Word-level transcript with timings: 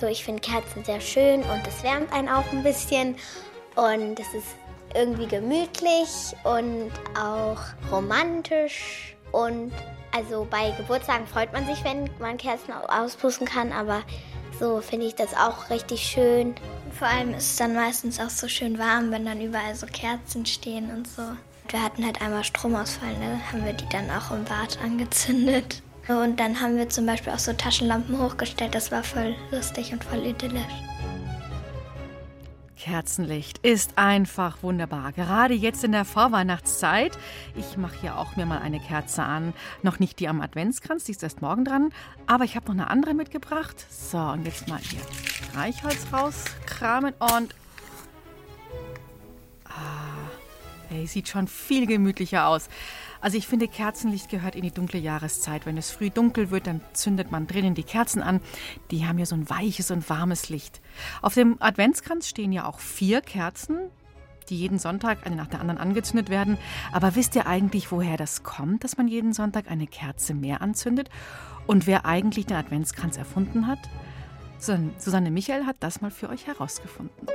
Also 0.00 0.12
ich 0.12 0.22
finde 0.22 0.40
Kerzen 0.40 0.84
sehr 0.84 1.00
schön 1.00 1.42
und 1.42 1.66
es 1.66 1.82
wärmt 1.82 2.12
einen 2.12 2.28
auch 2.28 2.44
ein 2.52 2.62
bisschen 2.62 3.16
und 3.74 4.20
es 4.20 4.32
ist 4.32 4.46
irgendwie 4.94 5.26
gemütlich 5.26 6.36
und 6.44 6.92
auch 7.20 7.58
romantisch 7.90 9.16
und 9.32 9.72
also 10.16 10.46
bei 10.48 10.70
Geburtstagen 10.76 11.26
freut 11.26 11.52
man 11.52 11.66
sich, 11.66 11.82
wenn 11.82 12.08
man 12.20 12.36
Kerzen 12.36 12.72
auspusten 12.72 13.44
kann, 13.44 13.72
aber 13.72 14.02
so 14.60 14.80
finde 14.80 15.06
ich 15.06 15.16
das 15.16 15.34
auch 15.34 15.68
richtig 15.68 16.02
schön. 16.02 16.54
Vor 16.96 17.08
allem 17.08 17.34
ist 17.34 17.50
es 17.50 17.56
dann 17.56 17.74
meistens 17.74 18.20
auch 18.20 18.30
so 18.30 18.46
schön 18.46 18.78
warm, 18.78 19.10
wenn 19.10 19.24
dann 19.24 19.40
überall 19.40 19.74
so 19.74 19.88
Kerzen 19.88 20.46
stehen 20.46 20.92
und 20.92 21.08
so. 21.08 21.22
Wir 21.70 21.82
hatten 21.82 22.04
halt 22.04 22.22
einmal 22.22 22.44
Stromausfall, 22.44 23.18
ne? 23.18 23.40
haben 23.50 23.64
wir 23.64 23.72
die 23.72 23.88
dann 23.88 24.08
auch 24.12 24.30
im 24.30 24.44
Bad 24.44 24.78
angezündet. 24.80 25.82
Und 26.08 26.40
dann 26.40 26.60
haben 26.60 26.76
wir 26.76 26.88
zum 26.88 27.04
Beispiel 27.04 27.32
auch 27.32 27.38
so 27.38 27.52
Taschenlampen 27.52 28.18
hochgestellt. 28.18 28.74
Das 28.74 28.90
war 28.90 29.02
voll 29.02 29.34
lustig 29.50 29.92
und 29.92 30.02
voll 30.02 30.24
idyllisch. 30.24 30.64
Kerzenlicht 32.78 33.58
ist 33.58 33.98
einfach 33.98 34.62
wunderbar. 34.62 35.12
Gerade 35.12 35.52
jetzt 35.52 35.84
in 35.84 35.92
der 35.92 36.06
Vorweihnachtszeit. 36.06 37.18
Ich 37.54 37.76
mache 37.76 38.00
hier 38.00 38.16
auch 38.16 38.36
mir 38.36 38.46
mal 38.46 38.60
eine 38.60 38.80
Kerze 38.80 39.22
an. 39.22 39.52
Noch 39.82 39.98
nicht 39.98 40.20
die 40.20 40.28
am 40.28 40.40
Adventskranz, 40.40 41.04
die 41.04 41.12
ist 41.12 41.22
erst 41.22 41.42
morgen 41.42 41.66
dran. 41.66 41.90
Aber 42.26 42.44
ich 42.44 42.56
habe 42.56 42.66
noch 42.66 42.74
eine 42.74 42.88
andere 42.88 43.12
mitgebracht. 43.12 43.84
So, 43.90 44.18
und 44.18 44.46
jetzt 44.46 44.68
mal 44.68 44.78
hier 44.78 45.00
Streichholz 45.22 46.06
rauskramen 46.10 47.12
und. 47.18 47.54
Ah, 49.66 50.30
ey, 50.90 51.06
sieht 51.06 51.28
schon 51.28 51.48
viel 51.48 51.86
gemütlicher 51.86 52.46
aus. 52.46 52.70
Also 53.20 53.36
ich 53.36 53.46
finde, 53.46 53.68
Kerzenlicht 53.68 54.28
gehört 54.28 54.54
in 54.54 54.62
die 54.62 54.70
dunkle 54.70 54.98
Jahreszeit. 54.98 55.66
Wenn 55.66 55.76
es 55.76 55.90
früh 55.90 56.10
dunkel 56.10 56.50
wird, 56.50 56.66
dann 56.66 56.80
zündet 56.92 57.30
man 57.30 57.46
drinnen 57.46 57.74
die 57.74 57.82
Kerzen 57.82 58.22
an. 58.22 58.40
Die 58.90 59.06
haben 59.06 59.18
ja 59.18 59.26
so 59.26 59.34
ein 59.34 59.48
weiches 59.50 59.90
und 59.90 60.08
warmes 60.08 60.48
Licht. 60.48 60.80
Auf 61.22 61.34
dem 61.34 61.56
Adventskranz 61.60 62.28
stehen 62.28 62.52
ja 62.52 62.66
auch 62.66 62.78
vier 62.78 63.20
Kerzen, 63.20 63.78
die 64.48 64.56
jeden 64.56 64.78
Sonntag 64.78 65.26
eine 65.26 65.36
nach 65.36 65.48
der 65.48 65.60
anderen 65.60 65.80
angezündet 65.80 66.30
werden. 66.30 66.58
Aber 66.92 67.16
wisst 67.16 67.34
ihr 67.36 67.46
eigentlich, 67.46 67.92
woher 67.92 68.16
das 68.16 68.42
kommt, 68.42 68.84
dass 68.84 68.96
man 68.96 69.08
jeden 69.08 69.32
Sonntag 69.32 69.70
eine 69.70 69.86
Kerze 69.86 70.34
mehr 70.34 70.62
anzündet? 70.62 71.10
Und 71.66 71.86
wer 71.86 72.06
eigentlich 72.06 72.46
den 72.46 72.56
Adventskranz 72.56 73.16
erfunden 73.16 73.66
hat? 73.66 73.80
Susanne 74.58 75.30
Michael 75.30 75.66
hat 75.66 75.76
das 75.80 76.00
mal 76.00 76.10
für 76.10 76.30
euch 76.30 76.46
herausgefunden. 76.46 77.28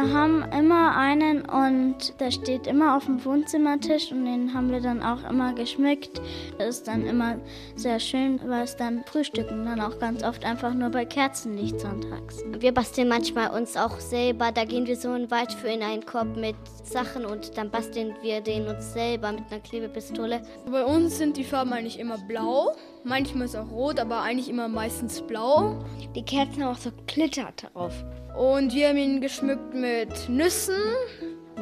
Wir 0.00 0.12
haben 0.12 0.44
immer 0.52 0.96
einen 0.96 1.44
und 1.44 2.20
der 2.20 2.30
steht 2.30 2.68
immer 2.68 2.96
auf 2.96 3.06
dem 3.06 3.24
Wohnzimmertisch 3.24 4.12
und 4.12 4.26
den 4.26 4.54
haben 4.54 4.70
wir 4.70 4.80
dann 4.80 5.02
auch 5.02 5.28
immer 5.28 5.52
geschmückt. 5.54 6.20
Das 6.56 6.68
ist 6.68 6.86
dann 6.86 7.04
immer 7.04 7.40
sehr 7.74 7.98
schön, 7.98 8.38
weil 8.46 8.62
es 8.62 8.76
dann 8.76 9.02
frühstücken 9.06 9.64
dann 9.64 9.80
auch 9.80 9.98
ganz 9.98 10.22
oft 10.22 10.44
einfach 10.44 10.72
nur 10.72 10.90
bei 10.90 11.04
Kerzenlicht 11.04 11.80
sonntags. 11.80 12.44
Wir 12.60 12.70
basteln 12.70 13.08
manchmal 13.08 13.50
uns 13.50 13.76
auch 13.76 13.98
selber. 13.98 14.52
Da 14.52 14.64
gehen 14.64 14.86
wir 14.86 14.94
so 14.94 15.08
weit 15.08 15.52
für 15.52 15.66
in 15.66 15.82
einen 15.82 16.06
Korb 16.06 16.36
mit 16.36 16.54
Sachen 16.84 17.26
und 17.26 17.58
dann 17.58 17.68
basteln 17.68 18.14
wir 18.22 18.40
den 18.40 18.68
uns 18.68 18.92
selber 18.92 19.32
mit 19.32 19.50
einer 19.50 19.60
Klebepistole. 19.60 20.42
Bei 20.70 20.84
uns 20.84 21.18
sind 21.18 21.36
die 21.36 21.42
Farben 21.42 21.72
eigentlich 21.72 21.98
immer 21.98 22.18
blau. 22.18 22.72
Manchmal 23.04 23.46
ist 23.46 23.56
auch 23.56 23.70
rot, 23.70 24.00
aber 24.00 24.22
eigentlich 24.22 24.48
immer 24.48 24.68
meistens 24.68 25.22
blau. 25.22 25.84
Die 26.14 26.22
Kerzen 26.22 26.64
haben 26.64 26.72
auch 26.72 26.78
so 26.78 26.90
Glitter 27.06 27.48
drauf. 27.56 27.92
Und 28.36 28.74
wir 28.74 28.88
haben 28.88 28.98
ihn 28.98 29.20
geschmückt 29.20 29.74
mit 29.74 30.28
Nüssen, 30.28 30.74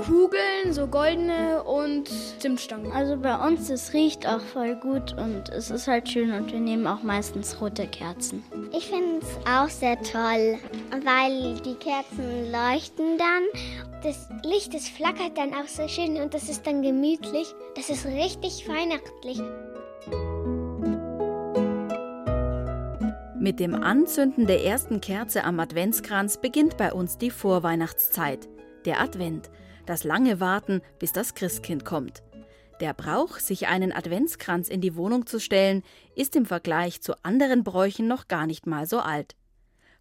Kugeln, 0.04 0.72
so 0.72 0.86
goldene 0.86 1.62
und 1.62 2.10
Zimtstangen. 2.38 2.92
Also 2.92 3.16
bei 3.16 3.34
uns, 3.36 3.70
es 3.70 3.94
riecht 3.94 4.26
auch 4.26 4.40
voll 4.40 4.76
gut 4.76 5.16
und 5.18 5.48
es 5.48 5.70
ist 5.70 5.88
halt 5.88 6.08
schön 6.08 6.32
und 6.32 6.52
wir 6.52 6.60
nehmen 6.60 6.86
auch 6.86 7.02
meistens 7.02 7.58
rote 7.60 7.86
Kerzen. 7.86 8.44
Ich 8.76 8.88
finde 8.88 9.20
es 9.22 9.38
auch 9.50 9.70
sehr 9.70 9.96
toll, 10.02 10.58
weil 11.02 11.54
die 11.60 11.76
Kerzen 11.76 12.52
leuchten 12.52 13.16
dann. 13.16 13.44
Das 14.02 14.28
Licht, 14.44 14.74
das 14.74 14.86
flackert 14.86 15.38
dann 15.38 15.54
auch 15.54 15.66
so 15.66 15.88
schön 15.88 16.20
und 16.20 16.34
das 16.34 16.50
ist 16.50 16.66
dann 16.66 16.82
gemütlich. 16.82 17.54
Das 17.74 17.88
ist 17.88 18.04
richtig 18.04 18.68
weihnachtlich. 18.68 19.40
Mit 23.38 23.60
dem 23.60 23.74
Anzünden 23.74 24.46
der 24.46 24.64
ersten 24.64 25.02
Kerze 25.02 25.44
am 25.44 25.60
Adventskranz 25.60 26.40
beginnt 26.40 26.78
bei 26.78 26.92
uns 26.92 27.18
die 27.18 27.30
Vorweihnachtszeit, 27.30 28.48
der 28.86 28.98
Advent, 28.98 29.50
das 29.84 30.04
lange 30.04 30.40
Warten, 30.40 30.80
bis 30.98 31.12
das 31.12 31.34
Christkind 31.34 31.84
kommt. 31.84 32.22
Der 32.80 32.94
Brauch, 32.94 33.38
sich 33.38 33.68
einen 33.68 33.92
Adventskranz 33.92 34.68
in 34.68 34.80
die 34.80 34.96
Wohnung 34.96 35.26
zu 35.26 35.38
stellen, 35.38 35.82
ist 36.14 36.34
im 36.34 36.46
Vergleich 36.46 37.02
zu 37.02 37.12
anderen 37.24 37.62
Bräuchen 37.62 38.08
noch 38.08 38.26
gar 38.26 38.46
nicht 38.46 38.66
mal 38.66 38.86
so 38.86 39.00
alt. 39.00 39.36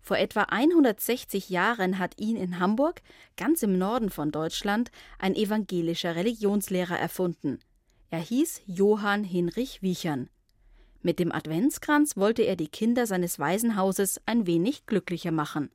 Vor 0.02 0.18
etwa 0.18 0.44
160 0.44 1.50
Jahren 1.50 2.00
hat 2.00 2.18
ihn 2.18 2.38
in 2.38 2.60
Hamburg, 2.60 3.02
ganz 3.36 3.64
im 3.64 3.78
Norden 3.78 4.12
von 4.12 4.32
Deutschland, 4.32 4.92
ein 5.20 5.36
evangelischer 5.36 6.16
Religionslehrer 6.16 6.98
erfunden. 6.98 7.60
Er 8.12 8.20
hieß 8.20 8.62
Johann 8.66 9.26
Hinrich 9.26 9.82
Wiechern. 9.82 10.30
Mit 11.06 11.20
dem 11.20 11.32
Adventskranz 11.32 12.18
wollte 12.18 12.42
er 12.42 12.56
die 12.56 12.68
Kinder 12.68 13.06
seines 13.06 13.38
Waisenhauses 13.38 14.20
ein 14.26 14.48
wenig 14.48 14.88
glücklicher 14.88 15.30
machen. 15.30 15.70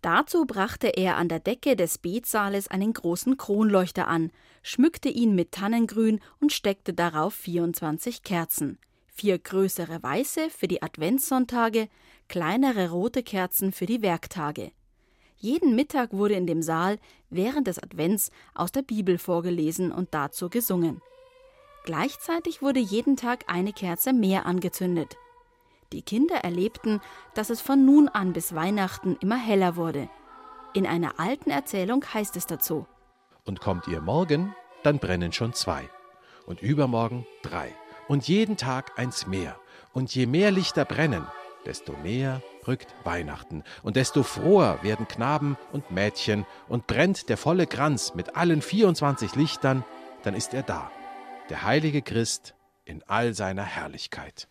Dazu 0.00 0.46
brachte 0.46 0.86
er 0.86 1.16
an 1.16 1.28
der 1.28 1.40
Decke 1.40 1.74
des 1.74 1.98
Betsaales 1.98 2.68
einen 2.68 2.92
großen 2.92 3.36
Kronleuchter 3.36 4.06
an, 4.06 4.30
schmückte 4.62 5.08
ihn 5.08 5.34
mit 5.34 5.50
Tannengrün 5.50 6.20
und 6.40 6.52
steckte 6.52 6.94
darauf 6.94 7.34
24 7.34 8.22
Kerzen. 8.22 8.78
Vier 9.08 9.40
größere 9.40 10.04
weiße 10.04 10.50
für 10.50 10.68
die 10.68 10.82
Adventssonntage, 10.82 11.88
kleinere 12.28 12.90
rote 12.90 13.24
Kerzen 13.24 13.72
für 13.72 13.86
die 13.86 14.02
Werktage. 14.02 14.70
Jeden 15.34 15.74
Mittag 15.74 16.12
wurde 16.12 16.34
in 16.34 16.46
dem 16.46 16.62
Saal 16.62 17.00
während 17.28 17.66
des 17.66 17.80
Advents 17.80 18.30
aus 18.54 18.70
der 18.70 18.82
Bibel 18.82 19.18
vorgelesen 19.18 19.90
und 19.90 20.14
dazu 20.14 20.48
gesungen. 20.48 21.02
Gleichzeitig 21.84 22.60
wurde 22.60 22.80
jeden 22.80 23.16
Tag 23.16 23.44
eine 23.46 23.72
Kerze 23.72 24.12
mehr 24.12 24.46
angezündet. 24.46 25.16
Die 25.92 26.02
Kinder 26.02 26.36
erlebten, 26.36 27.00
dass 27.34 27.50
es 27.50 27.60
von 27.60 27.84
nun 27.84 28.08
an 28.08 28.32
bis 28.32 28.54
Weihnachten 28.54 29.16
immer 29.20 29.36
heller 29.36 29.76
wurde. 29.76 30.08
In 30.72 30.86
einer 30.86 31.18
alten 31.18 31.50
Erzählung 31.50 32.04
heißt 32.14 32.36
es 32.36 32.46
dazu: 32.46 32.86
Und 33.44 33.60
kommt 33.60 33.88
ihr 33.88 34.00
morgen, 34.00 34.54
dann 34.82 34.98
brennen 34.98 35.32
schon 35.32 35.52
zwei. 35.52 35.88
Und 36.46 36.62
übermorgen 36.62 37.26
drei. 37.42 37.74
Und 38.08 38.28
jeden 38.28 38.56
Tag 38.56 38.98
eins 38.98 39.26
mehr. 39.26 39.58
Und 39.92 40.14
je 40.14 40.26
mehr 40.26 40.50
Lichter 40.50 40.84
brennen, 40.84 41.26
desto 41.64 41.92
näher 41.92 42.42
rückt 42.68 42.94
Weihnachten. 43.04 43.64
Und 43.82 43.96
desto 43.96 44.22
froher 44.22 44.82
werden 44.82 45.08
Knaben 45.08 45.56
und 45.72 45.90
Mädchen. 45.90 46.46
Und 46.68 46.86
brennt 46.86 47.28
der 47.28 47.36
volle 47.36 47.66
Kranz 47.66 48.14
mit 48.14 48.36
allen 48.36 48.62
24 48.62 49.34
Lichtern, 49.34 49.84
dann 50.22 50.34
ist 50.34 50.54
er 50.54 50.62
da 50.62 50.90
der 51.50 51.64
heilige 51.64 52.00
Christ 52.00 52.54
in 52.84 53.02
all 53.08 53.34
seiner 53.34 53.64
Herrlichkeit. 53.64 54.48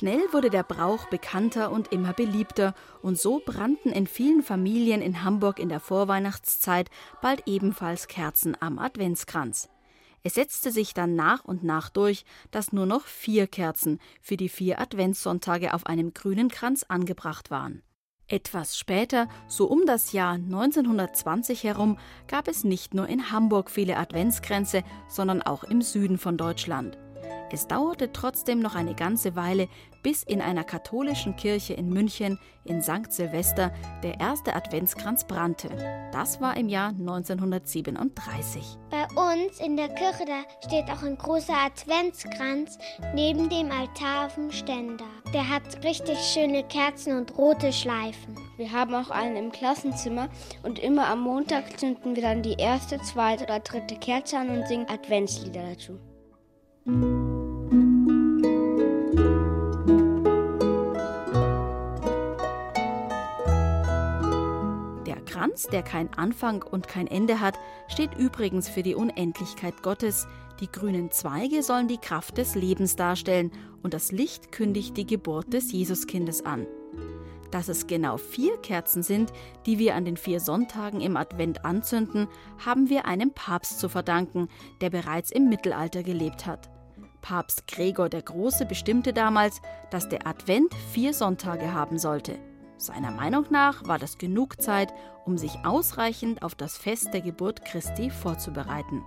Schnell 0.00 0.32
wurde 0.32 0.48
der 0.48 0.62
Brauch 0.62 1.08
bekannter 1.08 1.70
und 1.70 1.92
immer 1.92 2.14
beliebter, 2.14 2.74
und 3.02 3.18
so 3.18 3.42
brannten 3.44 3.90
in 3.90 4.06
vielen 4.06 4.42
Familien 4.42 5.02
in 5.02 5.24
Hamburg 5.24 5.58
in 5.58 5.68
der 5.68 5.78
Vorweihnachtszeit 5.78 6.88
bald 7.20 7.42
ebenfalls 7.44 8.08
Kerzen 8.08 8.56
am 8.60 8.78
Adventskranz. 8.78 9.68
Es 10.22 10.36
setzte 10.36 10.70
sich 10.70 10.94
dann 10.94 11.16
nach 11.16 11.44
und 11.44 11.64
nach 11.64 11.90
durch, 11.90 12.24
dass 12.50 12.72
nur 12.72 12.86
noch 12.86 13.04
vier 13.04 13.46
Kerzen 13.46 13.98
für 14.22 14.38
die 14.38 14.48
vier 14.48 14.80
Adventssonntage 14.80 15.74
auf 15.74 15.84
einem 15.84 16.14
grünen 16.14 16.48
Kranz 16.48 16.82
angebracht 16.88 17.50
waren. 17.50 17.82
Etwas 18.26 18.78
später, 18.78 19.28
so 19.48 19.66
um 19.66 19.84
das 19.84 20.12
Jahr 20.12 20.36
1920 20.36 21.62
herum, 21.62 21.98
gab 22.26 22.48
es 22.48 22.64
nicht 22.64 22.94
nur 22.94 23.06
in 23.06 23.32
Hamburg 23.32 23.70
viele 23.70 23.98
Adventskränze, 23.98 24.82
sondern 25.08 25.42
auch 25.42 25.62
im 25.62 25.82
Süden 25.82 26.16
von 26.16 26.38
Deutschland. 26.38 26.96
Es 27.52 27.66
dauerte 27.66 28.12
trotzdem 28.12 28.60
noch 28.60 28.76
eine 28.76 28.94
ganze 28.94 29.34
Weile, 29.34 29.68
bis 30.02 30.22
in 30.22 30.40
einer 30.40 30.64
katholischen 30.64 31.36
Kirche 31.36 31.74
in 31.74 31.88
München 31.88 32.38
in 32.64 32.80
St. 32.80 33.12
Silvester 33.12 33.72
der 34.02 34.20
erste 34.20 34.54
Adventskranz 34.54 35.24
brannte. 35.24 35.68
Das 36.12 36.40
war 36.40 36.56
im 36.56 36.68
Jahr 36.68 36.90
1937. 36.90 38.78
Bei 38.90 39.04
uns 39.16 39.58
in 39.60 39.76
der 39.76 39.88
Kirche 39.88 40.24
da 40.26 40.42
steht 40.66 40.90
auch 40.90 41.02
ein 41.02 41.18
großer 41.18 41.54
Adventskranz 41.54 42.78
neben 43.14 43.48
dem 43.48 43.70
Altar 43.70 44.26
auf 44.26 44.34
dem 44.36 44.50
Ständer. 44.50 45.04
Der 45.34 45.48
hat 45.48 45.84
richtig 45.84 46.18
schöne 46.18 46.62
Kerzen 46.64 47.16
und 47.16 47.36
rote 47.36 47.72
Schleifen. 47.72 48.36
Wir 48.56 48.70
haben 48.70 48.94
auch 48.94 49.10
einen 49.10 49.36
im 49.36 49.52
Klassenzimmer 49.52 50.28
und 50.62 50.78
immer 50.78 51.08
am 51.08 51.22
Montag 51.22 51.78
zünden 51.78 52.14
wir 52.14 52.22
dann 52.22 52.42
die 52.42 52.54
erste, 52.58 53.00
zweite 53.00 53.44
oder 53.44 53.60
dritte 53.60 53.96
Kerze 53.96 54.38
an 54.38 54.50
und 54.50 54.68
singen 54.68 54.88
Adventslieder 54.88 55.62
dazu. 55.70 55.98
Kranz, 65.40 65.68
der 65.68 65.82
kein 65.82 66.12
Anfang 66.12 66.62
und 66.62 66.86
kein 66.86 67.06
Ende 67.06 67.40
hat, 67.40 67.58
steht 67.88 68.14
übrigens 68.14 68.68
für 68.68 68.82
die 68.82 68.94
Unendlichkeit 68.94 69.82
Gottes. 69.82 70.28
Die 70.60 70.70
grünen 70.70 71.10
Zweige 71.10 71.62
sollen 71.62 71.88
die 71.88 71.96
Kraft 71.96 72.36
des 72.36 72.54
Lebens 72.54 72.94
darstellen 72.94 73.50
und 73.82 73.94
das 73.94 74.12
Licht 74.12 74.52
kündigt 74.52 74.98
die 74.98 75.06
Geburt 75.06 75.54
des 75.54 75.72
Jesuskindes 75.72 76.44
an. 76.44 76.66
Dass 77.50 77.68
es 77.68 77.86
genau 77.86 78.18
vier 78.18 78.58
Kerzen 78.58 79.02
sind, 79.02 79.32
die 79.64 79.78
wir 79.78 79.94
an 79.94 80.04
den 80.04 80.18
vier 80.18 80.40
Sonntagen 80.40 81.00
im 81.00 81.16
Advent 81.16 81.64
anzünden, 81.64 82.28
haben 82.62 82.90
wir 82.90 83.06
einem 83.06 83.32
Papst 83.32 83.80
zu 83.80 83.88
verdanken, 83.88 84.48
der 84.82 84.90
bereits 84.90 85.30
im 85.30 85.48
Mittelalter 85.48 86.02
gelebt 86.02 86.44
hat. 86.44 86.68
Papst 87.22 87.66
Gregor 87.66 88.10
der 88.10 88.20
Große 88.20 88.66
bestimmte 88.66 89.14
damals, 89.14 89.62
dass 89.90 90.06
der 90.06 90.26
Advent 90.26 90.74
vier 90.92 91.14
Sonntage 91.14 91.72
haben 91.72 91.98
sollte. 91.98 92.38
Seiner 92.80 93.10
Meinung 93.10 93.44
nach 93.50 93.86
war 93.86 93.98
das 93.98 94.16
genug 94.16 94.62
Zeit, 94.62 94.94
um 95.26 95.36
sich 95.36 95.52
ausreichend 95.64 96.42
auf 96.42 96.54
das 96.54 96.78
Fest 96.78 97.12
der 97.12 97.20
Geburt 97.20 97.62
Christi 97.66 98.08
vorzubereiten. 98.08 99.04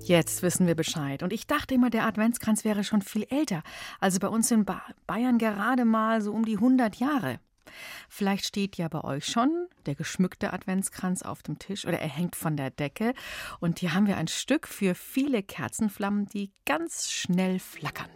Jetzt 0.00 0.42
wissen 0.42 0.66
wir 0.66 0.74
Bescheid. 0.74 1.22
Und 1.22 1.34
ich 1.34 1.46
dachte 1.46 1.74
immer, 1.74 1.90
der 1.90 2.06
Adventskranz 2.06 2.64
wäre 2.64 2.84
schon 2.84 3.02
viel 3.02 3.26
älter. 3.28 3.62
Also 4.00 4.18
bei 4.18 4.28
uns 4.28 4.50
in 4.50 4.64
Bayern 5.06 5.36
gerade 5.36 5.84
mal 5.84 6.22
so 6.22 6.32
um 6.32 6.46
die 6.46 6.56
100 6.56 6.96
Jahre. 6.96 7.38
Vielleicht 8.08 8.46
steht 8.46 8.78
ja 8.78 8.88
bei 8.88 9.04
euch 9.04 9.26
schon 9.26 9.68
der 9.84 9.94
geschmückte 9.94 10.54
Adventskranz 10.54 11.22
auf 11.22 11.42
dem 11.42 11.58
Tisch 11.58 11.86
oder 11.86 11.98
er 11.98 12.08
hängt 12.08 12.34
von 12.34 12.56
der 12.56 12.70
Decke. 12.70 13.12
Und 13.60 13.80
hier 13.80 13.92
haben 13.92 14.06
wir 14.06 14.16
ein 14.16 14.28
Stück 14.28 14.66
für 14.66 14.94
viele 14.94 15.42
Kerzenflammen, 15.42 16.26
die 16.26 16.50
ganz 16.64 17.10
schnell 17.10 17.58
flackern. 17.58 18.08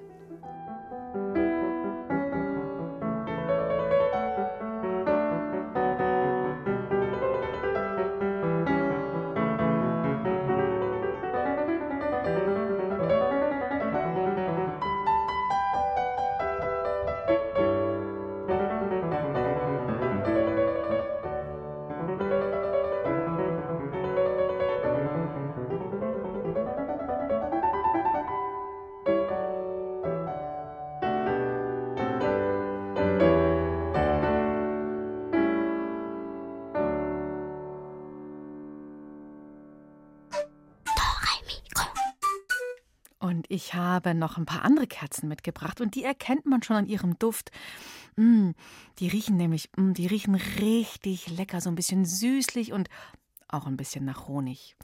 Ich 43.48 43.74
habe 43.74 44.14
noch 44.14 44.36
ein 44.36 44.46
paar 44.46 44.64
andere 44.64 44.86
Kerzen 44.86 45.28
mitgebracht 45.28 45.80
und 45.80 45.94
die 45.94 46.04
erkennt 46.04 46.46
man 46.46 46.62
schon 46.62 46.76
an 46.76 46.86
ihrem 46.86 47.18
Duft. 47.18 47.50
Mm, 48.16 48.50
die 48.98 49.08
riechen 49.08 49.36
nämlich, 49.36 49.70
mm, 49.76 49.92
die 49.92 50.06
riechen 50.06 50.34
richtig 50.34 51.28
lecker, 51.28 51.60
so 51.60 51.68
ein 51.68 51.74
bisschen 51.74 52.04
süßlich 52.04 52.72
und 52.72 52.88
auch 53.48 53.66
ein 53.66 53.76
bisschen 53.76 54.04
nach 54.04 54.28
Honig. 54.28 54.76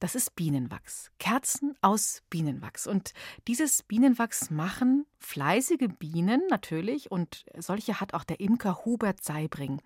Das 0.00 0.14
ist 0.14 0.34
Bienenwachs. 0.34 1.10
Kerzen 1.18 1.74
aus 1.82 2.22
Bienenwachs. 2.30 2.86
Und 2.86 3.12
dieses 3.46 3.82
Bienenwachs 3.82 4.48
machen 4.48 5.04
fleißige 5.18 5.88
Bienen 5.98 6.40
natürlich. 6.48 7.10
Und 7.10 7.44
solche 7.58 8.00
hat 8.00 8.14
auch 8.14 8.24
der 8.24 8.40
Imker 8.40 8.86
Hubert 8.86 9.22
Seibring. 9.22 9.82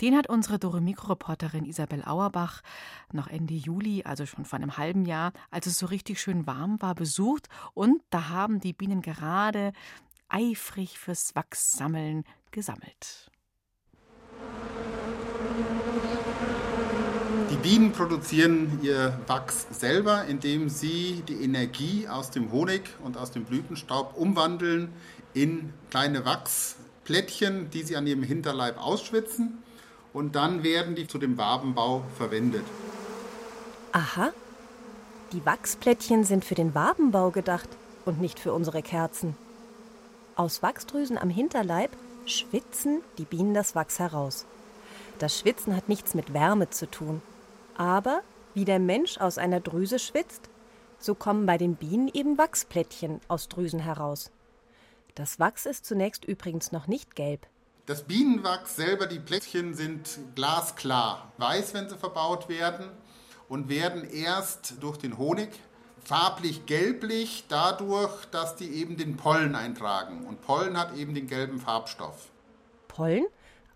Den 0.00 0.16
hat 0.16 0.28
unsere 0.28 0.58
Doremikro-Reporterin 0.58 1.64
Isabel 1.64 2.02
Auerbach 2.04 2.62
noch 3.12 3.28
Ende 3.28 3.54
Juli, 3.54 4.02
also 4.02 4.26
schon 4.26 4.44
vor 4.44 4.58
einem 4.58 4.76
halben 4.78 5.04
Jahr, 5.04 5.32
als 5.52 5.66
es 5.66 5.78
so 5.78 5.86
richtig 5.86 6.20
schön 6.20 6.44
warm 6.44 6.82
war, 6.82 6.96
besucht. 6.96 7.48
Und 7.72 8.02
da 8.10 8.30
haben 8.30 8.58
die 8.58 8.72
Bienen 8.72 9.00
gerade 9.00 9.72
eifrig 10.28 10.98
fürs 10.98 11.36
Wachssammeln 11.36 12.24
gesammelt. 12.50 13.30
Die 17.52 17.58
Bienen 17.58 17.92
produzieren 17.92 18.80
ihr 18.82 19.12
Wachs 19.26 19.66
selber, 19.70 20.24
indem 20.24 20.70
sie 20.70 21.22
die 21.28 21.44
Energie 21.44 22.08
aus 22.08 22.30
dem 22.30 22.50
Honig 22.50 22.88
und 23.04 23.18
aus 23.18 23.30
dem 23.30 23.44
Blütenstaub 23.44 24.16
umwandeln 24.16 24.90
in 25.34 25.70
kleine 25.90 26.24
Wachsplättchen, 26.24 27.68
die 27.68 27.82
sie 27.82 27.96
an 27.98 28.06
ihrem 28.06 28.22
Hinterleib 28.22 28.82
ausschwitzen. 28.82 29.62
Und 30.14 30.34
dann 30.34 30.62
werden 30.62 30.94
die 30.94 31.06
zu 31.06 31.18
dem 31.18 31.36
Wabenbau 31.36 32.04
verwendet. 32.16 32.64
Aha. 33.92 34.32
Die 35.32 35.44
Wachsplättchen 35.44 36.24
sind 36.24 36.46
für 36.46 36.54
den 36.54 36.74
Wabenbau 36.74 37.32
gedacht 37.32 37.68
und 38.06 38.18
nicht 38.18 38.40
für 38.40 38.54
unsere 38.54 38.80
Kerzen. 38.80 39.36
Aus 40.36 40.62
Wachsdrüsen 40.62 41.18
am 41.18 41.28
Hinterleib 41.28 41.90
schwitzen 42.24 43.02
die 43.18 43.26
Bienen 43.26 43.52
das 43.52 43.74
Wachs 43.74 43.98
heraus. 43.98 44.46
Das 45.18 45.38
Schwitzen 45.38 45.76
hat 45.76 45.90
nichts 45.90 46.14
mit 46.14 46.32
Wärme 46.32 46.70
zu 46.70 46.90
tun. 46.90 47.20
Aber 47.76 48.22
wie 48.54 48.64
der 48.64 48.78
Mensch 48.78 49.18
aus 49.18 49.38
einer 49.38 49.60
Drüse 49.60 49.98
schwitzt, 49.98 50.50
so 50.98 51.14
kommen 51.14 51.46
bei 51.46 51.58
den 51.58 51.76
Bienen 51.76 52.08
eben 52.12 52.38
Wachsplättchen 52.38 53.20
aus 53.28 53.48
Drüsen 53.48 53.80
heraus. 53.80 54.30
Das 55.14 55.40
Wachs 55.40 55.66
ist 55.66 55.84
zunächst 55.84 56.24
übrigens 56.24 56.72
noch 56.72 56.86
nicht 56.86 57.16
gelb. 57.16 57.46
Das 57.86 58.04
Bienenwachs 58.04 58.76
selber, 58.76 59.06
die 59.06 59.18
Plättchen 59.18 59.74
sind 59.74 60.18
glasklar 60.34 61.32
weiß, 61.38 61.74
wenn 61.74 61.88
sie 61.88 61.96
verbaut 61.96 62.48
werden 62.48 62.86
und 63.48 63.68
werden 63.68 64.08
erst 64.08 64.74
durch 64.80 64.98
den 64.98 65.18
Honig 65.18 65.48
farblich 66.04 66.66
gelblich 66.66 67.44
dadurch, 67.48 68.26
dass 68.26 68.56
die 68.56 68.68
eben 68.70 68.96
den 68.96 69.16
Pollen 69.16 69.54
eintragen. 69.54 70.26
Und 70.26 70.42
Pollen 70.42 70.78
hat 70.78 70.96
eben 70.96 71.14
den 71.14 71.26
gelben 71.26 71.60
Farbstoff. 71.60 72.30
Pollen, 72.88 73.26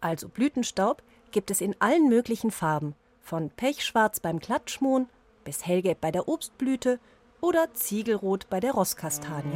also 0.01 0.29
Blütenstaub, 0.29 1.03
gibt 1.33 1.51
es 1.51 1.61
in 1.61 1.75
allen 1.81 2.09
möglichen 2.09 2.51
Farben 2.51 2.95
von 3.27 3.51
Pechschwarz 3.51 4.21
beim 4.21 4.39
Klatschmohn 4.39 5.09
bis 5.43 5.67
hellgelb 5.67 6.01
bei 6.01 6.13
der 6.13 6.29
Obstblüte 6.29 7.01
oder 7.41 7.75
Ziegelrot 7.75 8.49
bei 8.49 8.61
der 8.61 8.73
Rosskastanie. 8.73 9.51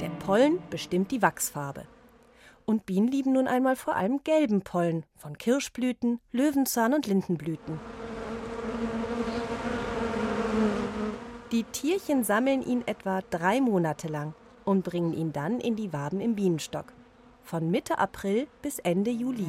Der 0.00 0.10
Pollen 0.20 0.58
bestimmt 0.68 1.10
die 1.10 1.22
Wachsfarbe. 1.22 1.86
Und 2.66 2.84
Bienen 2.84 3.08
lieben 3.08 3.32
nun 3.32 3.48
einmal 3.48 3.74
vor 3.74 3.96
allem 3.96 4.22
gelben 4.22 4.60
Pollen 4.60 5.06
von 5.16 5.38
Kirschblüten, 5.38 6.20
Löwenzahn 6.30 6.92
und 6.92 7.06
Lindenblüten. 7.06 7.80
Die 11.52 11.64
Tierchen 11.64 12.22
sammeln 12.22 12.62
ihn 12.62 12.82
etwa 12.86 13.22
drei 13.30 13.62
Monate 13.62 14.08
lang 14.08 14.34
und 14.66 14.84
bringen 14.84 15.14
ihn 15.14 15.32
dann 15.32 15.58
in 15.60 15.76
die 15.76 15.94
Waben 15.94 16.20
im 16.20 16.34
Bienenstock 16.34 16.92
von 17.48 17.70
Mitte 17.70 17.98
April 17.98 18.46
bis 18.60 18.78
Ende 18.78 19.10
Juli. 19.10 19.46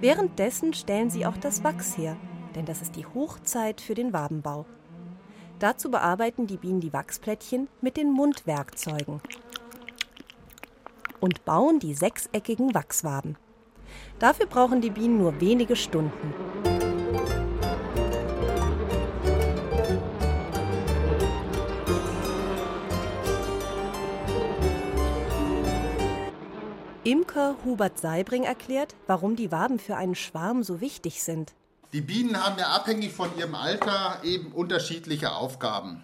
Währenddessen 0.00 0.74
stellen 0.74 1.08
sie 1.08 1.24
auch 1.26 1.36
das 1.36 1.62
Wachs 1.62 1.96
her, 1.96 2.16
denn 2.56 2.64
das 2.64 2.82
ist 2.82 2.96
die 2.96 3.06
Hochzeit 3.06 3.80
für 3.80 3.94
den 3.94 4.12
Wabenbau. 4.12 4.66
Dazu 5.60 5.92
bearbeiten 5.92 6.48
die 6.48 6.56
Bienen 6.56 6.80
die 6.80 6.92
Wachsplättchen 6.92 7.68
mit 7.80 7.96
den 7.96 8.10
Mundwerkzeugen. 8.10 9.20
und 11.20 11.44
bauen 11.46 11.78
die 11.78 11.94
sechseckigen 11.94 12.74
Wachswaben. 12.74 13.38
Dafür 14.18 14.44
brauchen 14.44 14.82
die 14.82 14.90
Bienen 14.90 15.16
nur 15.16 15.40
wenige 15.40 15.74
Stunden. 15.74 16.34
Imker 27.06 27.56
Hubert 27.66 27.98
Seibring 27.98 28.44
erklärt, 28.44 28.94
warum 29.06 29.36
die 29.36 29.52
Waben 29.52 29.78
für 29.78 29.94
einen 29.96 30.14
Schwarm 30.14 30.62
so 30.62 30.80
wichtig 30.80 31.22
sind. 31.22 31.52
Die 31.92 32.00
Bienen 32.00 32.42
haben 32.42 32.58
ja 32.58 32.68
abhängig 32.68 33.12
von 33.12 33.28
ihrem 33.36 33.54
Alter 33.54 34.20
eben 34.24 34.52
unterschiedliche 34.52 35.32
Aufgaben. 35.32 36.02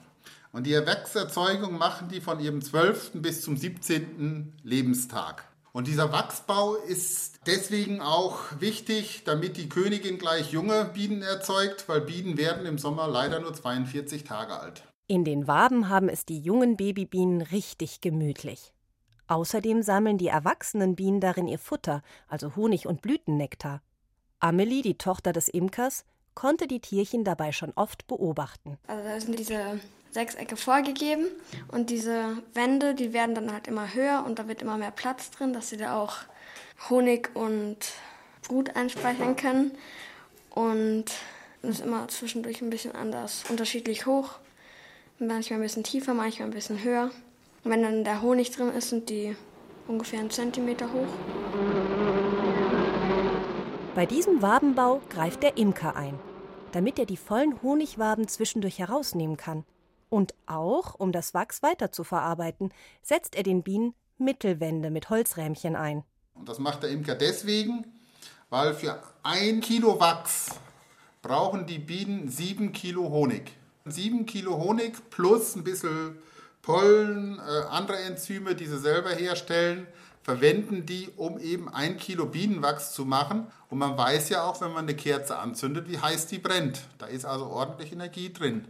Und 0.53 0.67
die 0.67 0.75
Erwachserzeugung 0.75 1.79
machen 1.79 2.09
die 2.09 2.21
von 2.21 2.39
ihrem 2.39 2.61
12. 2.61 3.13
bis 3.15 3.41
zum 3.41 3.57
17. 3.57 4.53
Lebenstag. 4.63 5.49
Und 5.73 5.87
dieser 5.87 6.13
Wachsbau 6.13 6.75
ist 6.75 7.39
deswegen 7.47 8.03
auch 8.03 8.39
wichtig, 8.59 9.23
damit 9.25 9.57
die 9.57 9.71
Königin 9.71 10.19
gleich 10.19 10.53
junge 10.53 10.85
Bienen 10.85 11.23
erzeugt, 11.23 11.89
weil 11.89 12.03
Bienen 12.03 12.37
werden 12.37 12.67
im 12.67 12.77
Sommer 12.77 13.09
leider 13.09 13.41
nur 13.41 13.55
42 13.55 14.25
Tage 14.25 14.61
alt. 14.61 14.83
In 15.07 15.25
den 15.25 15.47
Waben 15.47 15.89
haben 15.89 16.11
es 16.11 16.27
die 16.27 16.41
jungen 16.41 16.77
Babybienen 16.77 17.41
richtig 17.41 18.03
gemütlich. 18.03 18.75
Außerdem 19.31 19.85
sammeln 19.85 20.19
die 20.19 20.27
erwachsenen 20.27 20.97
Bienen 20.97 21.21
darin 21.21 21.47
ihr 21.47 21.61
Futter, 21.61 22.03
also 22.27 22.57
Honig 22.57 22.89
und 22.89 23.01
Blütennektar. 23.01 23.81
Amelie, 24.41 24.83
die 24.83 24.99
Tochter 24.99 25.33
des 25.33 25.49
Imkers, 25.49 26.05
konnte 26.35 26.67
die 26.67 26.81
Tierchen 26.81 27.23
dabei 27.23 27.53
schon 27.53 27.73
oft 27.77 28.09
beobachten. 28.09 28.77
Also 28.89 29.05
da 29.05 29.21
sind 29.21 29.39
diese 29.39 29.79
Sechsecke 30.11 30.57
vorgegeben 30.57 31.27
und 31.69 31.91
diese 31.91 32.43
Wände, 32.55 32.97
die 32.97 33.13
werden 33.13 33.37
dann 33.37 33.53
halt 33.53 33.69
immer 33.69 33.95
höher 33.95 34.25
und 34.27 34.41
da 34.41 34.49
wird 34.49 34.63
immer 34.63 34.77
mehr 34.77 34.91
Platz 34.91 35.31
drin, 35.31 35.53
dass 35.53 35.69
sie 35.69 35.77
da 35.77 35.97
auch 35.97 36.17
Honig 36.89 37.31
und 37.35 37.77
Brut 38.43 38.75
einspeichern 38.75 39.37
können. 39.37 39.71
Und 40.51 41.05
es 41.63 41.79
ist 41.79 41.85
immer 41.85 42.09
zwischendurch 42.09 42.63
ein 42.63 42.71
bisschen 42.71 42.97
anders, 42.97 43.45
unterschiedlich 43.49 44.07
hoch. 44.07 44.41
Manchmal 45.21 45.61
ein 45.61 45.63
bisschen 45.63 45.85
tiefer, 45.85 46.15
manchmal 46.15 46.49
ein 46.49 46.55
bisschen 46.55 46.83
höher. 46.83 47.13
Und 47.63 47.71
wenn 47.71 47.83
dann 47.83 48.05
der 48.05 48.23
Honig 48.23 48.51
drin 48.53 48.71
ist, 48.71 48.89
sind 48.89 49.11
die 49.11 49.37
ungefähr 49.87 50.21
einen 50.21 50.31
Zentimeter 50.31 50.91
hoch. 50.93 51.09
Bei 53.95 54.07
diesem 54.07 54.41
Wabenbau 54.41 55.01
greift 55.11 55.43
der 55.43 55.59
Imker 55.59 55.95
ein, 55.97 56.19
damit 56.73 56.99
er 56.99 57.07
die 57.07 57.19
vollen 57.19 57.61
Honigwaben 57.63 58.29
zwischendurch 58.29 58.79
herausnehmen 58.79 59.37
kann. 59.37 59.65
Und 60.09 60.35
auch, 60.47 60.95
um 60.99 61.13
das 61.13 61.35
Wachs 61.35 61.63
weiter 61.63 61.93
zu 61.93 62.03
verarbeiten, 62.03 62.73
setzt 63.03 63.37
er 63.37 63.43
den 63.43 63.63
Bienen 63.63 63.95
Mittelwände 64.17 64.91
mit 64.91 65.11
Holzrähmchen 65.11 65.77
ein. 65.77 66.05
Und 66.35 66.49
das 66.49 66.59
macht 66.59 66.83
der 66.83 66.91
Imker 66.91 67.15
deswegen, 67.15 67.85
weil 68.49 68.75
für 68.75 69.03
ein 69.23 69.61
Kilo 69.61 70.01
Wachs 70.01 70.59
brauchen 71.23 71.67
die 71.67 71.79
Bienen 71.79 72.29
sieben 72.29 72.73
Kilo 72.73 73.11
Honig. 73.11 73.53
Sieben 73.85 74.25
Kilo 74.25 74.57
Honig 74.59 75.11
plus 75.11 75.57
ein 75.57 75.65
bisschen 75.65 76.19
Pollen, 76.63 77.39
äh, 77.39 77.67
andere 77.71 77.99
Enzyme, 77.99 78.55
die 78.55 78.67
sie 78.67 78.79
selber 78.79 79.11
herstellen, 79.11 79.87
verwenden 80.23 80.87
die, 80.87 81.09
um 81.17 81.39
eben 81.39 81.69
ein 81.69 81.97
Kilo 81.97 82.27
Bienenwachs 82.27 82.93
zu 82.93 83.05
machen. 83.05 83.47
Und 83.69 83.79
man 83.79 83.97
weiß 83.97 84.29
ja 84.29 84.45
auch, 84.45 84.61
wenn 84.61 84.73
man 84.73 84.85
eine 84.85 84.95
Kerze 84.95 85.39
anzündet, 85.39 85.89
wie 85.89 85.99
heiß 85.99 86.27
die 86.27 86.39
brennt. 86.39 86.81
Da 86.99 87.07
ist 87.07 87.25
also 87.25 87.47
ordentlich 87.47 87.93
Energie 87.93 88.33
drin. 88.33 88.67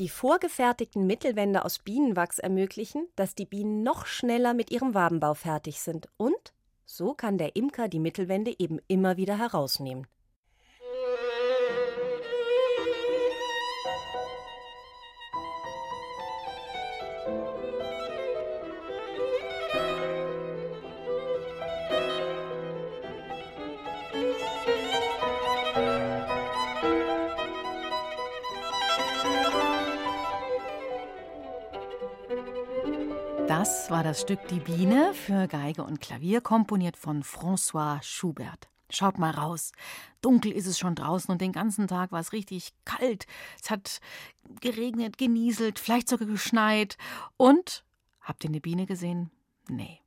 Die 0.00 0.08
vorgefertigten 0.08 1.06
Mittelwände 1.06 1.64
aus 1.64 1.78
Bienenwachs 1.78 2.40
ermöglichen, 2.40 3.06
dass 3.14 3.36
die 3.36 3.46
Bienen 3.46 3.84
noch 3.84 4.06
schneller 4.06 4.52
mit 4.52 4.72
ihrem 4.72 4.94
Wabenbau 4.94 5.34
fertig 5.34 5.80
sind. 5.80 6.08
Und 6.16 6.52
so 6.84 7.14
kann 7.14 7.38
der 7.38 7.54
Imker 7.54 7.88
die 7.88 8.00
Mittelwände 8.00 8.54
eben 8.58 8.80
immer 8.88 9.16
wieder 9.16 9.38
herausnehmen. 9.38 10.08
Das 33.64 33.88
war 33.88 34.02
das 34.02 34.20
Stück 34.20 34.46
Die 34.48 34.60
Biene 34.60 35.14
für 35.14 35.48
Geige 35.48 35.84
und 35.84 36.02
Klavier, 36.02 36.42
komponiert 36.42 36.98
von 36.98 37.22
François 37.22 38.02
Schubert. 38.02 38.68
Schaut 38.90 39.18
mal 39.18 39.30
raus. 39.30 39.72
Dunkel 40.20 40.52
ist 40.52 40.66
es 40.66 40.78
schon 40.78 40.94
draußen 40.94 41.32
und 41.32 41.40
den 41.40 41.52
ganzen 41.52 41.88
Tag 41.88 42.12
war 42.12 42.20
es 42.20 42.34
richtig 42.34 42.74
kalt. 42.84 43.26
Es 43.58 43.70
hat 43.70 44.02
geregnet, 44.60 45.16
genieselt, 45.16 45.78
vielleicht 45.78 46.10
sogar 46.10 46.28
geschneit. 46.28 46.98
Und 47.38 47.86
habt 48.20 48.44
ihr 48.44 48.50
eine 48.50 48.60
Biene 48.60 48.84
gesehen? 48.84 49.30
Nee. 49.66 49.98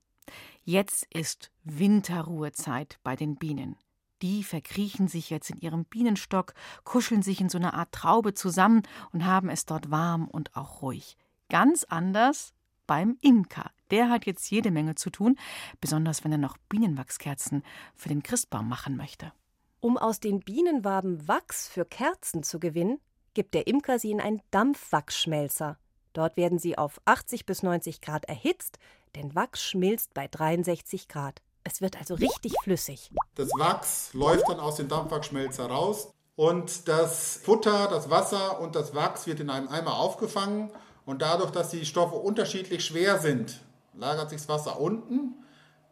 Jetzt 0.63 1.07
ist 1.11 1.49
Winterruhezeit 1.63 2.99
bei 3.01 3.15
den 3.15 3.37
Bienen. 3.37 3.75
Die 4.21 4.43
verkriechen 4.43 5.07
sich 5.07 5.31
jetzt 5.31 5.49
in 5.49 5.57
ihrem 5.57 5.83
Bienenstock, 5.83 6.53
kuscheln 6.83 7.23
sich 7.23 7.41
in 7.41 7.49
so 7.49 7.57
einer 7.57 7.73
Art 7.73 7.91
Traube 7.91 8.35
zusammen 8.35 8.83
und 9.13 9.25
haben 9.25 9.49
es 9.49 9.65
dort 9.65 9.89
warm 9.89 10.27
und 10.27 10.55
auch 10.55 10.83
ruhig. 10.83 11.17
Ganz 11.49 11.85
anders 11.85 12.53
beim 12.87 13.17
Imker. 13.21 13.69
Der 13.91 14.09
hat 14.09 14.25
jetzt 14.25 14.49
jede 14.49 14.71
Menge 14.71 14.95
zu 14.95 15.09
tun, 15.09 15.37
besonders 15.79 16.23
wenn 16.23 16.31
er 16.31 16.37
noch 16.37 16.57
Bienenwachskerzen 16.69 17.63
für 17.95 18.09
den 18.09 18.23
Christbaum 18.23 18.67
machen 18.67 18.97
möchte. 18.97 19.31
Um 19.79 19.97
aus 19.97 20.19
den 20.19 20.39
Bienenwaben 20.39 21.27
Wachs 21.27 21.67
für 21.67 21.85
Kerzen 21.85 22.43
zu 22.43 22.59
gewinnen, 22.59 22.99
gibt 23.33 23.53
der 23.53 23.67
Imker 23.67 23.99
sie 23.99 24.11
in 24.11 24.19
einen 24.19 24.41
Dampfwachsschmelzer. 24.49 25.77
Dort 26.13 26.35
werden 26.35 26.57
sie 26.57 26.77
auf 26.77 26.99
80 27.05 27.45
bis 27.45 27.61
90 27.61 28.01
Grad 28.01 28.25
erhitzt, 28.25 28.79
denn 29.15 29.35
Wachs 29.35 29.61
schmilzt 29.61 30.15
bei 30.15 30.27
63 30.27 31.07
Grad. 31.07 31.41
Es 31.63 31.81
wird 31.81 31.97
also 31.97 32.15
richtig 32.15 32.53
flüssig. 32.63 33.11
Das 33.35 33.49
Wachs 33.57 34.13
läuft 34.13 34.49
dann 34.49 34.59
aus 34.59 34.77
dem 34.77 34.87
Dampfwachsschmelzer 34.87 35.67
raus 35.67 36.11
und 36.35 36.87
das 36.87 37.37
Futter, 37.43 37.87
das 37.87 38.09
Wasser 38.09 38.59
und 38.59 38.75
das 38.75 38.95
Wachs 38.95 39.27
wird 39.27 39.39
in 39.39 39.49
einem 39.49 39.67
Eimer 39.67 39.97
aufgefangen 39.97 40.71
und 41.07 41.21
dadurch, 41.21 41.51
dass 41.51 41.69
die 41.69 41.85
Stoffe 41.85 42.15
unterschiedlich 42.15 42.83
schwer 42.83 43.17
sind, 43.17 43.61
lagert 43.93 44.29
sich 44.29 44.41
das 44.41 44.49
Wasser 44.49 44.77
unten. 44.77 45.35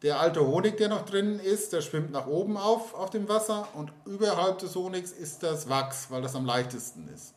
Der 0.01 0.19
alte 0.19 0.45
Honig, 0.45 0.75
der 0.75 0.89
noch 0.89 1.05
drin 1.05 1.39
ist, 1.39 1.72
der 1.72 1.79
schwimmt 1.79 2.12
nach 2.12 2.27
oben 2.27 2.57
auf, 2.57 2.93
auf 2.93 3.12
dem 3.12 3.29
Wasser. 3.29 3.65
Und 3.75 3.93
überhalb 4.05 4.60
des 4.60 4.75
Honigs 4.75 5.13
ist 5.13 5.41
das 5.41 5.69
Wachs, 5.69 6.12
weil 6.12 6.22
das 6.22 6.36
am 6.36 6.45
leichtesten 6.45 7.07
ist. 7.07 7.34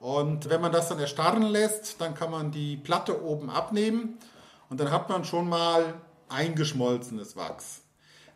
Und 0.00 0.50
wenn 0.50 0.60
man 0.60 0.70
das 0.70 0.90
dann 0.90 0.98
erstarren 0.98 1.44
lässt, 1.44 1.98
dann 1.98 2.14
kann 2.14 2.30
man 2.30 2.50
die 2.50 2.76
Platte 2.76 3.24
oben 3.24 3.48
abnehmen. 3.48 4.18
Und 4.68 4.78
dann 4.78 4.90
hat 4.90 5.08
man 5.08 5.24
schon 5.24 5.48
mal 5.48 5.94
eingeschmolzenes 6.28 7.36
Wachs. 7.36 7.80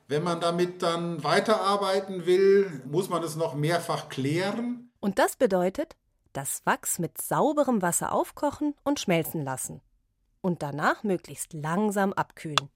Wenn 0.08 0.22
man 0.22 0.40
damit 0.40 0.82
dann 0.82 1.22
weiterarbeiten 1.22 2.24
will, 2.24 2.82
muss 2.86 3.10
man 3.10 3.22
es 3.22 3.36
noch 3.36 3.54
mehrfach 3.54 4.08
klären. 4.08 4.90
Und 4.98 5.18
das 5.18 5.36
bedeutet, 5.36 5.94
das 6.36 6.60
Wachs 6.66 6.98
mit 6.98 7.20
sauberem 7.20 7.80
Wasser 7.80 8.12
aufkochen 8.12 8.74
und 8.84 9.00
schmelzen 9.00 9.42
lassen. 9.42 9.80
Und 10.42 10.62
danach 10.62 11.02
möglichst 11.02 11.54
langsam 11.54 12.12
abkühlen. 12.12 12.70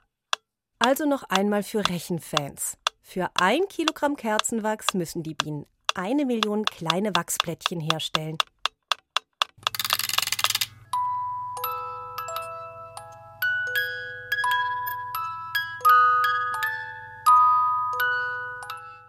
Also 0.78 1.04
noch 1.04 1.24
einmal 1.24 1.62
für 1.62 1.86
Rechenfans. 1.86 2.78
Für 3.02 3.30
ein 3.34 3.68
Kilogramm 3.68 4.16
Kerzenwachs 4.16 4.94
müssen 4.94 5.22
die 5.22 5.34
Bienen 5.34 5.66
eine 5.94 6.24
Million 6.24 6.64
kleine 6.64 7.14
Wachsplättchen 7.14 7.80
herstellen. 7.80 8.38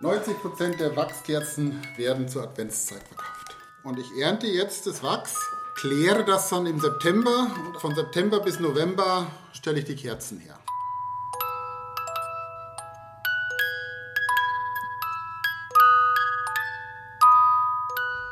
Neunzig 0.02 0.42
Prozent 0.42 0.80
der 0.80 0.96
Wachskerzen 0.96 1.80
werden 1.96 2.28
zur 2.28 2.44
Adventszeit 2.44 3.08
verkauft. 3.08 3.41
Und 3.84 3.98
ich 3.98 4.16
ernte 4.16 4.46
jetzt 4.46 4.86
das 4.86 5.02
Wachs, 5.02 5.36
kläre 5.76 6.24
das 6.24 6.50
dann 6.50 6.68
im 6.68 6.80
September 6.80 7.52
und 7.66 7.78
von 7.78 7.96
September 7.96 8.40
bis 8.40 8.60
November 8.60 9.26
stelle 9.54 9.80
ich 9.80 9.86
die 9.86 9.96
Kerzen 9.96 10.40
her. 10.40 10.60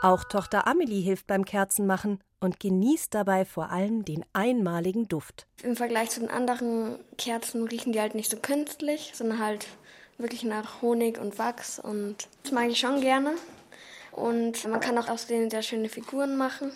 Auch 0.03 0.24
Tochter 0.24 0.68
Amelie 0.68 1.01
hilft 1.01 1.25
beim 1.25 1.44
Kerzenmachen 1.44 2.20
und 2.39 2.60
genießt 2.60 3.13
dabei 3.13 3.44
vor 3.44 3.72
allem 3.72 4.06
den 4.06 4.24
einmaligen 4.32 5.08
Duft. 5.08 5.48
Im 5.63 5.75
Vergleich 5.75 6.12
zu 6.12 6.20
den 6.22 6.29
anderen 6.29 7.00
Kerzen 7.18 7.68
riechen 7.68 7.91
die 7.91 8.00
halt 8.00 8.13
nicht 8.13 8.29
so 8.29 8.38
künstlich, 8.38 9.13
sondern 9.15 9.39
halt 9.39 9.68
wirklich 10.20 10.44
nach 10.44 10.84
Honig 10.84 11.18
und 11.18 11.39
Wachs 11.39 11.79
und 11.79 12.27
das 12.44 12.51
mag 12.51 12.70
ich 12.70 12.79
schon 12.79 13.01
gerne. 13.01 13.32
Und 14.19 14.67
man 14.67 14.81
kann 14.81 14.97
auch 14.97 15.07
aus 15.07 15.27
denen 15.27 15.49
sehr 15.49 15.63
schöne 15.63 15.88
Figuren 15.88 16.38
machen. 16.38 16.71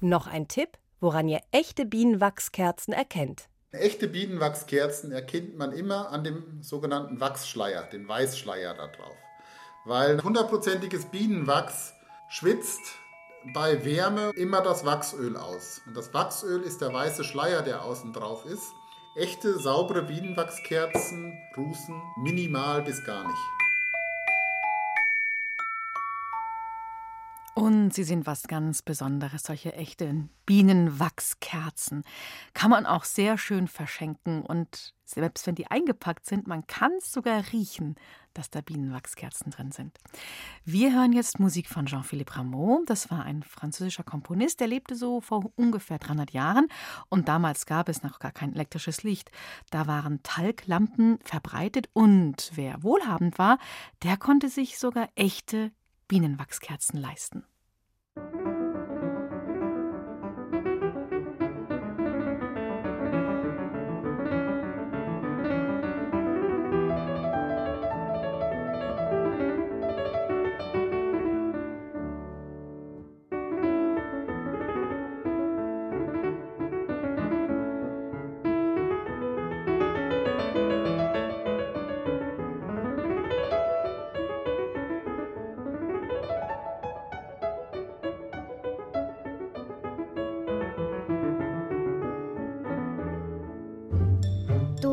Noch 0.00 0.26
ein 0.26 0.48
Tipp, 0.48 0.76
woran 1.00 1.28
ihr 1.28 1.40
echte 1.50 1.86
Bienenwachskerzen 1.86 2.92
erkennt. 2.92 3.48
Echte 3.72 4.06
Bienenwachskerzen 4.08 5.12
erkennt 5.12 5.56
man 5.56 5.72
immer 5.72 6.10
an 6.10 6.24
dem 6.24 6.62
sogenannten 6.62 7.20
Wachsschleier, 7.20 7.84
den 7.84 8.06
Weißschleier 8.06 8.74
da 8.74 8.88
drauf. 8.88 9.16
Weil 9.86 10.22
hundertprozentiges 10.22 11.06
Bienenwachs 11.06 11.94
schwitzt 12.28 12.82
bei 13.54 13.84
Wärme 13.84 14.32
immer 14.36 14.60
das 14.60 14.84
Wachsöl 14.84 15.36
aus. 15.36 15.80
Und 15.86 15.96
das 15.96 16.12
Wachsöl 16.12 16.62
ist 16.62 16.82
der 16.82 16.92
weiße 16.92 17.24
Schleier, 17.24 17.62
der 17.62 17.82
außen 17.84 18.12
drauf 18.12 18.44
ist. 18.44 18.72
Echte, 19.16 19.58
saubere 19.58 20.02
Bienenwachskerzen 20.02 21.38
rußen 21.56 22.02
minimal 22.22 22.82
bis 22.82 23.02
gar 23.04 23.26
nicht. 23.26 23.59
Und 27.54 27.92
sie 27.92 28.04
sind 28.04 28.26
was 28.26 28.44
ganz 28.44 28.80
Besonderes, 28.82 29.42
solche 29.42 29.74
echten 29.74 30.30
Bienenwachskerzen. 30.46 32.04
Kann 32.54 32.70
man 32.70 32.86
auch 32.86 33.04
sehr 33.04 33.38
schön 33.38 33.66
verschenken 33.66 34.42
und 34.42 34.94
selbst 35.04 35.46
wenn 35.46 35.56
die 35.56 35.66
eingepackt 35.66 36.24
sind, 36.26 36.46
man 36.46 36.66
kann 36.68 36.92
es 36.98 37.12
sogar 37.12 37.42
riechen, 37.52 37.96
dass 38.32 38.50
da 38.50 38.60
Bienenwachskerzen 38.60 39.50
drin 39.50 39.72
sind. 39.72 39.98
Wir 40.64 40.94
hören 40.94 41.12
jetzt 41.12 41.40
Musik 41.40 41.68
von 41.68 41.86
Jean-Philippe 41.86 42.36
Rameau. 42.36 42.82
Das 42.86 43.10
war 43.10 43.24
ein 43.24 43.42
französischer 43.42 44.04
Komponist, 44.04 44.60
der 44.60 44.68
lebte 44.68 44.94
so 44.94 45.20
vor 45.20 45.50
ungefähr 45.56 45.98
300 45.98 46.30
Jahren 46.30 46.68
und 47.08 47.28
damals 47.28 47.66
gab 47.66 47.88
es 47.88 48.04
noch 48.04 48.20
gar 48.20 48.30
kein 48.30 48.54
elektrisches 48.54 49.02
Licht. 49.02 49.32
Da 49.70 49.88
waren 49.88 50.22
Talglampen 50.22 51.18
verbreitet 51.24 51.88
und 51.92 52.52
wer 52.54 52.84
wohlhabend 52.84 53.38
war, 53.38 53.58
der 54.04 54.16
konnte 54.16 54.48
sich 54.48 54.78
sogar 54.78 55.08
echte 55.16 55.72
Bienenwachskerzen 56.10 56.98
leisten. 56.98 57.44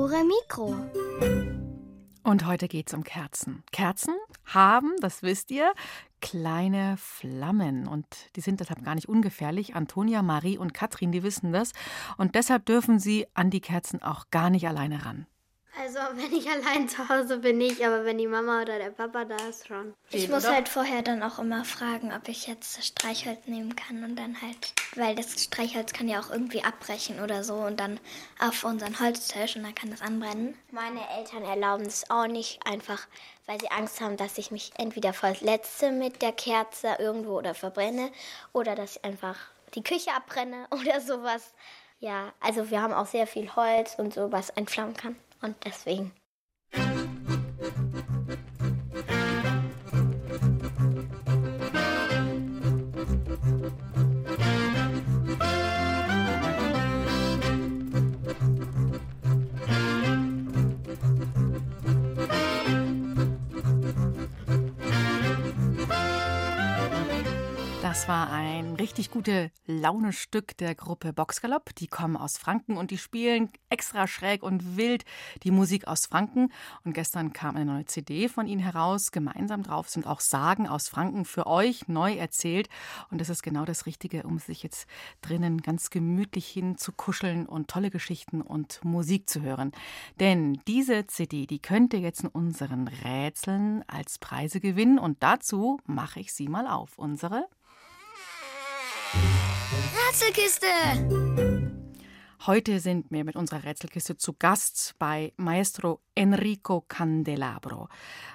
Dore 0.07 0.23
Mikro. 0.23 0.73
Und 2.23 2.45
heute 2.45 2.69
geht 2.69 2.87
es 2.87 2.93
um 2.93 3.03
Kerzen. 3.03 3.65
Kerzen 3.73 4.13
haben, 4.45 4.93
das 5.01 5.21
wisst 5.21 5.51
ihr, 5.51 5.73
kleine 6.21 6.95
Flammen 6.95 7.89
und 7.89 8.05
die 8.37 8.39
sind 8.39 8.61
deshalb 8.61 8.85
gar 8.85 8.95
nicht 8.95 9.09
ungefährlich. 9.09 9.75
Antonia, 9.75 10.21
Marie 10.21 10.57
und 10.57 10.73
Katrin, 10.73 11.11
die 11.11 11.23
wissen 11.23 11.51
das 11.51 11.73
und 12.15 12.35
deshalb 12.35 12.65
dürfen 12.65 12.99
sie 12.99 13.27
an 13.33 13.49
die 13.49 13.59
Kerzen 13.59 14.01
auch 14.01 14.29
gar 14.31 14.49
nicht 14.49 14.65
alleine 14.65 15.05
ran. 15.05 15.27
Also 15.87 15.99
wenn 16.15 16.33
ich 16.33 16.49
allein 16.49 16.89
zu 16.89 17.07
Hause 17.07 17.37
bin, 17.37 17.57
nicht, 17.57 17.81
aber 17.81 18.03
wenn 18.03 18.17
die 18.17 18.27
Mama 18.27 18.61
oder 18.61 18.77
der 18.77 18.89
Papa 18.89 19.23
da 19.23 19.37
ist, 19.47 19.67
schon. 19.67 19.93
Ich 20.09 20.27
muss 20.27 20.45
halt 20.45 20.67
vorher 20.67 21.01
dann 21.01 21.23
auch 21.23 21.39
immer 21.39 21.63
fragen, 21.63 22.13
ob 22.13 22.27
ich 22.27 22.45
jetzt 22.47 22.77
das 22.77 22.87
Streichholz 22.87 23.47
nehmen 23.47 23.73
kann 23.75 24.03
und 24.03 24.17
dann 24.17 24.41
halt, 24.41 24.73
weil 24.95 25.15
das 25.15 25.41
Streichholz 25.41 25.93
kann 25.93 26.09
ja 26.09 26.19
auch 26.19 26.29
irgendwie 26.29 26.63
abbrechen 26.63 27.21
oder 27.21 27.45
so 27.45 27.55
und 27.55 27.79
dann 27.79 28.01
auf 28.39 28.65
unseren 28.65 28.99
Holztisch 28.99 29.55
und 29.55 29.63
dann 29.63 29.75
kann 29.75 29.89
das 29.89 30.01
anbrennen. 30.01 30.57
Meine 30.71 30.99
Eltern 31.17 31.43
erlauben 31.43 31.85
es 31.85 32.09
auch 32.09 32.27
nicht, 32.27 32.59
einfach 32.65 33.07
weil 33.45 33.61
sie 33.61 33.71
Angst 33.71 34.01
haben, 34.01 34.17
dass 34.17 34.37
ich 34.37 34.51
mich 34.51 34.71
entweder 34.77 35.13
verletze 35.13 35.91
mit 35.91 36.21
der 36.21 36.33
Kerze 36.33 36.97
irgendwo 36.99 37.37
oder 37.37 37.55
verbrenne 37.55 38.11
oder 38.51 38.75
dass 38.75 38.97
ich 38.97 39.05
einfach 39.05 39.37
die 39.73 39.83
Küche 39.83 40.11
abbrenne 40.13 40.67
oder 40.71 40.99
sowas. 40.99 41.53
Ja, 41.99 42.33
also 42.41 42.69
wir 42.69 42.81
haben 42.81 42.93
auch 42.93 43.07
sehr 43.07 43.25
viel 43.25 43.55
Holz 43.55 43.95
und 43.97 44.13
so, 44.13 44.31
was 44.31 44.49
entflammen 44.51 44.95
kann. 44.95 45.15
Und 45.41 45.55
deswegen. 45.65 46.11
Das 68.07 68.15
war 68.15 68.31
ein 68.31 68.75
richtig 68.75 69.11
gute 69.11 69.51
Launestück 69.65 70.55
der 70.55 70.75
Gruppe 70.75 71.11
Boxgalopp. 71.11 71.75
Die 71.75 71.87
kommen 71.87 72.15
aus 72.15 72.37
Franken 72.37 72.77
und 72.77 72.89
die 72.89 72.97
spielen 72.97 73.49
extra 73.69 74.07
schräg 74.07 74.43
und 74.43 74.77
wild 74.77 75.03
die 75.43 75.51
Musik 75.51 75.89
aus 75.89 76.05
Franken. 76.05 76.53
Und 76.85 76.93
gestern 76.93 77.33
kam 77.33 77.57
eine 77.57 77.65
neue 77.65 77.83
CD 77.83 78.29
von 78.29 78.47
ihnen 78.47 78.61
heraus. 78.61 79.11
Gemeinsam 79.11 79.61
drauf 79.61 79.89
sind 79.89 80.07
auch 80.07 80.21
Sagen 80.21 80.69
aus 80.69 80.87
Franken 80.87 81.25
für 81.25 81.47
euch 81.47 81.89
neu 81.89 82.13
erzählt. 82.13 82.69
Und 83.11 83.19
das 83.19 83.27
ist 83.27 83.43
genau 83.43 83.65
das 83.65 83.85
Richtige, 83.85 84.23
um 84.23 84.39
sich 84.39 84.63
jetzt 84.63 84.87
drinnen 85.19 85.61
ganz 85.61 85.89
gemütlich 85.89 86.47
hinzukuscheln 86.47 87.45
und 87.45 87.67
tolle 87.67 87.89
Geschichten 87.89 88.41
und 88.41 88.85
Musik 88.85 89.29
zu 89.29 89.41
hören. 89.41 89.73
Denn 90.21 90.61
diese 90.65 91.07
CD, 91.07 91.45
die 91.45 91.59
könnt 91.59 91.93
ihr 91.93 91.99
jetzt 91.99 92.23
in 92.23 92.29
unseren 92.29 92.87
Rätseln 92.87 93.83
als 93.85 94.17
Preise 94.17 94.61
gewinnen. 94.61 94.97
Und 94.97 95.21
dazu 95.21 95.81
mache 95.85 96.21
ich 96.21 96.31
sie 96.31 96.47
mal 96.47 96.67
auf. 96.67 96.97
Unsere 96.97 97.49
Rätselkiste! 100.09 100.67
Heute 102.45 102.79
sind 102.79 103.11
wir 103.11 103.23
mit 103.23 103.35
unserer 103.35 103.63
Rätselkiste 103.63 104.15
zu 104.17 104.33
Gast 104.33 104.95
bei 104.99 105.33
Maestro 105.37 106.01
Enrico 106.15 106.81
Candelabro, 106.87 107.89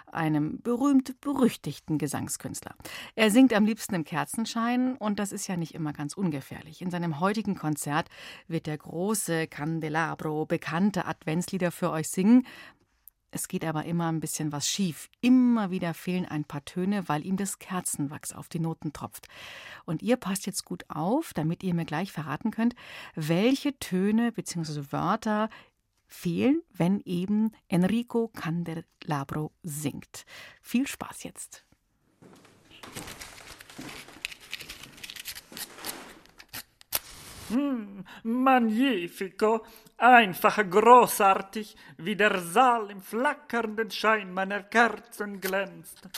einem 0.07 0.61
berühmt-berüchtigten 0.61 1.97
Gesangskünstler. 1.99 2.75
Er 3.15 3.31
singt 3.31 3.55
am 3.55 3.65
liebsten 3.65 3.95
im 3.95 4.05
Kerzenschein 4.05 4.97
und 4.97 5.19
das 5.19 5.33
ist 5.33 5.47
ja 5.47 5.57
nicht 5.57 5.75
immer 5.75 5.93
ganz 5.93 6.15
ungefährlich. 6.15 6.83
In 6.83 6.91
seinem 6.91 7.21
heutigen 7.21 7.55
Konzert 7.55 8.09
wird 8.49 8.67
der 8.67 8.79
große 8.79 9.47
Candelabro 9.47 10.45
bekannte 10.47 11.07
Adventslieder 11.07 11.71
für 11.71 11.91
euch 11.91 12.09
singen. 12.09 12.47
Es 13.35 13.49
geht 13.49 13.65
aber 13.65 13.87
immer 13.87 14.13
ein 14.13 14.21
bisschen 14.21 14.53
was 14.53 14.69
schief. 14.69 15.09
Immer 15.23 15.71
wieder 15.71 15.95
fehlen 15.95 16.27
ein 16.27 16.45
paar 16.45 16.67
Töne, 16.67 17.09
weil 17.09 17.25
ihm 17.25 17.39
das 17.39 17.59
Kerzenwachs 17.59 18.35
auf 18.35 18.51
die 18.51 18.59
Noten 18.59 18.93
tropft. 18.93 19.27
Und 19.87 20.03
ihr 20.03 20.19
passt 20.19 20.45
jetzt 20.45 20.67
gut 20.67 20.85
auf, 20.89 21.33
damit 21.33 21.63
ihr 21.63 21.73
mir 21.73 21.87
gleich 21.87 22.13
verraten 22.13 22.51
könnt, 22.51 22.75
welche 23.15 23.79
Töne 23.79 24.33
bzw. 24.33 24.93
Wörter 24.93 25.49
fehlen, 26.07 26.61
wenn 26.75 27.01
eben 27.07 27.53
Enrico 27.69 28.29
Candelabro 28.29 29.51
singt. 29.63 30.27
Viel 30.61 30.87
Spaß 30.87 31.23
jetzt. 31.23 31.65
Hm, 37.53 38.05
magnifico, 38.23 39.65
einfach 39.99 40.59
großartig, 40.69 41.77
wie 41.99 42.17
der 42.17 42.39
Saal 42.41 42.91
im 42.91 43.03
flackernden 43.03 43.91
Schein 43.91 44.33
meiner 44.33 44.63
Kerzen 44.63 45.41
glänzt. 45.41 46.09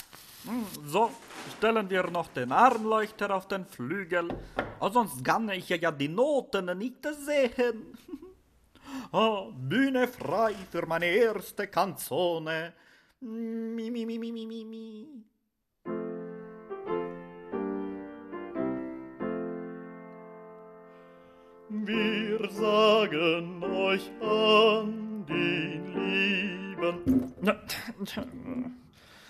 Hm, 0.45 0.67
so, 0.87 1.11
stellen 1.57 1.91
wir 1.91 2.05
noch 2.11 2.29
den 2.29 2.53
Armleuchter 2.53 3.35
auf 3.35 3.49
den 3.49 3.67
Flügel, 3.67 4.29
oh, 4.79 4.91
sonst 4.91 5.25
kann 5.25 5.49
ich 5.49 5.69
ja 5.71 5.91
die 5.91 6.09
Noten 6.09 6.79
nicht 6.79 7.07
sehen. 7.25 7.99
Oh, 9.13 9.51
Bühne 9.53 10.07
frei 10.07 10.55
für 10.71 10.87
meine 10.87 11.07
erste 11.07 11.67
Canzone. 11.67 12.75
Mi, 13.21 13.91
mi, 13.91 14.07
mi, 14.07 14.19
mi, 14.19 14.33
mi, 14.33 14.47
mi, 14.47 15.25
Wir 21.83 22.49
sagen 22.51 23.63
euch 23.63 24.11
an 24.21 25.27
den 25.29 25.93
Lieben. 25.93 27.33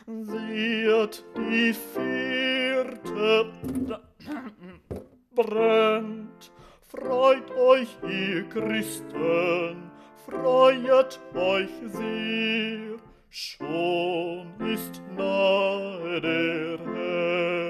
Seht, 0.07 1.25
die 1.37 1.73
vierte 1.73 3.51
brennt. 5.35 6.53
Freut 6.83 7.51
euch, 7.57 7.89
ihr 8.09 8.45
Christen, 8.49 9.91
freuet 10.27 11.21
euch 11.35 11.71
sehr. 11.93 12.99
Schon 13.31 14.53
ist 14.61 15.03
nahe 15.17 16.21
der 16.21 16.79
Herr. 16.79 17.64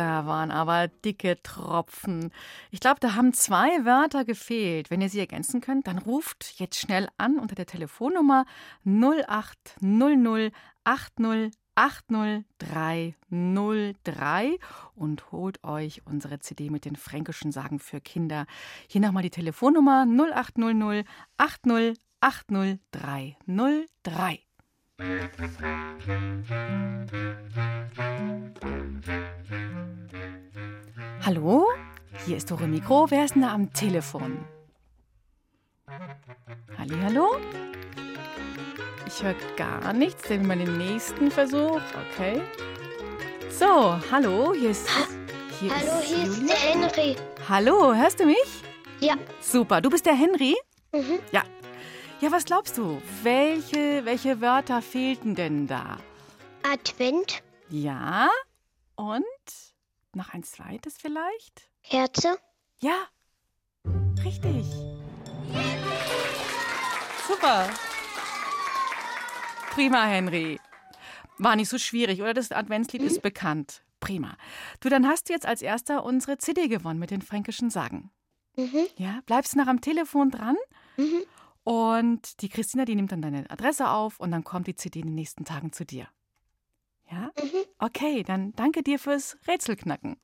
Da 0.00 0.24
waren 0.24 0.50
aber 0.50 0.88
dicke 0.88 1.36
Tropfen. 1.42 2.32
Ich 2.70 2.80
glaube, 2.80 3.00
da 3.00 3.16
haben 3.16 3.34
zwei 3.34 3.84
Wörter 3.84 4.24
gefehlt. 4.24 4.90
Wenn 4.90 5.02
ihr 5.02 5.10
sie 5.10 5.20
ergänzen 5.20 5.60
könnt, 5.60 5.86
dann 5.86 5.98
ruft 5.98 6.58
jetzt 6.58 6.78
schnell 6.78 7.06
an 7.18 7.38
unter 7.38 7.54
der 7.54 7.66
Telefonnummer 7.66 8.46
0800 8.86 10.54
80 10.84 11.50
80303 11.74 14.58
und 14.94 15.32
holt 15.32 15.62
euch 15.64 16.00
unsere 16.06 16.38
CD 16.40 16.70
mit 16.70 16.86
den 16.86 16.96
fränkischen 16.96 17.52
Sagen 17.52 17.78
für 17.78 18.00
Kinder. 18.00 18.46
Hier 18.88 19.02
nochmal 19.02 19.22
die 19.22 19.28
Telefonnummer 19.28 20.06
0800 20.06 21.06
80 21.36 21.98
80303. 22.20 24.49
Hallo, 31.24 31.66
hier 32.26 32.36
ist 32.36 32.50
Dore 32.50 32.66
Mikro. 32.66 33.06
Wer 33.10 33.24
ist 33.24 33.34
denn 33.34 33.42
da 33.42 33.54
am 33.54 33.72
Telefon? 33.72 34.44
Hallo? 36.76 37.36
Ich 39.06 39.22
höre 39.22 39.34
gar 39.56 39.92
nichts. 39.94 40.28
Nehmen 40.28 40.46
wir 40.46 40.56
den 40.56 40.76
nächsten 40.76 41.30
Versuch. 41.30 41.80
Okay. 42.12 42.42
So, 43.48 43.98
hallo, 44.10 44.52
hier 44.52 44.70
ist. 44.70 44.88
Hier 45.60 45.74
hallo, 45.74 45.98
ist 45.98 46.04
hier 46.04 46.24
Julia. 46.24 46.32
ist 46.32 46.48
der 46.50 46.56
Henry. 46.56 47.16
Hallo, 47.48 47.94
hörst 47.94 48.20
du 48.20 48.26
mich? 48.26 48.62
Ja. 49.00 49.14
Super. 49.40 49.80
Du 49.80 49.88
bist 49.88 50.04
der 50.04 50.14
Henry? 50.14 50.56
Mhm. 50.92 51.20
Ja. 51.32 51.42
Ja, 52.20 52.30
was 52.30 52.44
glaubst 52.44 52.76
du? 52.76 53.00
Welche, 53.22 54.04
welche 54.04 54.42
Wörter 54.42 54.82
fehlten 54.82 55.34
denn 55.34 55.66
da? 55.66 55.96
Advent. 56.62 57.42
Ja. 57.70 58.28
Und 58.94 59.24
noch 60.14 60.34
ein 60.34 60.42
zweites 60.42 60.98
vielleicht? 60.98 61.70
Kerze. 61.82 62.36
Ja. 62.80 63.06
Richtig. 64.22 64.66
Super. 67.26 67.70
Prima, 69.70 70.04
Henry. 70.04 70.60
War 71.38 71.56
nicht 71.56 71.70
so 71.70 71.78
schwierig, 71.78 72.20
oder? 72.20 72.34
Das 72.34 72.52
Adventslied 72.52 73.00
mhm. 73.00 73.08
ist 73.08 73.22
bekannt. 73.22 73.82
Prima. 73.98 74.36
Du, 74.80 74.90
dann 74.90 75.08
hast 75.08 75.30
du 75.30 75.32
jetzt 75.32 75.46
als 75.46 75.62
erster 75.62 76.04
unsere 76.04 76.36
CD 76.36 76.68
gewonnen 76.68 76.98
mit 76.98 77.10
den 77.12 77.22
fränkischen 77.22 77.70
Sagen. 77.70 78.10
Mhm. 78.56 78.88
Ja, 78.96 79.20
bleibst 79.24 79.56
noch 79.56 79.68
am 79.68 79.80
Telefon 79.80 80.30
dran. 80.30 80.56
Mhm. 80.98 81.22
Und 81.64 82.40
die 82.42 82.48
Christina, 82.48 82.84
die 82.84 82.94
nimmt 82.94 83.12
dann 83.12 83.22
deine 83.22 83.50
Adresse 83.50 83.90
auf 83.90 84.18
und 84.18 84.30
dann 84.30 84.44
kommt 84.44 84.66
die 84.66 84.76
CD 84.76 85.00
in 85.00 85.06
den 85.06 85.14
nächsten 85.14 85.44
Tagen 85.44 85.72
zu 85.72 85.84
dir. 85.84 86.08
Ja? 87.10 87.30
Mhm. 87.38 87.64
Okay, 87.78 88.22
dann 88.22 88.52
danke 88.52 88.82
dir 88.82 88.98
fürs 88.98 89.36
Rätselknacken. 89.46 90.16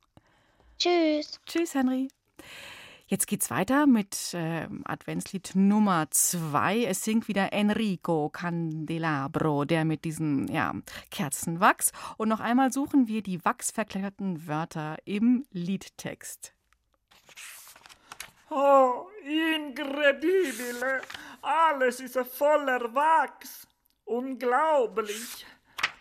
Tschüss. 0.78 1.40
Tschüss, 1.46 1.74
Henry. 1.74 2.08
Jetzt 3.08 3.28
geht's 3.28 3.50
weiter 3.50 3.86
mit 3.86 4.34
äh, 4.34 4.66
Adventslied 4.84 5.52
Nummer 5.54 6.10
zwei. 6.10 6.84
Es 6.84 7.04
singt 7.04 7.28
wieder 7.28 7.52
Enrico 7.52 8.30
Candelabro, 8.30 9.64
der 9.64 9.84
mit 9.84 10.04
diesem 10.04 10.48
ja, 10.48 10.74
Kerzenwachs. 11.12 11.92
Und 12.16 12.28
noch 12.28 12.40
einmal 12.40 12.72
suchen 12.72 13.06
wir 13.06 13.22
die 13.22 13.44
wachsverkleinerten 13.44 14.48
Wörter 14.48 14.96
im 15.04 15.46
Liedtext. 15.52 16.55
Oh, 18.50 19.08
incredibile! 19.24 21.00
Alles 21.42 22.00
ist 22.00 22.18
voller 22.18 22.94
Wachs. 22.94 23.66
Unglaublich. 24.04 25.44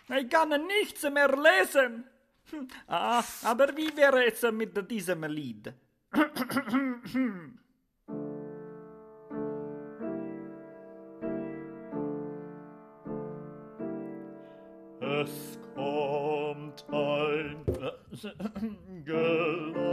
Ich 0.10 0.30
kann 0.30 0.50
nichts 0.68 1.04
mehr 1.04 1.36
lesen. 1.36 2.06
Ah, 2.88 3.24
aber 3.44 3.76
wie 3.76 3.98
wäre 3.98 4.24
es 4.26 4.44
mit 4.52 4.90
diesem 4.90 5.24
Lied? 5.24 5.74
Es 15.02 15.60
kommt 15.76 16.86
ein 16.92 17.66
geladen 19.06 19.86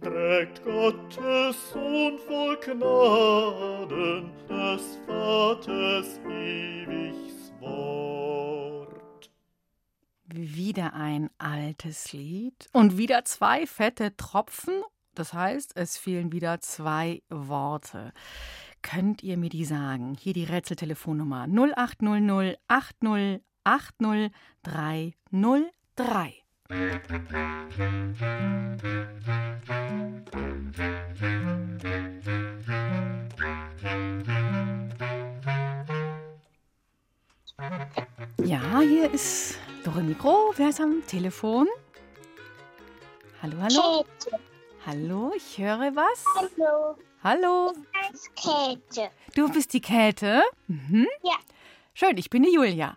trägt 0.00 0.64
Gottes 0.64 1.70
Sohn 1.72 2.18
voll 2.18 2.56
Gnaden 2.58 4.30
des 4.48 4.98
Vaters 5.06 6.18
ewigs 6.28 7.52
Wort. 7.60 9.30
Wieder 10.26 10.94
ein 10.94 11.30
altes 11.38 12.12
Lied 12.12 12.68
und 12.72 12.98
wieder 12.98 13.24
zwei 13.24 13.66
fette 13.66 14.16
Tropfen. 14.16 14.82
Das 15.14 15.32
heißt, 15.32 15.76
es 15.76 15.96
fehlen 15.96 16.32
wieder 16.32 16.60
zwei 16.60 17.22
Worte. 17.30 18.12
Könnt 18.82 19.22
ihr 19.22 19.36
mir 19.36 19.48
die 19.48 19.64
sagen? 19.64 20.14
Hier 20.14 20.32
die 20.32 20.44
Rätseltelefonnummer 20.44 21.46
0800 21.48 22.58
80 22.68 23.40
80 23.64 24.30
303. 24.62 26.45
Ja, 26.68 26.78
hier 38.80 39.12
ist 39.12 39.58
Dore 39.84 40.02
Mikro. 40.02 40.52
Wer 40.56 40.70
ist 40.70 40.80
am 40.80 41.06
Telefon? 41.06 41.68
Hallo, 43.42 43.56
hallo. 43.60 44.04
Käthe. 44.04 44.40
Hallo, 44.86 45.32
ich 45.36 45.58
höre 45.58 45.94
was. 45.94 46.24
Hallo. 46.34 46.96
Hallo. 47.22 47.72
Ich 48.12 48.34
Käthe. 48.34 49.10
Du 49.36 49.48
bist 49.52 49.72
die 49.72 49.80
Käthe? 49.80 50.42
Mhm. 50.66 51.06
Ja. 51.22 51.36
Schön, 51.94 52.16
ich 52.18 52.28
bin 52.28 52.42
die 52.42 52.52
Julia. 52.52 52.96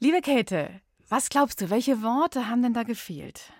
Liebe 0.00 0.20
Käthe, 0.20 0.80
was 1.14 1.28
glaubst 1.28 1.60
du, 1.60 1.70
welche 1.70 2.02
Worte 2.02 2.48
haben 2.48 2.62
denn 2.62 2.74
da 2.74 2.82
gefehlt? 2.82 3.52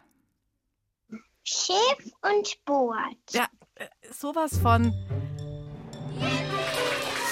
Schiff 1.45 2.13
und 2.23 2.65
Boot. 2.65 2.97
Ja, 3.31 3.47
äh, 3.77 3.87
sowas 4.11 4.59
von. 4.59 4.93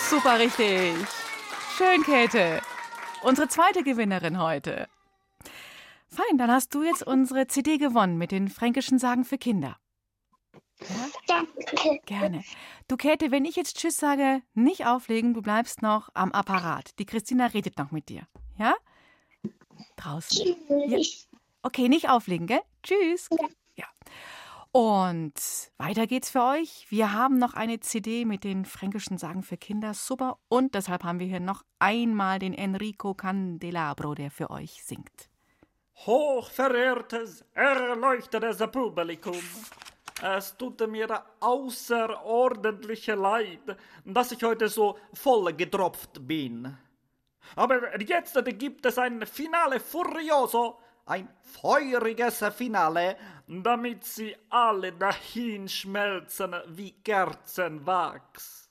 Super 0.08 0.38
richtig. 0.38 0.94
Schön, 1.76 2.04
Käthe. 2.04 2.61
Unsere 3.24 3.48
zweite 3.48 3.82
Gewinnerin 3.82 4.40
heute. 4.40 4.88
Fein, 6.08 6.38
dann 6.38 6.52
hast 6.52 6.72
du 6.72 6.85
jetzt 6.85 7.04
unsere 7.04 7.48
CD 7.48 7.78
gewonnen 7.78 8.16
mit 8.16 8.30
den 8.30 8.48
fränkischen 8.48 9.00
Sagen 9.00 9.24
für 9.24 9.38
Kinder. 9.38 9.76
Ja? 10.82 11.08
Danke. 11.26 12.00
Gerne. 12.06 12.44
Du, 12.87 12.96
Käthe, 12.96 13.32
wenn 13.32 13.44
ich 13.44 13.56
jetzt 13.56 13.76
Tschüss 13.76 13.96
sage, 13.96 14.42
nicht 14.54 14.87
auflegen, 14.87 15.35
du 15.35 15.42
bleibst 15.42 15.82
noch 15.82 16.11
am 16.14 16.30
Apparat. 16.30 16.96
Die 17.00 17.06
Christina 17.06 17.46
redet 17.46 17.76
noch 17.76 17.90
mit 17.90 18.08
dir. 18.08 18.28
Draußen. 20.02 20.56
Ja. 20.88 20.98
Okay, 21.62 21.88
nicht 21.88 22.08
auflegen, 22.08 22.46
gell? 22.46 22.62
Tschüss. 22.82 23.28
Ja. 23.76 23.86
Und 24.72 25.34
weiter 25.76 26.06
geht's 26.06 26.30
für 26.30 26.42
euch. 26.42 26.86
Wir 26.88 27.12
haben 27.12 27.38
noch 27.38 27.52
eine 27.54 27.78
CD 27.80 28.24
mit 28.24 28.42
den 28.42 28.64
fränkischen 28.64 29.18
Sagen 29.18 29.42
für 29.42 29.58
Kinder. 29.58 29.92
Super. 29.94 30.38
Und 30.48 30.74
deshalb 30.74 31.04
haben 31.04 31.18
wir 31.18 31.26
hier 31.26 31.40
noch 31.40 31.62
einmal 31.78 32.38
den 32.38 32.54
Enrico 32.54 33.14
Candelabro, 33.14 34.14
der 34.14 34.30
für 34.30 34.50
euch 34.50 34.82
singt. 34.82 35.28
Hochverehrtes, 36.06 37.44
erleuchtetes 37.52 38.58
Publikum. 38.72 39.38
Es 40.22 40.56
tut 40.56 40.88
mir 40.88 41.22
außerordentlich 41.40 43.06
leid, 43.08 43.76
dass 44.04 44.32
ich 44.32 44.42
heute 44.42 44.68
so 44.68 44.96
voll 45.12 45.52
getropft 45.52 46.26
bin. 46.26 46.76
Aber 47.57 48.00
jetzt 48.00 48.38
gibt 48.59 48.87
es 48.87 48.98
ein 48.98 49.26
Finale 49.26 49.81
Furioso, 49.81 50.78
ein 51.07 51.28
feuriges 51.42 52.44
Finale, 52.57 53.16
damit 53.46 54.05
sie 54.05 54.37
alle 54.50 54.92
dahin 54.92 55.68
schmelzen 55.68 56.55
wie 56.68 56.92
Kerzenwachs. 56.92 58.62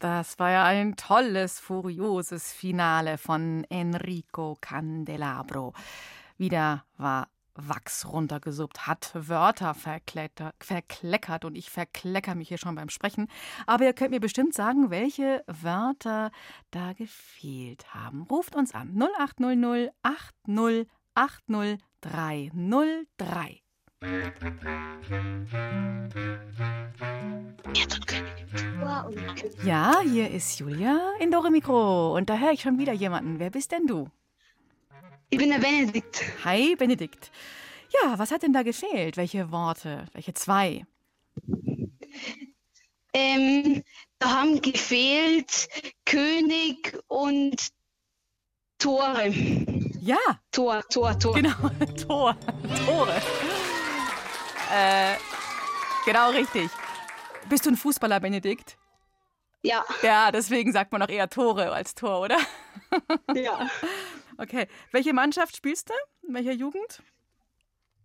Das 0.00 0.38
war 0.38 0.50
ja 0.50 0.64
ein 0.64 0.96
tolles, 0.96 1.60
furioses 1.60 2.52
Finale 2.52 3.16
von 3.16 3.64
Enrico 3.70 4.58
Candelabro. 4.60 5.72
Wieder 6.36 6.84
war 6.98 7.28
Wachs 7.54 8.04
runtergesuppt, 8.06 8.88
hat 8.88 9.12
Wörter 9.14 9.74
verkleckert 9.74 11.44
und 11.44 11.54
ich 11.56 11.70
verklecker 11.70 12.34
mich 12.34 12.48
hier 12.48 12.58
schon 12.58 12.74
beim 12.74 12.88
Sprechen. 12.88 13.28
Aber 13.66 13.84
ihr 13.84 13.92
könnt 13.92 14.10
mir 14.10 14.20
bestimmt 14.20 14.54
sagen, 14.54 14.90
welche 14.90 15.44
Wörter 15.46 16.32
da 16.72 16.92
gefehlt 16.94 17.94
haben. 17.94 18.22
Ruft 18.24 18.56
uns 18.56 18.74
an 18.74 19.00
0800 19.00 19.92
80 20.02 20.88
80 21.14 21.78
303. 22.00 23.63
Ja, 29.64 30.00
hier 30.02 30.30
ist 30.30 30.58
Julia 30.58 31.00
in 31.20 31.30
Dore 31.30 31.50
Mikro 31.50 32.14
und 32.14 32.28
da 32.28 32.38
höre 32.38 32.52
ich 32.52 32.60
schon 32.60 32.78
wieder 32.78 32.92
jemanden. 32.92 33.38
Wer 33.38 33.50
bist 33.50 33.72
denn 33.72 33.86
du? 33.86 34.08
Ich 35.30 35.38
bin 35.38 35.50
der 35.50 35.58
Benedikt. 35.58 36.22
Hi, 36.44 36.76
Benedikt. 36.76 37.30
Ja, 38.02 38.18
was 38.18 38.30
hat 38.30 38.42
denn 38.42 38.52
da 38.52 38.62
gefehlt? 38.62 39.16
Welche 39.16 39.50
Worte? 39.50 40.06
Welche 40.12 40.34
zwei? 40.34 40.84
Ähm, 43.14 43.82
da 44.18 44.40
haben 44.40 44.60
gefehlt 44.60 45.68
König 46.04 46.98
und 47.06 47.68
Tore. 48.78 49.28
Ja. 50.00 50.18
Tor, 50.52 50.82
Tor, 50.90 51.18
Tor. 51.18 51.34
Genau, 51.34 51.70
Tor, 52.06 52.36
Tore. 52.84 53.22
Äh, 54.74 55.16
genau 56.04 56.30
richtig. 56.30 56.68
Bist 57.48 57.64
du 57.66 57.70
ein 57.70 57.76
Fußballer, 57.76 58.18
Benedikt? 58.20 58.76
Ja. 59.62 59.84
Ja, 60.02 60.32
deswegen 60.32 60.72
sagt 60.72 60.90
man 60.92 61.00
auch 61.02 61.08
eher 61.08 61.30
Tore 61.30 61.72
als 61.72 61.94
Tor, 61.94 62.20
oder? 62.20 62.38
Ja. 63.34 63.68
Okay. 64.36 64.66
Welche 64.90 65.12
Mannschaft 65.12 65.54
spielst 65.56 65.90
du? 65.90 65.94
In 66.26 66.34
welcher 66.34 66.50
Jugend? 66.50 67.00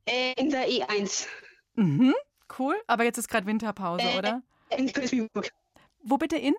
Äh, 0.06 0.34
in 0.34 0.52
der 0.52 0.68
E1. 0.70 1.26
Mhm, 1.74 2.14
cool. 2.60 2.76
Aber 2.86 3.04
jetzt 3.04 3.18
ist 3.18 3.30
gerade 3.30 3.48
Winterpause, 3.48 4.04
Äh, 4.08 4.16
oder? 4.20 4.44
In 4.78 4.94
Königsburg. 4.94 5.50
Wo 6.04 6.18
bitte 6.20 6.38
in? 6.38 6.54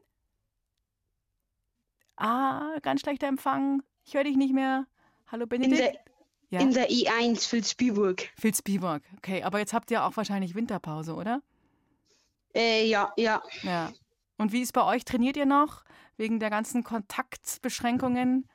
Ah, 2.16 2.78
ganz 2.82 3.02
schlechter 3.02 3.28
Empfang. 3.28 3.84
Ich 4.04 4.14
höre 4.14 4.24
dich 4.24 4.36
nicht 4.36 4.52
mehr. 4.52 4.86
Hallo, 5.30 5.46
Benedikt? 5.46 6.00
Der, 6.50 6.60
Ja. 6.60 6.66
in 6.66 6.72
der 6.72 6.90
E1 6.90 7.50
Vilsbiburg. 7.52 8.28
Vilsbiburg. 8.36 9.02
Okay, 9.18 9.42
aber 9.42 9.58
jetzt 9.58 9.72
habt 9.72 9.90
ihr 9.90 10.04
auch 10.04 10.16
wahrscheinlich 10.16 10.54
Winterpause, 10.54 11.14
oder? 11.14 11.42
Äh, 12.54 12.86
ja, 12.86 13.12
ja. 13.16 13.42
Ja. 13.62 13.92
Und 14.36 14.52
wie 14.52 14.62
ist 14.62 14.72
bei 14.72 14.84
euch? 14.84 15.04
Trainiert 15.04 15.36
ihr 15.36 15.46
noch? 15.46 15.84
Wegen 16.16 16.40
der 16.40 16.50
ganzen 16.50 16.82
Kontaktbeschränkungen? 16.84 18.48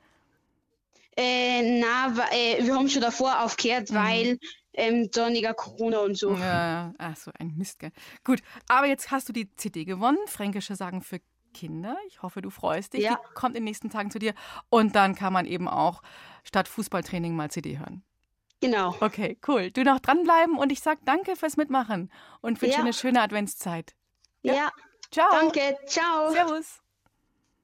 Äh, 1.17 1.79
na, 1.79 2.13
äh, 2.31 2.65
wir 2.65 2.75
haben 2.75 2.89
schon 2.89 3.01
davor 3.01 3.41
aufgehört, 3.43 3.93
weil 3.93 4.37
ähm, 4.73 5.09
nicht 5.29 5.55
Corona 5.55 5.99
und 5.99 6.17
so. 6.17 6.31
Mhm. 6.31 6.41
Ja, 6.41 6.93
ach 6.97 7.15
so, 7.15 7.31
ein 7.39 7.53
Mist, 7.55 7.79
gell. 7.79 7.91
Gut, 8.25 8.41
aber 8.67 8.87
jetzt 8.87 9.11
hast 9.11 9.29
du 9.29 9.33
die 9.33 9.49
CD 9.55 9.85
gewonnen. 9.85 10.17
Fränkische 10.27 10.75
Sagen 10.75 11.01
für 11.01 11.19
Kinder. 11.55 11.97
Ich 12.07 12.21
hoffe, 12.21 12.41
du 12.41 12.49
freust 12.49 12.93
dich. 12.93 13.03
Ja. 13.03 13.15
Die 13.15 13.33
kommt 13.33 13.55
in 13.55 13.61
den 13.61 13.65
nächsten 13.65 13.89
Tagen 13.89 14.11
zu 14.11 14.19
dir. 14.19 14.33
Und 14.69 14.95
dann 14.95 15.15
kann 15.15 15.33
man 15.33 15.45
eben 15.45 15.67
auch 15.67 16.01
statt 16.43 16.67
Fußballtraining 16.67 17.35
mal 17.35 17.49
CD 17.49 17.79
hören. 17.79 18.03
Genau. 18.61 18.95
Okay, 18.99 19.37
cool. 19.47 19.71
Du 19.71 19.83
noch 19.83 19.99
dranbleiben 19.99 20.57
und 20.57 20.71
ich 20.71 20.81
sag 20.81 20.99
danke 21.05 21.35
fürs 21.35 21.57
Mitmachen 21.57 22.11
und 22.41 22.61
wünsche 22.61 22.75
Ja. 22.77 22.81
eine 22.81 22.93
schöne 22.93 23.21
Adventszeit. 23.21 23.95
Ja. 24.41 24.71
Ciao. 25.11 25.29
Danke, 25.31 25.77
ciao. 25.87 26.31
Servus. 26.31 26.81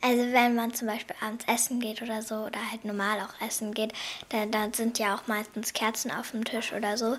Also 0.04 0.32
wenn 0.32 0.56
man 0.56 0.74
zum 0.74 0.88
Beispiel 0.88 1.16
abends 1.22 1.46
essen 1.48 1.80
geht 1.80 2.02
oder 2.02 2.24
so 2.24 2.36
oder 2.36 2.60
halt 2.72 2.86
normal 2.86 3.20
auch 3.22 3.46
essen 3.46 3.74
geht, 3.74 3.94
dann, 4.30 4.50
dann 4.52 4.74
sind 4.74 4.98
ja 4.98 5.16
auch 5.16 5.28
meistens 5.28 5.74
Kerzen 5.74 6.12
auf 6.12 6.32
dem 6.32 6.44
Tisch 6.44 6.74
oder 6.74 6.98
so. 6.98 7.18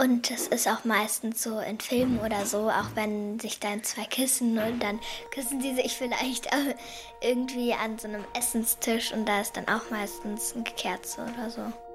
Und 0.00 0.30
es 0.30 0.48
ist 0.48 0.66
auch 0.66 0.84
meistens 0.84 1.42
so 1.42 1.58
in 1.58 1.78
Filmen 1.78 2.20
oder 2.20 2.46
so, 2.46 2.70
auch 2.70 2.88
wenn 2.94 3.38
sich 3.38 3.60
dann 3.60 3.84
zwei 3.84 4.04
küssen 4.04 4.56
und 4.56 4.82
dann 4.82 4.98
küssen 5.30 5.60
sie 5.60 5.74
sich 5.74 5.94
vielleicht 5.94 6.48
irgendwie 7.20 7.74
an 7.74 7.98
so 7.98 8.08
einem 8.08 8.24
Essenstisch 8.32 9.12
und 9.12 9.26
da 9.26 9.42
ist 9.42 9.58
dann 9.58 9.68
auch 9.68 9.90
meistens 9.90 10.54
eine 10.54 10.64
Kerze 10.64 11.20
oder 11.20 11.50
so. 11.50 11.89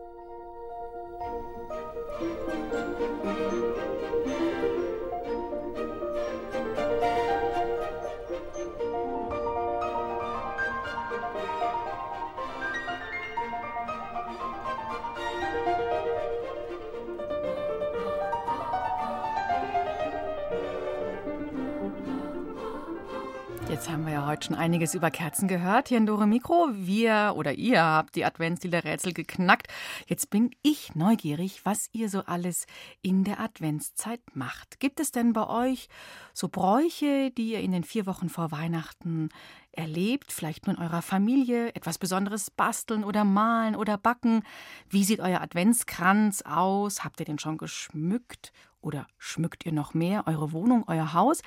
Schon 24.46 24.56
einiges 24.56 24.94
über 24.94 25.10
Kerzen 25.10 25.48
gehört 25.48 25.88
hier 25.88 25.98
in 25.98 26.06
Dore 26.06 26.28
Mikro. 26.28 26.70
Wir 26.72 27.34
oder 27.36 27.54
ihr 27.54 27.84
habt 27.84 28.16
die 28.16 28.26
Adventsliederrätsel 28.26 29.12
geknackt. 29.12 29.68
Jetzt 30.06 30.30
bin 30.30 30.52
ich 30.62 30.94
neugierig, 30.94 31.66
was 31.66 31.90
ihr 31.94 32.10
so 32.10 32.22
alles 32.26 32.68
in 33.02 33.24
der 33.24 33.40
Adventszeit 33.40 34.22
macht. 34.36 34.80
Gibt 34.80 35.00
es 35.00 35.12
denn 35.12 35.34
bei 35.34 35.48
euch 35.48 35.90
so 36.34 36.48
Bräuche, 36.48 37.32
die 37.32 37.54
ihr 37.54 37.62
in 37.62 37.72
den 37.72 37.84
vier 37.84 38.06
Wochen 38.06 38.30
vor 38.30 38.52
Weihnachten 38.52 39.30
erlebt? 39.72 40.32
Vielleicht 40.32 40.68
nur 40.68 40.76
in 40.76 40.82
eurer 40.82 41.02
Familie? 41.02 41.74
Etwas 41.74 41.98
Besonderes 41.98 42.52
basteln 42.52 43.04
oder 43.04 43.24
malen 43.24 43.76
oder 43.76 43.98
backen? 43.98 44.44
Wie 44.90 45.04
sieht 45.04 45.22
euer 45.22 45.42
Adventskranz 45.42 46.44
aus? 46.44 47.04
Habt 47.04 47.20
ihr 47.20 47.26
den 47.26 47.40
schon 47.40 47.58
geschmückt? 47.58 48.52
Oder 48.86 49.08
schmückt 49.18 49.66
ihr 49.66 49.74
noch 49.74 49.96
mehr 49.96 50.28
eure 50.28 50.52
Wohnung, 50.52 50.84
euer 50.88 51.14
Haus? 51.14 51.42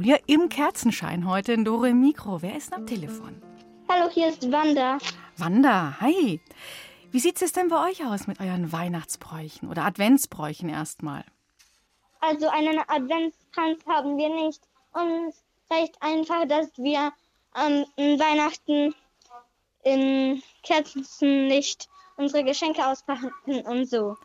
Julia 0.03 0.19
im 0.27 0.49
Kerzenschein 0.49 1.29
heute 1.29 1.53
in 1.53 1.65
Dore 1.65 1.95
Mikro. 1.95 2.43
Wer 2.43 2.57
ist 2.57 2.73
am 2.73 2.89
Telefon? 2.89 3.41
Hallo, 3.89 4.11
hier 4.11 4.31
ist 4.31 4.51
Wanda. 4.51 4.99
Wanda, 5.37 5.97
hi. 6.01 6.41
Wie 7.13 7.21
sieht 7.21 7.41
es 7.41 7.53
denn 7.53 7.69
bei 7.69 7.89
euch 7.89 8.05
aus 8.05 8.27
mit 8.27 8.41
euren 8.41 8.73
Weihnachtsbräuchen 8.73 9.69
oder 9.69 9.85
Adventsbräuchen 9.85 10.69
erstmal? 10.69 11.25
Also 12.19 12.49
einen 12.49 12.81
Adventskranz 12.81 13.79
haben 13.87 14.19
wir 14.19 14.29
nicht. 14.29 14.65
Uns 14.93 15.41
reicht 15.71 15.95
einfach, 16.03 16.49
dass 16.49 16.77
wir 16.79 17.13
am 17.53 17.85
Weihnachten 17.97 18.97
in 19.85 20.43
Kerzenlicht 20.65 21.89
unsere 22.17 22.43
Geschenke 22.43 22.85
auspacken 22.85 23.31
und 23.67 23.89
so. 23.89 24.17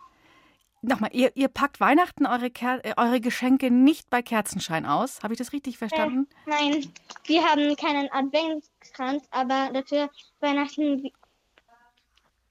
Nochmal, 0.81 1.09
ihr, 1.13 1.35
ihr 1.35 1.47
packt 1.47 1.79
Weihnachten 1.79 2.25
eure, 2.25 2.51
Ker 2.51 2.83
äh, 2.85 2.93
eure 2.97 3.19
Geschenke 3.19 3.71
nicht 3.71 4.09
bei 4.09 4.21
Kerzenschein 4.21 4.85
aus. 4.85 5.23
Habe 5.23 5.33
ich 5.33 5.37
das 5.37 5.51
richtig 5.51 5.77
verstanden? 5.77 6.27
Äh, 6.45 6.49
nein, 6.49 6.93
wir 7.25 7.43
haben 7.43 7.75
keinen 7.75 8.11
Adventskranz, 8.11 9.23
aber 9.31 9.71
dafür 9.73 10.09
Weihnachten 10.39 11.09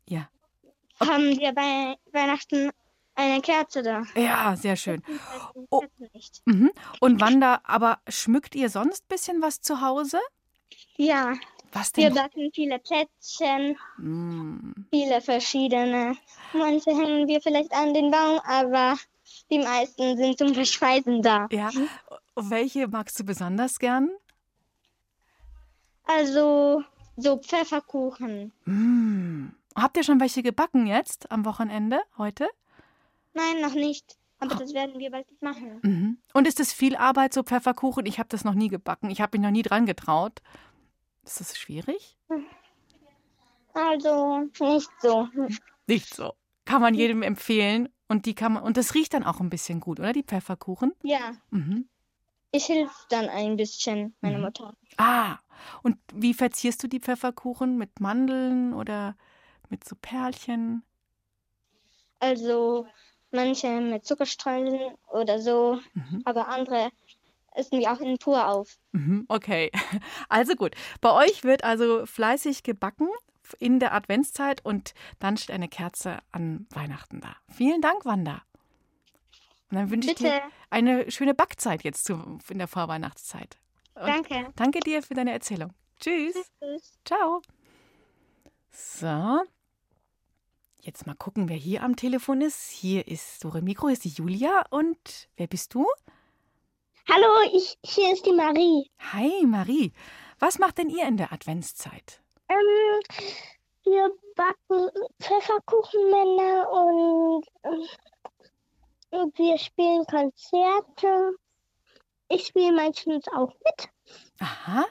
Ja. 0.09 0.29
haben 1.01 1.39
wir 1.39 1.53
bei 1.53 1.95
Weihnachten 2.13 2.71
eine 3.15 3.41
Kerze 3.41 3.83
da. 3.83 4.03
Ja, 4.15 4.57
sehr 4.57 4.77
schön. 4.77 5.03
Oh. 5.71 5.83
Mhm. 6.45 6.71
Und 7.01 7.21
Wanda, 7.21 7.61
aber 7.65 8.01
schmückt 8.09 8.55
ihr 8.55 8.69
sonst 8.69 9.05
ein 9.05 9.09
bisschen 9.09 9.41
was 9.41 9.61
zu 9.61 9.81
Hause? 9.81 10.19
Ja. 10.97 11.35
Was 11.73 11.95
Wir 11.97 12.07
denn? 12.11 12.15
backen 12.15 12.51
viele 12.55 12.79
Plätzchen, 12.79 13.77
Mm. 13.99 14.73
viele 14.91 15.21
verschiedene. 15.21 16.17
Manche 16.53 16.91
hängen 16.91 17.29
wir 17.29 17.41
vielleicht 17.41 17.73
an 17.75 17.93
den 17.93 18.11
Baum, 18.11 18.41
aber 18.47 18.97
die 19.51 19.59
meisten 19.59 20.17
sind 20.17 20.39
zum 20.39 20.55
Verspeisen 20.55 21.23
da. 21.23 21.49
Ja. 21.51 21.71
Und 22.35 22.51
welche 22.51 22.89
magst 22.89 23.19
du 23.19 23.25
besonders 23.25 23.79
gern? 23.79 24.11
Also 26.05 26.83
so 27.17 27.39
Pfefferkuchen. 27.39 28.53
Mm. 28.65 29.49
Habt 29.75 29.97
ihr 29.97 30.05
schon 30.05 30.21
welche 30.21 30.43
gebacken 30.43 30.87
jetzt 30.87 31.31
am 31.31 31.45
Wochenende, 31.45 32.01
heute? 32.17 32.49
Nein, 33.35 33.61
noch 33.61 33.75
nicht. 33.75 34.17
Aber 34.39 34.55
das 34.55 34.73
werden 34.75 34.99
wir 34.99 35.11
bald 35.11 35.27
machen. 35.43 35.79
Mhm. 35.83 36.19
Und 36.35 36.47
ist 36.47 36.61
es 36.61 36.71
viel 36.73 36.95
Arbeit, 36.95 37.33
so 37.33 37.43
Pfefferkuchen? 37.43 38.05
Ich 38.05 38.19
habe 38.19 38.29
das 38.29 38.45
noch 38.45 38.53
nie 38.55 38.69
gebacken. 38.69 39.09
Ich 39.11 39.21
habe 39.23 39.37
mich 39.39 39.43
noch 39.45 39.51
nie 39.51 39.63
dran 39.63 39.87
getraut. 39.87 40.43
Ist 41.27 41.41
das 41.41 41.59
schwierig? 41.59 42.17
Also 43.75 44.49
nicht 44.61 44.91
so. 45.01 45.29
Nicht 45.87 46.15
so. 46.15 46.35
Kann 46.65 46.81
man 46.81 46.95
jedem 46.95 47.23
empfehlen. 47.23 47.89
Und 48.09 48.25
die 48.27 48.35
kann 48.35 48.53
man, 48.53 48.63
und 48.63 48.77
das 48.77 48.95
riecht 48.95 49.15
dann 49.15 49.25
auch 49.25 49.41
ein 49.41 49.51
bisschen 49.51 49.81
gut, 49.81 49.99
oder? 49.99 50.13
Die 50.13 50.23
Pfefferkuchen? 50.23 50.93
Ja, 51.03 51.33
Mhm. 51.51 51.89
ich 52.53 52.69
helfe 52.69 52.95
dann 53.11 53.29
ein 53.29 53.57
bisschen, 53.57 54.15
meine 54.21 54.39
Mhm. 54.39 54.45
Mutter. 54.45 54.77
Ah, 54.97 55.39
und 55.83 55.99
wie 56.15 56.33
verzierst 56.33 56.83
du 56.83 56.89
die 56.89 57.01
Pfefferkuchen? 57.01 57.77
Mit 57.77 57.99
Mandeln 58.01 58.73
oder 58.73 59.17
mit 59.69 59.83
so 59.87 59.97
Perlchen? 60.01 60.85
Also 62.21 62.87
manche 63.33 63.69
mit 63.81 64.07
Zuckerstreuseln 64.07 64.95
oder 65.09 65.41
so, 65.41 65.81
aber 66.25 66.49
andere 66.49 66.91
essen 67.57 67.81
wir 67.81 67.93
auch 67.93 68.01
in 68.01 68.19
pur 68.19 68.47
auf. 68.49 68.77
Mhm, 68.93 69.25
Okay, 69.29 69.71
also 70.29 70.55
gut. 70.55 70.75
Bei 71.01 71.13
euch 71.13 71.45
wird 71.45 71.65
also 71.65 72.07
fleißig 72.07 72.63
gebacken 72.63 73.09
in 73.59 73.79
der 73.81 73.95
Adventszeit 73.95 74.65
und 74.65 74.95
dann 75.19 75.37
steht 75.37 75.55
eine 75.55 75.69
Kerze 75.69 76.19
an 76.33 76.67
Weihnachten 76.71 77.21
da. 77.21 77.37
Vielen 77.53 77.81
Dank, 77.81 78.05
Wanda. 78.05 78.43
Und 79.71 79.79
dann 79.79 79.91
wünsche 79.91 80.11
ich 80.11 80.17
dir 80.17 80.31
Bitte. 80.31 80.43
eine 80.71 81.11
schöne 81.11 81.35
Backzeit 81.35 81.83
jetzt 81.83 82.05
zu, 82.05 82.39
in 82.49 82.59
der 82.59 82.69
Vorweihnachtszeit. 82.69 83.57
Und 83.95 84.07
Danke. 84.07 84.53
Danke 84.57 84.81
dir 84.81 85.03
für 85.03 85.15
deine 85.15 85.33
Erzählung. 85.33 85.73
Tschüss. 85.99 86.35
Tschüss. 86.61 86.93
Ciao. 87.05 87.41
So. 88.71 89.43
Jetzt 90.81 91.07
mal 91.07 91.15
gucken, 91.17 91.49
wer 91.49 91.57
hier 91.57 91.83
am 91.83 91.97
Telefon 91.97 92.43
ist. 92.43 92.69
Hier 92.71 93.09
ist 93.09 93.43
Dore 93.43 93.63
Mikro, 93.63 93.89
ist 93.89 94.05
die 94.05 94.11
Julia. 94.11 94.65
Und 94.71 95.29
wer 95.37 95.47
bist 95.49 95.75
du? 95.75 95.87
Hallo, 97.09 97.51
ich, 97.53 97.79
hier 97.85 98.13
ist 98.13 98.27
die 98.27 98.33
Marie. 98.33 98.91
Hi, 99.13 99.47
Marie. 99.47 99.93
Was 100.39 100.59
macht 100.59 100.79
denn 100.79 100.91
ihr 100.91 101.07
in 101.07 101.17
der 101.17 101.33
Adventszeit? 101.33 102.21
Ähm, 102.49 103.01
wir 103.85 104.11
backen 104.35 104.91
Pfefferkuchenmänner 105.21 106.71
und, 106.71 107.47
ähm, 107.65 107.87
und 109.11 109.39
wir 109.39 109.57
spielen 109.59 110.05
Konzerte. 110.07 111.37
Ich 112.29 112.47
spiele 112.49 112.73
meistens 112.73 113.25
auch 113.33 113.53
mit. 113.65 113.89
Aha. 114.41 114.85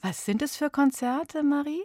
Was 0.00 0.24
sind 0.24 0.40
es 0.42 0.56
für 0.56 0.70
Konzerte, 0.70 1.42
Marie? 1.42 1.84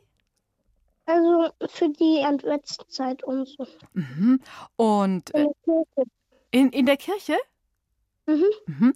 Also 1.06 1.50
für 1.68 1.90
die 1.90 2.24
Adventszeit 2.24 3.24
und 3.24 3.48
so. 3.48 3.68
Mhm. 3.94 4.40
Und 4.76 5.32
In 5.32 5.42
äh, 5.42 5.46
der 5.46 5.54
Kirche. 5.66 6.12
in, 6.52 6.70
in 6.72 6.86
der 6.86 6.98
Kirche? 6.98 7.38
Mhm. 8.26 8.46
Mhm. 8.68 8.94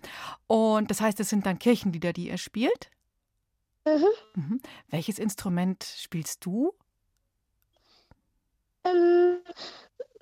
Und 0.48 0.90
das 0.92 1.02
heißt, 1.02 1.20
es 1.20 1.30
sind 1.30 1.46
dann 1.46 1.60
Kirchenlieder, 1.60 2.14
die 2.14 2.30
ihr 2.30 2.38
spielt? 2.38 2.90
Mhm. 3.86 4.08
Mhm. 4.36 4.62
Welches 4.90 5.20
Instrument 5.20 5.84
spielst 5.84 6.46
du? 6.46 6.74
Ähm, 8.84 9.40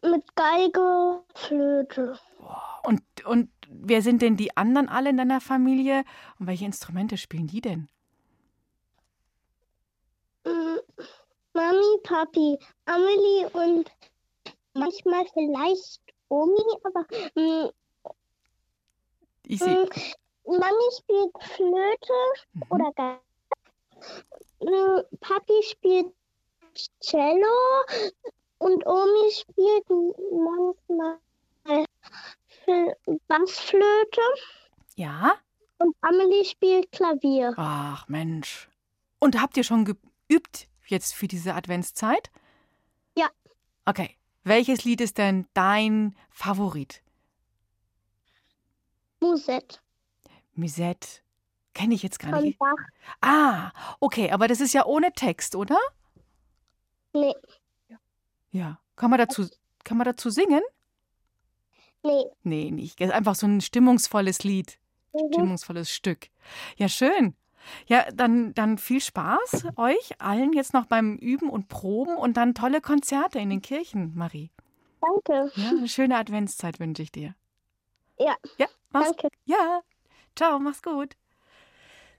mit 0.02 0.36
Geige, 0.36 1.24
Flöte. 1.36 2.20
Und, 2.84 3.02
und 3.26 3.50
wer 3.70 4.02
sind 4.02 4.22
denn 4.22 4.38
die 4.38 4.56
anderen 4.56 4.90
alle 4.90 5.10
in 5.10 5.18
deiner 5.18 5.42
Familie? 5.42 6.04
Und 6.40 6.48
welche 6.48 6.66
Instrumente 6.66 7.18
spielen 7.18 7.48
die 7.48 7.62
denn? 7.62 7.90
Mm, 10.46 10.78
Mami, 11.54 12.00
Papi, 12.04 12.58
Amelie 12.86 13.50
und 13.54 13.92
manchmal 14.74 15.26
vielleicht 15.34 16.02
Omi, 16.30 16.62
aber 16.84 17.06
mm, 17.36 17.70
Ich 19.48 19.60
sehe. 19.60 19.86
mm, 19.86 20.52
Mami 20.52 20.92
spielt 20.98 21.32
Flöte 21.56 22.14
oder 22.70 22.92
Geige. 22.96 23.20
Mm, 24.60 25.18
Papi 25.20 25.64
spielt 25.64 26.08
Cello 27.00 27.84
und 28.60 28.86
Omi 28.86 29.32
spielt 29.32 29.86
manchmal 30.32 31.18
Fl- 32.66 32.96
Bassflöte 33.28 34.22
Ja? 34.96 35.34
und 35.80 35.96
Amelie 36.02 36.46
spielt 36.46 36.92
Klavier. 36.92 37.54
Ach, 37.58 38.08
Mensch. 38.08 38.70
Und 39.20 39.40
habt 39.42 39.58
ihr 39.58 39.64
schon 39.64 39.86
geübt 39.86 40.68
jetzt 40.88 41.14
für 41.16 41.28
diese 41.28 41.54
Adventszeit? 41.56 42.30
Ja. 43.18 43.30
Okay. 43.86 44.16
Welches 44.44 44.84
Lied 44.84 45.02
ist 45.02 45.18
denn 45.18 45.48
dein 45.54 46.16
Favorit? 46.30 47.02
Musette 49.26 49.80
Musette. 50.54 51.22
Kenne 51.74 51.94
ich 51.94 52.04
jetzt 52.04 52.20
gar 52.20 52.32
von 52.32 52.44
nicht. 52.44 52.58
Bach. 52.58 52.74
Ah, 53.22 53.72
okay, 54.00 54.32
aber 54.32 54.48
das 54.48 54.62
ist 54.62 54.74
ja 54.74 54.86
ohne 54.86 55.12
Text, 55.12 55.56
oder? 55.56 55.78
Nee, 57.14 57.34
Ja. 58.52 58.80
Kann 58.96 59.10
man 59.10 59.20
dazu, 59.20 59.46
kann 59.84 59.98
man 59.98 60.06
dazu 60.06 60.30
singen? 60.30 60.62
nee. 62.04 62.24
Nee, 62.44 62.72
nicht. 62.72 63.02
Einfach 63.02 63.36
so 63.36 63.46
ein 63.48 63.60
stimmungsvolles 63.62 64.44
Lied. 64.44 64.80
Mhm. 65.14 65.34
Stimmungsvolles 65.34 65.92
Stück. 65.92 66.28
Ja, 66.78 66.88
schön. 66.88 67.36
Ja, 67.88 68.06
dann, 68.14 68.54
dann 68.54 68.78
viel 68.78 69.02
Spaß 69.02 69.66
euch 69.76 70.22
allen 70.22 70.54
jetzt 70.54 70.74
noch 70.74 70.86
beim 70.86 71.16
Üben 71.18 71.50
und 71.50 71.68
Proben 71.68 72.16
und 72.16 72.38
dann 72.38 72.54
tolle 72.54 72.80
Konzerte 72.80 73.40
in 73.40 73.50
den 73.50 73.62
Kirchen, 73.62 74.14
Marie. 74.16 74.52
Danke. 75.02 75.52
Ja, 75.56 75.70
eine 75.70 75.88
schöne 75.90 76.16
Adventszeit 76.18 76.80
wünsche 76.80 77.02
ich 77.02 77.12
dir. 77.12 77.36
Ja. 78.20 78.36
Ja, 78.58 78.68
mach's, 78.96 79.16
Danke. 79.18 79.30
Ja, 79.46 79.82
ciao, 80.36 80.60
mach's 80.60 80.82
gut. 80.82 81.16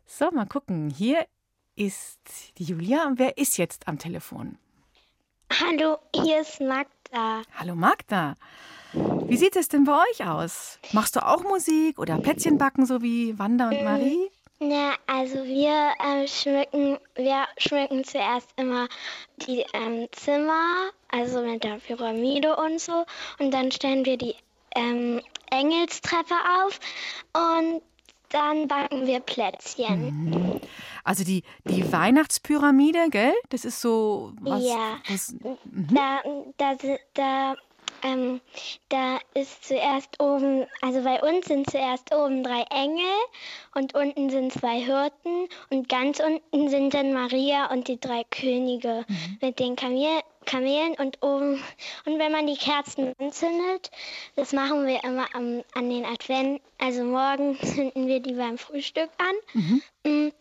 So, 0.07 0.31
mal 0.31 0.47
gucken. 0.47 0.91
Hier 0.91 1.27
ist 1.75 2.21
die 2.59 2.65
Julia. 2.65 3.07
Und 3.07 3.19
wer 3.19 3.39
ist 3.39 3.59
jetzt 3.59 3.89
am 3.89 3.99
Telefon? 3.99 4.59
Hallo, 5.61 5.99
hier 6.15 6.41
ist 6.41 6.61
Magda. 6.61 7.43
Hallo 7.59 7.75
Magda. 7.75 8.35
Wie 8.93 9.37
sieht 9.37 9.57
es 9.57 9.69
denn 9.69 9.85
bei 9.85 9.93
euch 10.11 10.27
aus? 10.27 10.79
Machst 10.93 11.17
du 11.17 11.27
auch 11.27 11.43
Musik 11.43 11.99
oder 11.99 12.19
Plätzchen 12.19 12.57
backen, 12.57 12.87
so 12.87 13.03
wie 13.03 13.39
Wanda 13.39 13.69
und 13.69 13.85
Marie? 13.85 14.31
Na, 14.59 14.95
also 15.07 15.45
wir 15.45 15.93
ähm, 16.03 16.27
schmücken, 16.27 16.99
wir 17.15 17.47
schmücken 17.59 18.05
zuerst 18.05 18.49
immer 18.57 18.89
die 19.37 19.67
ähm, 19.75 20.09
Zimmer, 20.13 20.91
also 21.11 21.43
mit 21.43 21.63
der 21.63 21.77
Pyramide 21.77 22.57
und 22.57 22.81
so. 22.81 23.05
Und 23.39 23.53
dann 23.53 23.71
stellen 23.71 24.07
wir 24.07 24.17
die 24.17 24.35
ähm, 24.75 25.21
Engelstreppe 25.51 26.35
auf 26.65 26.79
und 27.35 27.83
dann 28.31 28.67
backen 28.67 29.07
wir 29.07 29.21
Plätzchen. 29.21 30.61
Also 31.05 31.23
die, 31.23 31.45
die 31.65 31.91
Weihnachtspyramide, 31.93 33.09
gell? 33.11 33.33
Das 33.51 33.65
ist 33.65 33.81
so 33.81 34.33
was. 34.41 34.65
Ja. 34.65 34.99
was 35.09 35.35
Da, 35.65 36.21
da, 36.59 36.75
si- 36.81 36.99
da, 37.15 37.55
ähm, 38.03 38.41
da 38.89 39.19
ist 39.35 39.65
zuerst 39.65 40.21
oben, 40.21 40.67
also 40.81 41.03
bei 41.03 41.23
uns 41.23 41.47
sind 41.47 41.71
zuerst 41.71 42.15
oben 42.15 42.43
drei 42.43 42.63
Engel 42.71 43.05
und 43.75 43.95
unten 43.95 44.31
sind 44.31 44.53
zwei 44.53 44.81
Hirten 44.81 45.49
und 45.71 45.89
ganz 45.89 46.21
unten 46.21 46.69
sind 46.69 46.95
dann 46.95 47.13
Maria 47.13 47.71
und 47.71 47.89
die 47.89 48.01
drei 48.01 48.25
Könige 48.31 49.05
mit 49.41 49.59
den 49.59 49.77
Kamel 49.77 50.23
Kamelen 50.47 50.95
und 50.95 51.23
oben. 51.23 51.63
Und 52.07 52.19
wenn 52.19 52.33
man 52.33 52.47
die 52.47 52.57
Kerzen 52.57 53.13
anzündet, 53.19 53.91
das 54.37 54.53
machen 54.53 54.87
wir 54.87 55.03
immer 55.05 55.27
am, 55.35 55.63
an 55.75 55.91
den 55.91 56.05
Advent, 56.05 56.63
also 56.79 57.05
morgen 57.05 57.59
zünden 57.63 58.07
wir 58.07 58.21
die 58.21 58.35
beim 58.35 58.57
Frühstück 58.57 59.11
an. 59.19 59.73
Mm. 60.05 60.33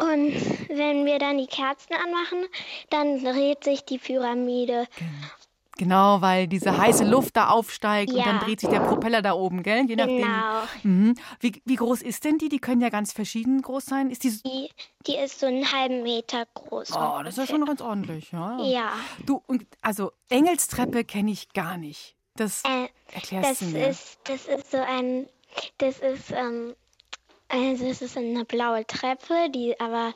Und 0.00 0.32
wenn 0.68 1.04
wir 1.06 1.18
dann 1.18 1.38
die 1.38 1.48
Kerzen 1.48 1.92
anmachen, 1.94 2.46
dann 2.88 3.22
dreht 3.22 3.64
sich 3.64 3.84
die 3.84 3.98
Pyramide. 3.98 4.86
Genau, 4.96 5.10
weil 5.86 6.46
diese 6.48 6.76
heiße 6.76 7.04
Luft 7.04 7.36
da 7.36 7.48
aufsteigt 7.48 8.12
und 8.12 8.18
dann 8.18 8.36
Ja. 8.38 8.42
dreht 8.44 8.60
sich 8.60 8.68
der 8.68 8.80
Propeller 8.80 9.22
da 9.22 9.32
oben, 9.32 9.62
gell? 9.62 9.84
Je 9.86 9.96
nachdem. 9.96 10.18
Genau. 10.22 10.62
Mhm. 10.82 11.14
Wie, 11.40 11.62
wie 11.64 11.76
groß 11.76 12.02
ist 12.02 12.24
denn 12.24 12.38
die? 12.38 12.48
Die 12.48 12.58
können 12.58 12.80
ja 12.80 12.88
ganz 12.88 13.12
verschieden 13.12 13.62
groß 13.62 13.84
sein. 13.86 14.10
Ist 14.10 14.24
die. 14.24 14.30
Die, 14.42 14.70
die 15.06 15.16
ist 15.16 15.40
so 15.40 15.46
einen 15.46 15.70
halben 15.72 16.02
Meter 16.02 16.46
groß. 16.54 16.92
Oh, 16.92 17.20
das 17.22 17.36
ist 17.36 17.38
ja 17.38 17.46
schon 17.46 17.64
ganz 17.64 17.80
ordentlich, 17.80 18.32
ja. 18.32 18.58
Ja. 18.62 18.92
Du, 19.26 19.42
und 19.46 19.64
also 19.82 20.12
Engelstreppe 20.28 21.04
kenne 21.04 21.30
ich 21.30 21.52
gar 21.52 21.76
nicht. 21.76 22.14
Das 22.36 22.62
Äh, 22.64 22.88
erklärst 23.12 23.50
das 23.50 23.58
du 23.60 23.64
mir. 23.66 23.88
ist, 23.88 24.18
das 24.24 24.46
ist 24.46 24.70
so 24.70 24.78
ein, 24.78 25.28
das 25.78 25.98
ist, 25.98 26.30
ähm, 26.30 26.74
also 27.48 27.86
es 27.86 28.02
ist 28.02 28.16
eine 28.16 28.44
blaue 28.44 28.86
Treppe, 28.86 29.50
die 29.50 29.78
aber 29.80 30.14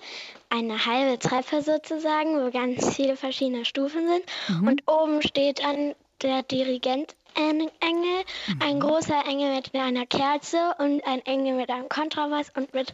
eine 0.50 0.84
halbe 0.84 1.18
Treppe 1.18 1.62
sozusagen, 1.62 2.36
wo 2.36 2.50
ganz 2.50 2.94
viele 2.94 3.16
verschiedene 3.16 3.64
Stufen 3.64 4.06
sind. 4.06 4.24
Mhm. 4.48 4.68
Und 4.68 4.82
oben 4.86 5.22
steht 5.22 5.62
dann 5.62 5.94
der 6.22 6.42
Dirigent. 6.42 7.14
Ein 7.34 7.60
Engel, 7.80 8.24
ein 8.60 8.78
großer 8.78 9.24
Engel 9.26 9.54
mit 9.56 9.74
einer 9.74 10.04
Kerze 10.04 10.74
und 10.78 11.02
ein 11.06 11.24
Engel 11.24 11.54
mit 11.54 11.70
einem 11.70 11.88
Kontrabass 11.88 12.50
und 12.54 12.74
mit 12.74 12.92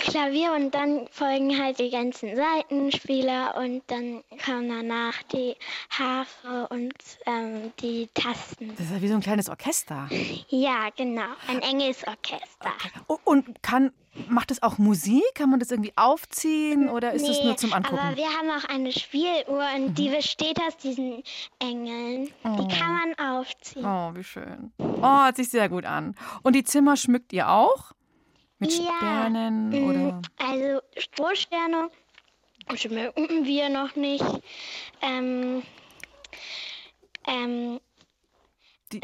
Klavier 0.00 0.52
und 0.54 0.74
dann 0.74 1.06
folgen 1.10 1.56
halt 1.62 1.78
die 1.78 1.90
ganzen 1.90 2.34
Seitenspieler 2.34 3.56
und 3.56 3.82
dann 3.88 4.22
kommen 4.44 4.68
danach 4.68 5.22
die 5.32 5.54
Harfe 5.90 6.66
und 6.70 6.92
ähm, 7.26 7.72
die 7.80 8.08
Tasten. 8.14 8.70
Das 8.76 8.86
ist 8.86 8.92
ja 8.92 9.02
wie 9.02 9.08
so 9.08 9.14
ein 9.14 9.20
kleines 9.20 9.48
Orchester. 9.48 10.08
Ja, 10.48 10.88
genau. 10.96 11.22
Ein 11.48 11.60
Engelsorchester. 11.62 12.72
O- 13.08 13.18
Und 13.24 13.62
kann, 13.62 13.92
macht 14.28 14.50
es 14.50 14.62
auch 14.62 14.78
Musik? 14.78 15.22
Kann 15.34 15.50
man 15.50 15.60
das 15.60 15.70
irgendwie 15.70 15.92
aufziehen 15.96 16.88
oder 16.88 17.12
ist 17.12 17.28
es 17.28 17.38
Nee, 17.38 17.44
nur 17.44 17.56
zum 17.56 17.72
Angucken? 17.72 17.96
Mhm. 17.96 18.00
Aber 18.08 18.16
wir 18.16 18.26
haben 18.28 18.50
auch 18.50 18.68
eine 18.68 18.92
Spieluhr 18.92 19.64
und 19.76 19.94
die 19.96 20.08
besteht 20.08 20.58
aus 20.60 20.76
diesen 20.76 21.22
Engeln. 21.58 22.28
Oh. 22.44 22.56
Die 22.62 22.74
kann 22.76 22.92
man 23.16 23.36
aufziehen. 23.38 23.84
Oh, 23.84 24.10
wie 24.14 24.24
schön. 24.24 24.72
Oh, 24.78 25.24
hört 25.24 25.36
sich 25.36 25.48
sehr 25.50 25.68
gut 25.68 25.84
an. 25.84 26.14
Und 26.42 26.54
die 26.54 26.64
Zimmer 26.64 26.96
schmückt 26.96 27.32
ihr 27.32 27.48
auch? 27.50 27.92
Mit 28.60 28.72
Ja, 28.72 28.92
Sternen 28.98 29.70
mm, 29.70 29.88
oder? 29.88 30.22
Also 30.36 30.82
Strohsterne 30.96 31.90
schmücken 32.76 33.46
wir 33.46 33.70
noch 33.70 33.96
nicht. 33.96 34.24
Ähm, 35.00 35.62
ähm, 37.26 37.80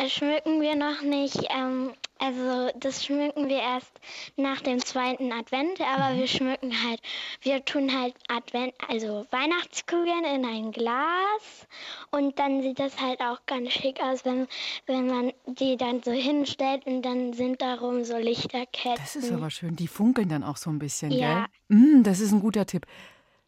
schmücken 0.09 0.61
wir 0.61 0.77
noch 0.77 1.01
nicht. 1.01 1.39
Ähm, 1.51 1.95
also 2.19 2.71
das 2.79 3.05
schmücken 3.05 3.49
wir 3.49 3.59
erst 3.61 3.93
nach 4.37 4.61
dem 4.61 4.79
zweiten 4.85 5.33
Advent, 5.33 5.81
aber 5.81 6.15
Mhm. 6.15 6.19
wir 6.19 6.27
schmücken 6.29 6.73
halt, 6.85 7.01
wir 7.43 7.65
tun 7.65 7.93
halt 7.99 8.15
Advent, 8.29 8.75
also 8.89 9.27
Weihnachtskugeln 9.31 10.25
in 10.25 10.45
ein 10.45 10.73
Glas 10.73 11.67
und 12.11 12.39
dann 12.39 12.63
sieht 12.63 12.79
das 12.79 13.01
halt 13.01 13.21
auch 13.21 13.45
ganz 13.47 13.71
schick 13.73 14.01
aus, 14.03 14.25
wenn, 14.25 14.47
wenn 14.87 15.07
man 15.07 15.33
die 15.47 15.77
dann 15.77 16.03
so 16.03 16.11
hinstellt 16.13 16.87
und 16.87 17.03
dann 17.03 17.33
sind 17.33 17.61
darum 17.63 18.05
so 18.05 18.17
Lichterketten. 18.17 18.97
Das 18.97 19.17
ist 19.17 19.31
aber 19.33 19.51
schön. 19.51 19.77
Die 19.77 19.89
funkeln 19.89 20.29
dann 20.29 20.43
auch 20.45 20.57
so 20.57 20.71
ein 20.71 20.79
bisschen, 20.79 21.13
Ja. 21.13 21.47
gell? 21.69 21.79
Mm, 21.79 22.03
das 22.03 22.21
ist 22.21 22.33
ein 22.33 22.41
guter 22.41 22.67
Tipp. 22.67 22.87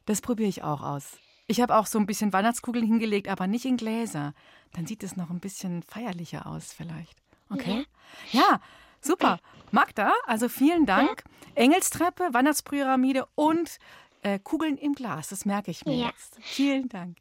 Das 0.07 0.21
probiere 0.21 0.49
ich 0.49 0.63
auch 0.63 0.83
aus. 0.83 1.19
Ich 1.47 1.61
habe 1.63 1.77
auch 1.77 1.87
so 1.87 1.99
ein 1.99 2.07
bisschen 2.07 2.33
Weihnachtskugeln 2.33 2.85
hingelegt, 2.85 3.29
aber 3.29 3.47
nicht 3.47 3.65
in 3.65 3.77
Gläser. 3.79 4.35
Dann 4.75 4.87
sieht 4.87 5.03
es 5.03 5.17
noch 5.17 5.31
ein 5.31 5.41
bisschen 5.41 5.83
feierlicher 5.83 6.47
aus 6.47 6.73
vielleicht. 6.75 7.17
Okay? 7.51 7.87
Ja, 8.33 8.61
super. 9.01 9.39
Magda, 9.71 10.13
also 10.27 10.49
vielen 10.49 10.87
Dank. 10.87 11.25
Engelstreppe, 11.55 12.29
Weihnachtspyramide 12.33 13.27
und 13.35 13.79
äh, 14.23 14.39
Kugeln 14.39 14.77
im 14.79 14.95
Glas. 14.95 15.29
Das 15.29 15.45
merke 15.45 15.71
ich 15.71 15.85
mir 15.85 15.95
Ja. 15.97 16.07
jetzt. 16.09 16.37
Vielen 16.41 16.89
Dank. 16.89 17.17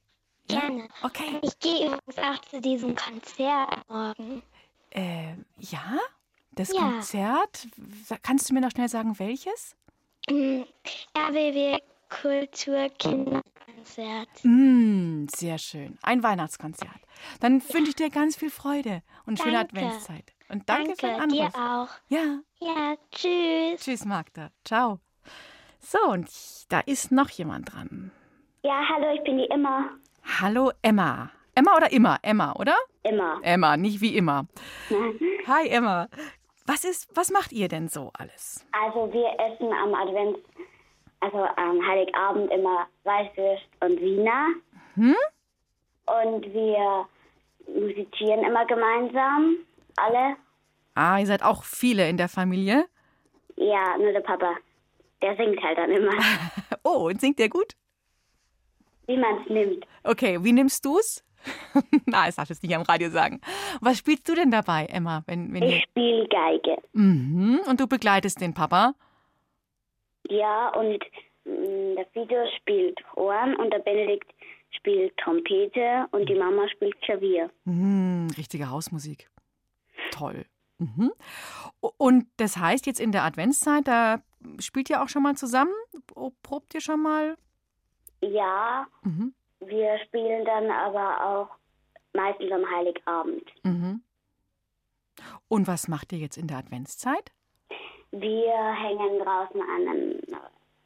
Ja? 0.49 0.61
Gerne. 0.61 0.87
Okay. 1.03 1.39
Ich 1.41 1.59
gehe 1.59 1.87
übrigens 1.87 2.17
auch 2.17 2.41
zu 2.49 2.61
diesem 2.61 2.95
Konzert 2.95 3.89
morgen. 3.89 4.41
Äh, 4.91 5.33
ja? 5.59 5.97
Das 6.51 6.69
Ja. 6.73 6.79
Konzert? 6.81 7.67
Kannst 8.23 8.49
du 8.49 8.53
mir 8.53 8.61
noch 8.61 8.71
schnell 8.71 8.89
sagen, 8.89 9.17
welches? 9.19 9.75
Mm, 10.29 10.61
RBB 11.17 11.81
Kultur 12.09 12.89
Kinderkonzert. 13.95 14.29
Mm, 14.43 15.25
sehr 15.29 15.57
schön. 15.57 15.97
Ein 16.01 16.23
Weihnachtskonzert. 16.23 16.89
Dann 17.39 17.61
wünsche 17.73 17.89
ich 17.89 17.95
dir 17.95 18.09
ganz 18.09 18.35
viel 18.35 18.49
Freude 18.49 19.01
und 19.25 19.39
schöne 19.39 19.53
Danke. 19.53 19.75
Adventszeit. 19.77 20.33
Und 20.49 20.69
danke, 20.69 20.95
für 20.95 21.07
den 21.07 21.17
Danke, 21.17 21.35
dir 21.35 21.55
Anruf. 21.55 21.55
auch. 21.55 21.89
Ja. 22.09 22.39
Ja, 22.59 22.95
tschüss. 23.11 23.81
Tschüss, 23.81 24.05
Magda. 24.05 24.49
Ciao. 24.63 24.99
So, 25.79 25.99
und 26.09 26.29
da 26.69 26.79
ist 26.81 27.11
noch 27.11 27.29
jemand 27.29 27.73
dran. 27.73 28.11
Ja, 28.63 28.81
hallo, 28.89 29.13
ich 29.15 29.23
bin 29.23 29.37
die 29.37 29.49
Emma. 29.49 29.89
Hallo, 30.41 30.71
Emma. 30.81 31.31
Emma 31.55 31.75
oder 31.75 31.91
immer? 31.91 32.17
Emma, 32.21 32.53
oder? 32.53 32.75
Emma. 33.03 33.39
Emma, 33.41 33.77
nicht 33.77 34.01
wie 34.01 34.15
immer. 34.15 34.47
Hi, 35.47 35.67
Emma. 35.69 36.07
Was 36.65 36.83
ist, 36.83 37.07
was 37.15 37.31
macht 37.31 37.53
ihr 37.53 37.69
denn 37.69 37.87
so 37.87 38.11
alles? 38.13 38.65
Also 38.73 39.11
wir 39.13 39.27
essen 39.39 39.71
am 39.71 39.93
Advents, 39.95 40.39
also 41.19 41.37
am 41.37 41.85
Heiligabend 41.87 42.51
immer 42.51 42.87
Weißwürst 43.03 43.65
und 43.81 43.99
Wiener. 44.01 44.47
Hm? 44.95 45.15
Und 46.05 46.53
wir 46.53 47.05
musizieren 47.67 48.43
immer 48.45 48.65
gemeinsam, 48.65 49.57
alle. 49.97 50.35
Ah, 50.95 51.19
ihr 51.19 51.25
seid 51.25 51.43
auch 51.43 51.63
viele 51.63 52.07
in 52.09 52.17
der 52.17 52.29
Familie. 52.29 52.85
Ja, 53.55 53.97
nur 53.97 54.11
der 54.11 54.21
Papa, 54.21 54.55
der 55.21 55.35
singt 55.35 55.61
halt 55.61 55.77
dann 55.77 55.91
immer, 55.91 56.13
Oh, 56.83 57.07
und 57.07 57.19
singt 57.21 57.39
ihr 57.39 57.49
gut? 57.49 57.73
wie 59.07 59.17
man 59.17 59.37
es 59.41 59.49
nimmt. 59.49 59.85
Okay, 60.03 60.37
wie 60.43 60.51
nimmst 60.51 60.83
du's? 60.85 61.23
Na, 62.05 62.25
das 62.25 62.35
darfst 62.35 62.49
du 62.49 62.53
jetzt 62.55 62.63
nicht 62.63 62.75
am 62.75 62.81
Radio 62.81 63.09
sagen. 63.09 63.39
Was 63.79 63.97
spielst 63.99 64.27
du 64.27 64.35
denn 64.35 64.51
dabei, 64.51 64.85
Emma? 64.85 65.23
Wenn, 65.27 65.53
wenn 65.53 65.63
Ich 65.63 65.83
spiele 65.83 66.27
Geige. 66.27 66.75
Mhm. 66.91 67.61
Und 67.69 67.79
du 67.79 67.87
begleitest 67.87 68.41
den 68.41 68.53
Papa? 68.53 68.95
Ja, 70.29 70.69
und 70.69 71.03
mm, 71.45 71.95
der 71.95 72.05
Fido 72.13 72.35
spielt 72.57 72.99
Horn 73.15 73.55
und 73.55 73.71
der 73.71 73.79
Benedikt 73.79 74.33
spielt 74.71 75.15
Trompete 75.17 76.07
und 76.11 76.27
die 76.27 76.35
Mama 76.35 76.67
spielt 76.69 76.99
Klavier. 77.01 77.49
Mhm, 77.65 78.27
richtige 78.37 78.69
Hausmusik. 78.69 79.29
Toll. 80.11 80.45
Mhm. 80.79 81.11
Und 81.97 82.27
das 82.37 82.57
heißt, 82.57 82.85
jetzt 82.85 82.99
in 82.99 83.11
der 83.11 83.23
Adventszeit, 83.23 83.87
da 83.87 84.21
spielt 84.59 84.89
ihr 84.89 85.01
auch 85.01 85.09
schon 85.09 85.23
mal 85.23 85.35
zusammen? 85.35 85.73
Probt 86.43 86.73
ihr 86.75 86.81
schon 86.81 87.01
mal? 87.01 87.35
Ja, 88.21 88.85
Mhm. 89.03 89.33
wir 89.59 89.97
spielen 90.05 90.45
dann 90.45 90.69
aber 90.69 91.25
auch 91.25 91.49
meistens 92.13 92.51
am 92.51 92.69
Heiligabend. 92.69 93.43
Mhm. 93.63 94.01
Und 95.47 95.67
was 95.67 95.87
macht 95.87 96.11
ihr 96.13 96.19
jetzt 96.19 96.37
in 96.37 96.47
der 96.47 96.57
Adventszeit? 96.57 97.31
Wir 98.19 98.73
hängen 98.73 99.19
draußen 99.19 99.61
einen, 99.61 100.21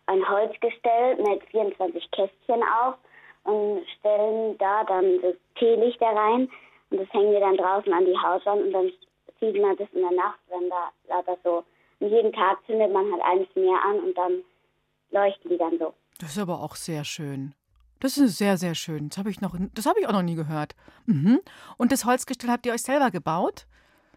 ein 0.08 0.30
Holzgestell 0.30 1.16
mit 1.18 1.44
24 1.50 2.12
Kästchen 2.12 2.64
auf 2.64 2.96
und 3.44 3.86
stellen 4.00 4.58
da 4.58 4.84
dann 4.84 5.22
das 5.22 5.36
Teelichter 5.56 6.08
rein 6.08 6.50
und 6.90 7.00
das 7.00 7.14
hängen 7.14 7.32
wir 7.32 7.40
dann 7.40 7.58
draußen 7.58 7.92
an 7.94 8.06
die 8.06 8.18
Hauswand 8.18 8.64
und 8.64 8.72
dann 8.74 8.92
sieht 9.40 9.62
man 9.62 9.78
das 9.78 9.88
in 9.94 10.02
der 10.02 10.12
Nacht, 10.12 10.40
wenn 10.50 10.70
da 10.70 10.90
lauter 11.08 11.38
so. 11.44 11.64
Und 12.00 12.10
jeden 12.10 12.34
Tag 12.34 12.58
zündet 12.66 12.92
man 12.92 13.12
halt 13.12 13.22
eines 13.24 13.48
mehr 13.56 13.82
an 13.84 14.00
und 14.00 14.18
dann 14.18 14.44
leuchten 15.12 15.52
die 15.52 15.58
dann 15.58 15.78
so. 15.80 15.94
Das 16.20 16.32
ist 16.32 16.40
aber 16.40 16.62
auch 16.62 16.76
sehr 16.76 17.04
schön. 17.04 17.54
Das 18.00 18.18
ist 18.18 18.38
sehr, 18.38 18.58
sehr 18.58 18.76
schön. 18.76 19.10
Das 19.10 19.20
habe 19.20 19.30
ich, 19.30 19.42
noch, 19.42 19.56
das 19.74 19.86
habe 19.86 20.00
ich 20.00 20.08
auch 20.08 20.14
noch 20.14 20.24
nie 20.24 20.36
gehört. 20.36 20.76
Mhm. 21.06 21.40
Und 21.78 21.92
das 21.92 22.06
Holzgestell 22.06 22.50
habt 22.50 22.66
ihr 22.66 22.74
euch 22.74 22.82
selber 22.82 23.12
gebaut? 23.12 23.68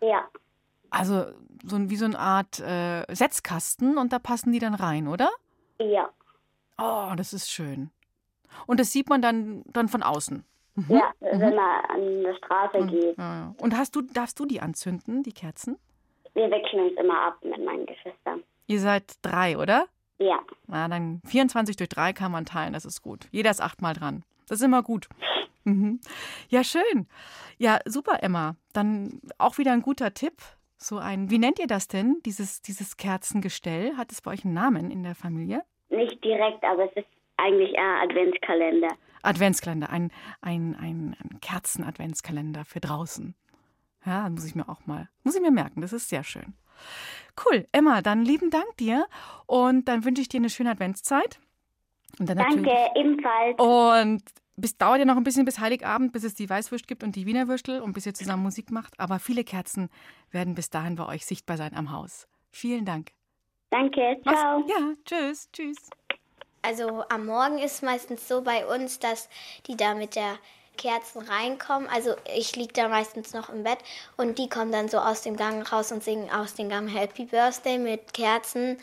Ja, 0.01 0.27
Also 0.95 1.27
so, 1.65 1.77
ein- 1.77 1.91
wie 1.91 1.97
so 1.97 2.05
eine 2.05 2.19
Art 2.19 2.61
äh, 2.61 3.05
Setzkasten 3.15 3.99
und 3.99 4.13
da 4.13 4.19
passen 4.19 4.53
die 4.53 4.59
dann 4.59 4.75
rein, 4.75 5.09
oder? 5.09 5.31
ja, 5.79 6.09
Oh, 6.77 7.13
das 7.17 7.33
ist 7.33 7.51
schön. 7.53 7.91
Und 8.67 8.81
das 8.81 8.91
sieht 8.93 9.09
man 9.09 9.23
dann, 9.23 9.63
dann 9.67 9.89
von 9.89 10.03
außen. 10.03 10.45
Mhm. 10.75 10.85
ja, 10.89 11.13
wenn 11.21 11.55
man 11.55 11.85
an 11.89 12.23
der 12.25 12.35
Straße 12.35 12.87
geht. 12.87 13.17
Ja, 13.17 13.35
ja. 13.35 13.55
Und 13.59 13.77
hast 13.77 13.95
du, 13.95 14.03
darfst 14.03 14.41
du 14.41 14.45
die 14.47 14.61
anzünden, 14.61 15.23
die 15.23 15.33
Kerzen? 15.33 15.79
Wir 16.35 16.51
wechseln 16.51 16.89
uns 16.89 16.99
immer 16.99 17.21
ab 17.29 17.39
mit 17.45 17.65
meinen 17.65 17.87
Geschwistern. 17.87 18.43
Ihr 18.67 18.81
seid 18.81 19.15
drei, 19.23 19.57
oder? 19.57 19.87
Ja, 20.19 20.41
Na, 20.67 20.89
dann 20.89 21.21
24 21.27 21.77
durch 21.77 21.89
drei 21.89 22.13
kann 22.13 22.33
man 22.33 22.45
teilen, 22.45 22.73
das 22.73 22.85
ist 22.85 23.03
gut. 23.03 23.29
Jeder 23.31 23.51
ist 23.51 23.61
achtmal 23.61 23.95
dran. 23.95 24.25
Das 24.49 24.59
ist 24.59 24.65
immer 24.65 24.83
gut. 24.83 25.09
Mhm. 25.65 26.01
Ja, 26.49 26.65
schön. 26.65 27.07
Ja, 27.59 27.79
super, 27.87 28.21
Emma. 28.23 28.57
Dann 28.73 29.21
auch 29.39 29.59
wieder 29.59 29.73
ein 29.73 29.83
guter 29.83 30.13
Tipp. 30.13 30.43
So 30.85 30.99
ein, 30.99 31.31
wie 31.31 31.39
nennt 31.39 31.59
ihr 31.59 31.67
das 31.67 31.89
denn, 31.89 32.21
dieses, 32.27 32.61
dieses 32.61 32.99
Kerzengestell? 32.99 33.97
Hat 33.97 34.13
es 34.13 34.21
bei 34.21 34.33
euch 34.33 34.45
einen 34.45 34.53
Namen 34.53 34.91
in 34.91 35.03
der 35.03 35.15
Familie? 35.15 35.63
nicht 35.89 36.23
direkt, 36.23 36.63
aber 36.63 36.85
es 36.85 36.93
ist 36.97 37.09
eigentlich 37.39 37.75
ein 37.79 38.11
Adventskalender. 38.11 38.89
Adventskalender, 39.23 39.89
ein, 39.89 40.11
ein, 40.43 40.77
ein, 40.79 41.17
ein 41.19 41.41
Kerzen-Adventskalender 41.41 42.67
für 42.67 42.81
draußen. 42.81 43.35
Ja, 44.05 44.29
muss 44.29 44.45
ich 44.45 44.55
mir 44.55 44.69
auch 44.69 44.85
mal, 44.85 45.09
muss 45.23 45.35
ich 45.35 45.41
mir 45.41 45.51
merken, 45.51 45.81
das 45.81 45.95
ist 45.95 46.11
sehr 46.11 46.23
schön. 46.23 46.53
Cool, 47.47 47.67
Emma, 47.73 48.03
dann 48.03 48.23
lieben 48.23 48.51
Dank 48.51 48.77
dir 48.77 49.07
und 49.47 49.89
dann 49.89 50.05
wünsche 50.05 50.21
ich 50.21 50.29
dir 50.29 50.41
eine 50.41 50.51
schöne 50.51 50.71
Adventszeit. 50.71 51.41
Und 52.19 52.29
dann 52.29 52.37
Danke, 52.37 52.77
ebenfalls. 52.95 53.59
Und 53.59 54.23
bis 54.57 54.77
dauert 54.77 54.99
ja 54.99 55.05
noch 55.05 55.17
ein 55.17 55.25
bisschen 55.25 55.45
bis 55.45 55.59
Heiligabend, 55.59 56.13
bis 56.13 56.25
es 56.25 56.35
die 56.35 56.49
Weißwurst 56.49 56.87
gibt 56.87 57.03
und 57.03 57.17
die 57.17 57.27
Wiener 57.27 57.49
Würstel 57.49 57.81
und 57.81 57.93
bis 57.93 58.07
ihr 58.07 58.15
zusammen 58.15 58.43
Musik 58.43 58.71
macht. 58.71 58.99
Aber 59.01 59.19
viele 59.19 59.45
Kerzen 59.45 59.91
werden 60.31 60.55
bis 60.55 60.71
dahin 60.71 60.97
bei 60.97 61.07
euch 61.07 61.27
sichtbar 61.27 61.57
sein 61.57 61.75
am 61.75 61.91
Haus. 61.91 62.27
Vielen 62.51 62.85
Dank. 62.85 63.13
Danke, 63.71 64.21
ciao. 64.23 64.65
Ja, 64.69 64.95
tschüss, 65.05 65.49
tschüss. 65.53 65.91
Also 66.63 67.05
am 67.09 67.27
Morgen 67.27 67.59
ist 67.59 67.83
meistens 67.83 68.27
so 68.27 68.43
bei 68.43 68.65
uns, 68.67 68.99
dass 68.99 69.29
die 69.67 69.77
da 69.77 69.95
mit 69.95 70.17
der 70.17 70.39
Kerzen 70.77 71.23
reinkommen. 71.23 71.89
Also 71.89 72.15
ich 72.35 72.57
liege 72.57 72.73
da 72.73 72.89
meistens 72.89 73.33
noch 73.35 73.49
im 73.49 73.65
Bett 73.65 73.79
und 74.17 74.39
die 74.39 74.49
kommen 74.49 74.73
dann 74.73 74.89
so 74.89 74.99
aus 74.99 75.23
dem 75.23 75.37
Gang 75.37 75.71
raus 75.71 75.93
und 75.93 76.03
singen 76.03 76.31
aus 76.31 76.55
dem 76.55 76.69
Gang 76.69 76.89
Happy 76.89 77.27
Birthday 77.27 77.79
mit 77.79 78.15
Kerzen. 78.15 78.79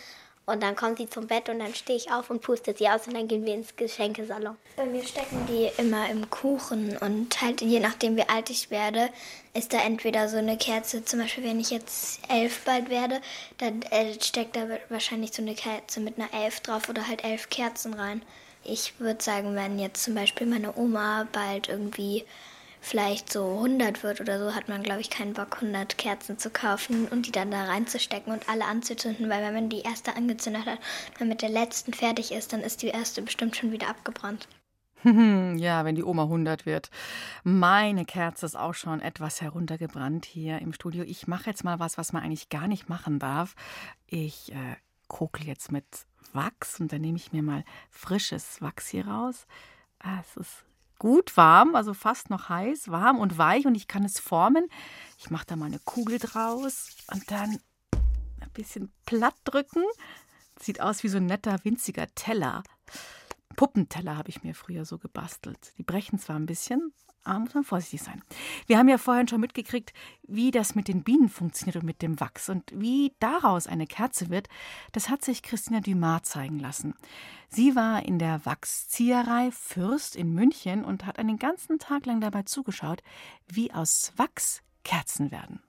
Und 0.46 0.64
dann 0.64 0.76
kommt 0.76 0.98
sie 0.98 1.08
zum 1.08 1.28
Bett 1.28 1.50
und 1.50 1.60
dann 1.60 1.74
stehe 1.76 1.98
ich 1.98 2.12
auf 2.12 2.30
und 2.30 2.42
puste 2.42 2.76
sie 2.76 2.90
aus 2.90 3.08
und 3.08 3.14
dann 3.14 3.28
gehen 3.28 3.46
wir 3.46 3.54
ins 3.54 3.76
Geschenkesalon. 3.76 4.58
Bei 4.76 4.86
mir 4.86 5.04
stecken 5.04 5.46
die 5.48 5.70
immer 5.78 6.10
im 6.10 6.30
Kuchen 6.30 6.98
und 6.98 7.42
halt 7.42 7.62
je 7.62 7.80
nachdem 7.80 8.18
wie 8.18 8.28
alt 8.28 8.50
ich 8.50 8.72
werde, 8.72 9.10
ist 9.54 9.72
da 9.72 9.80
entweder 9.82 10.28
so 10.28 10.38
eine 10.38 10.58
Kerze, 10.58 11.06
zum 11.06 11.20
Beispiel 11.20 11.44
wenn 11.44 11.60
ich 11.60 11.70
jetzt 11.70 12.22
elf 12.28 12.66
bald 12.66 12.90
werde, 12.90 13.22
dann 13.60 13.84
äh, 13.92 14.14
steckt 14.20 14.56
da 14.56 14.68
wahrscheinlich 14.90 15.32
so 15.34 15.42
eine 15.42 15.54
Kerze 15.54 16.00
mit 16.00 16.18
einer 16.18 16.34
elf 16.34 16.60
drauf 16.62 16.90
oder 16.90 17.08
halt 17.08 17.24
elf 17.24 17.50
Kerzen 17.50 17.94
rein. 17.94 18.24
Ich 18.64 19.00
würde 19.00 19.24
sagen, 19.24 19.56
wenn 19.56 19.80
jetzt 19.80 20.04
zum 20.04 20.16
Beispiel 20.16 20.48
meine 20.48 20.76
Oma 20.76 21.28
bald 21.32 21.70
irgendwie 21.70 22.26
vielleicht 22.82 23.32
so 23.32 23.58
100 23.58 24.04
wird 24.04 24.20
oder 24.20 24.40
so, 24.40 24.56
hat 24.56 24.68
man, 24.68 24.84
glaube 24.84 25.02
ich, 25.02 25.10
keinen 25.10 25.34
Bock, 25.34 25.56
100 25.56 25.98
Kerzen 25.98 26.38
zu 26.38 26.50
kaufen 26.50 27.08
und 27.08 27.28
die 27.28 27.32
dann 27.32 27.52
da 27.52 27.66
reinzustecken 27.66 28.34
und 28.34 28.50
alle 28.50 28.66
anzuzünden, 28.66 29.30
weil 29.30 29.44
wenn 29.44 29.54
man 29.54 29.70
die 29.70 29.82
erste 29.82 30.16
angezündet 30.16 30.66
hat, 30.66 30.80
wenn 31.14 31.28
man 31.28 31.30
mit 31.30 31.42
der 31.42 31.50
letzten 31.50 31.94
fertig 31.94 32.32
ist, 32.32 32.52
dann 32.52 32.62
ist 32.62 32.82
die 32.82 32.88
erste 32.88 33.22
bestimmt 33.22 33.56
schon 33.56 33.72
wieder 33.72 33.88
abgebrannt. 33.88 34.48
ja, 35.04 35.86
wenn 35.86 35.96
die 35.96 36.04
Oma 36.04 36.24
100 36.24 36.66
wird. 36.66 36.90
Meine 37.44 38.06
Kerze 38.06 38.46
ist 38.46 38.58
auch 38.58 38.74
schon 38.74 39.00
etwas 39.00 39.42
heruntergebrannt 39.42 40.26
hier 40.26 40.60
im 40.60 40.74
Studio. 40.74 41.04
Ich 41.04 41.28
mache 41.28 41.50
jetzt 41.50 41.64
mal 41.64 41.80
was, 41.80 41.98
was 41.98 42.14
man 42.14 42.24
eigentlich 42.24 42.50
gar 42.50 42.68
nicht 42.68 42.90
machen 42.90 43.18
darf. 43.18 43.56
Ich 44.06 44.52
äh, 44.52 44.76
kokel 45.08 45.48
jetzt 45.48 45.72
mit 45.72 45.86
Wachs 46.34 46.80
und 46.80 46.92
dann 46.92 47.02
nehme 47.02 47.18
ich 47.18 47.32
mir 47.32 47.42
mal 47.42 47.64
frisches 47.90 48.62
Wachs 48.62 48.90
hier 48.90 49.08
raus. 49.08 49.48
Ah, 50.00 50.20
es 50.22 50.38
ist 50.38 50.66
gut 51.02 51.36
warm, 51.36 51.74
also 51.74 51.96
fast 51.96 52.30
noch 52.30 52.48
heiß, 52.50 52.92
warm 52.92 53.18
und 53.18 53.40
weich 53.40 53.66
und 53.66 53.74
ich 53.74 53.88
kann 53.88 54.06
es 54.06 54.20
formen. 54.20 54.68
Ich 55.18 55.32
mache 55.32 55.48
da 55.48 55.56
mal 55.56 55.66
eine 55.66 55.80
Kugel 55.80 56.20
draus 56.20 56.96
und 57.12 57.32
dann 57.32 57.58
ein 58.40 58.50
bisschen 58.54 58.92
platt 59.08 59.34
drücken. 59.44 59.84
Sieht 60.60 60.80
aus 60.80 61.02
wie 61.02 61.08
so 61.08 61.18
ein 61.18 61.26
netter, 61.26 61.58
winziger 61.64 62.06
Teller. 62.14 62.62
Puppenteller 63.56 64.16
habe 64.16 64.30
ich 64.30 64.44
mir 64.44 64.54
früher 64.54 64.86
so 64.86 65.00
gebastelt. 65.00 65.74
Die 65.80 65.84
brechen 65.84 66.20
zwar 66.20 66.36
ein 66.36 66.46
bisschen, 66.46 66.94
aber 67.24 67.40
muss 67.40 67.54
man 67.54 67.64
vorsichtig 67.64 68.02
sein. 68.02 68.22
Wir 68.68 68.78
haben 68.78 68.90
ja 68.90 68.98
vorhin 68.98 69.28
schon 69.28 69.42
mitgekriegt, 69.42 69.94
wie 70.24 70.52
das 70.52 70.76
mit 70.76 70.88
den 70.88 71.04
Bienen 71.04 71.30
funktioniert 71.30 71.78
und 71.78 71.86
mit 71.86 72.02
dem 72.02 72.20
Wachs 72.20 72.50
und 72.50 72.72
wie 72.74 73.14
daraus 73.20 73.68
eine 73.68 73.88
Kerze 73.88 74.30
wird. 74.30 74.48
Das 74.92 75.10
hat 75.10 75.24
sich 75.24 75.44
Christina 75.44 75.80
Dumas 75.80 76.24
zeigen 76.24 76.60
lassen. 76.60 76.96
Sie 77.50 77.76
war 77.76 78.06
in 78.06 78.20
der 78.20 78.46
Wachszieherei 78.46 79.52
Fürst 79.52 80.16
in 80.16 80.34
München 80.34 80.86
und 80.86 81.06
hat 81.06 81.20
einen 81.20 81.38
ganzen 81.38 81.80
Tag 81.80 82.06
lang 82.06 82.22
dabei 82.22 82.44
zugeschaut, 82.44 83.04
wie 83.48 83.72
aus 83.74 84.14
Wachs 84.16 84.62
Kerzen 84.84 85.32
werden. 85.32 85.62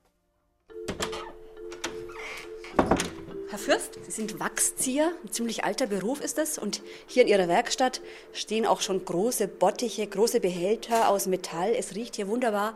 Herr 3.53 3.59
Fürst, 3.59 3.99
Sie 4.07 4.11
sind 4.11 4.41
Wachszieher, 4.41 5.13
ein 5.23 5.31
ziemlich 5.31 5.63
alter 5.63 5.87
Beruf 5.87 6.23
ist 6.23 6.39
das. 6.39 6.57
Und 6.57 6.81
hier 7.07 7.25
in 7.25 7.29
Ihrer 7.29 7.49
Werkstatt 7.49 8.01
stehen 8.33 8.65
auch 8.65 8.81
schon 8.81 9.05
große 9.05 9.47
Bottiche, 9.47 10.07
große 10.07 10.41
Behälter 10.41 11.11
aus 11.11 11.27
Metall. 11.27 11.75
Es 11.77 11.95
riecht 11.95 12.17
hier 12.17 12.29
wunderbar 12.29 12.75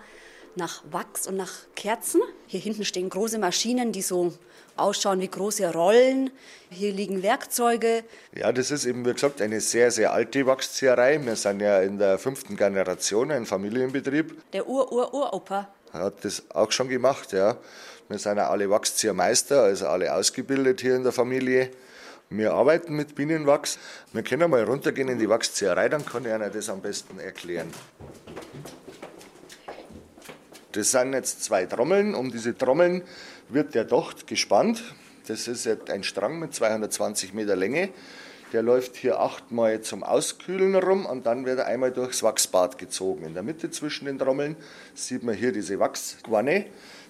nach 0.55 0.85
Wachs 0.91 1.27
und 1.27 1.39
nach 1.39 1.55
Kerzen. 1.77 2.21
Hier 2.47 2.61
hinten 2.61 2.85
stehen 2.85 3.09
große 3.09 3.39
Maschinen, 3.39 3.91
die 3.91 4.03
so 4.03 4.35
ausschauen 4.77 5.23
wie 5.23 5.29
große 5.29 5.73
Rollen. 5.73 6.31
Hier 6.69 6.93
liegen 6.93 7.23
Werkzeuge. 7.23 8.05
Ja, 8.35 8.53
das 8.53 8.71
ist 8.71 8.85
eben, 8.85 9.07
wie 9.07 9.15
gesagt, 9.15 9.41
eine 9.41 9.63
sehr, 9.63 9.91
sehr 9.91 10.13
alte 10.13 10.45
Wachszieherei. 10.45 11.25
Wir 11.25 11.37
sind 11.37 11.61
ja 11.61 11.81
in 11.81 11.97
der 11.97 12.19
fünften 12.19 12.55
Generation, 12.55 13.31
ein 13.31 13.47
Familienbetrieb. 13.47 14.53
Der 14.53 14.69
Ur-Ur-Uropa 14.69 15.71
hat 15.93 16.23
das 16.25 16.43
auch 16.51 16.71
schon 16.73 16.89
gemacht, 16.89 17.33
ja. 17.33 17.57
Wir 18.09 18.19
sind 18.21 18.37
ja 18.37 18.49
alle 18.49 18.71
Wachsziehermeister, 18.71 19.63
also 19.63 19.89
alle 19.89 20.15
ausgebildet 20.15 20.81
hier 20.81 20.95
in 20.95 21.03
der 21.03 21.11
Familie. 21.11 21.71
Wir 22.31 22.55
arbeiten 22.55 22.95
mit 22.95 23.17
Bienenwachs. 23.17 23.81
Wir 24.13 24.23
können 24.23 24.49
mal 24.49 24.63
runtergehen 24.63 25.09
in 25.09 25.19
die 25.19 25.29
Wachszieherei, 25.29 25.89
dann 25.89 26.07
kann 26.07 26.25
ich 26.25 26.33
Ihnen 26.33 26.51
das 26.53 26.69
am 26.69 26.81
besten 26.81 27.19
erklären. 27.19 27.73
Das 30.71 30.93
sind 30.93 31.15
jetzt 31.15 31.43
zwei 31.43 31.67
Trommeln. 31.67 32.15
Um 32.15 32.31
diese 32.31 32.57
Trommeln 32.57 33.03
wird 33.49 33.75
der 33.75 33.85
Docht 33.85 34.29
gespannt. 34.29 34.83
Das 35.27 35.49
ist 35.49 35.69
ein 35.91 36.05
Strang 36.05 36.39
mit 36.39 36.55
220 36.55 37.35
Meter 37.35 37.57
Länge. 37.57 37.89
Der 38.53 38.63
läuft 38.63 38.95
hier 38.95 39.19
achtmal 39.19 39.81
zum 39.81 40.05
Auskühlen 40.05 40.77
rum 40.77 41.07
und 41.07 41.27
dann 41.27 41.45
wird 41.45 41.59
er 41.59 41.67
einmal 41.67 41.91
durchs 41.91 42.23
Wachsbad 42.23 42.79
gezogen. 42.79 43.25
In 43.25 43.35
der 43.35 43.43
Mitte 43.43 43.71
zwischen 43.73 44.05
den 44.05 44.21
Trommeln 44.21 44.55
sieht 44.95 45.25
man 45.25 45.35
hier 45.35 45.51
diese 45.51 45.81
Wachsquanne 45.81 46.67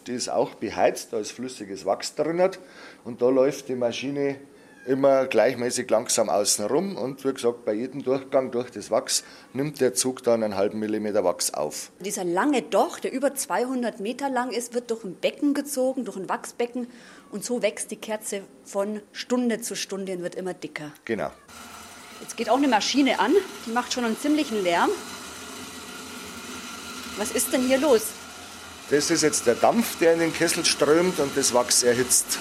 die 0.07 0.13
ist 0.13 0.29
auch 0.29 0.55
beheizt, 0.55 1.13
da 1.13 1.19
ist 1.19 1.33
flüssiges 1.33 1.85
Wachs 1.85 2.15
drin 2.15 2.51
und 3.05 3.23
da 3.23 3.29
läuft 3.29 3.69
die 3.69 3.75
Maschine 3.75 4.37
immer 4.87 5.27
gleichmäßig 5.27 5.91
langsam 5.91 6.29
außen 6.29 6.65
rum 6.67 6.97
und 6.97 7.25
wie 7.25 7.33
gesagt, 7.33 7.65
bei 7.65 7.73
jedem 7.73 8.03
Durchgang 8.03 8.51
durch 8.51 8.71
das 8.71 8.91
Wachs 8.91 9.25
nimmt 9.53 9.81
der 9.81 9.95
Zug 9.95 10.23
dann 10.23 10.43
einen 10.43 10.57
halben 10.57 10.79
Millimeter 10.79 11.25
Wachs 11.25 11.53
auf. 11.53 11.91
Dieser 12.01 12.25
lange 12.25 12.63
Docht, 12.63 13.05
der 13.05 13.13
über 13.13 13.35
200 13.35 14.01
Meter 14.01 14.31
lang 14.31 14.51
ist, 14.51 14.75
wird 14.75 14.91
durch 14.91 15.05
ein 15.05 15.17
Becken 15.17 15.55
gezogen, 15.55 16.05
durch 16.05 16.17
ein 16.17 16.29
Wachsbecken 16.29 16.87
und 17.31 17.45
so 17.45 17.63
wächst 17.63 17.91
die 17.91 17.97
Kerze 17.97 18.43
von 18.65 19.01
Stunde 19.13 19.61
zu 19.61 19.75
Stunde 19.75 20.13
und 20.13 20.23
wird 20.23 20.37
immer 20.37 20.55
dicker. 20.55 20.93
Genau. 21.05 21.31
Jetzt 22.21 22.37
geht 22.37 22.49
auch 22.49 22.57
eine 22.57 22.69
Maschine 22.69 23.19
an, 23.19 23.33
die 23.67 23.71
macht 23.71 23.93
schon 23.93 24.05
einen 24.05 24.19
ziemlichen 24.19 24.63
Lärm. 24.63 24.91
Was 27.19 27.33
ist 27.33 27.53
denn 27.53 27.63
hier 27.63 27.79
los? 27.79 28.03
Das 28.89 29.11
ist 29.11 29.23
jetzt 29.23 29.47
der 29.49 29.57
Dampf, 29.57 29.99
der 29.99 30.13
in 30.13 30.21
den 30.21 30.33
Kessel 30.33 30.65
strömt 30.65 31.19
und 31.19 31.37
das 31.37 31.53
Wachs 31.53 31.83
erhitzt. 31.83 32.39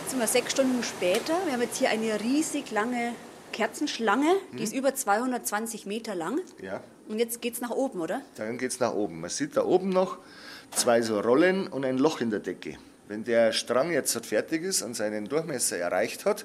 Jetzt 0.00 0.10
sind 0.10 0.18
wir 0.18 0.26
sechs 0.26 0.50
Stunden 0.50 0.82
später. 0.82 1.34
Wir 1.44 1.52
haben 1.52 1.62
jetzt 1.62 1.76
hier 1.76 1.90
eine 1.90 2.20
riesig 2.20 2.72
lange 2.72 3.12
Kerzenschlange, 3.52 4.34
die 4.54 4.56
hm. 4.56 4.64
ist 4.64 4.74
über 4.74 4.92
220 4.92 5.86
Meter 5.86 6.16
lang. 6.16 6.40
Ja. 6.60 6.80
Und 7.08 7.20
jetzt 7.20 7.40
geht 7.40 7.54
es 7.54 7.60
nach 7.60 7.70
oben, 7.70 8.00
oder? 8.00 8.20
Dann 8.34 8.58
geht 8.58 8.72
es 8.72 8.80
nach 8.80 8.92
oben. 8.92 9.20
Man 9.20 9.30
sieht 9.30 9.56
da 9.56 9.64
oben 9.64 9.90
noch 9.90 10.18
zwei 10.72 11.00
so 11.00 11.20
Rollen 11.20 11.68
und 11.68 11.84
ein 11.84 11.96
Loch 11.96 12.20
in 12.20 12.30
der 12.30 12.40
Decke. 12.40 12.76
Wenn 13.06 13.22
der 13.22 13.52
Strang 13.52 13.92
jetzt 13.92 14.18
fertig 14.26 14.64
ist 14.64 14.82
und 14.82 14.94
seinen 14.94 15.28
Durchmesser 15.28 15.78
erreicht 15.78 16.24
hat, 16.24 16.44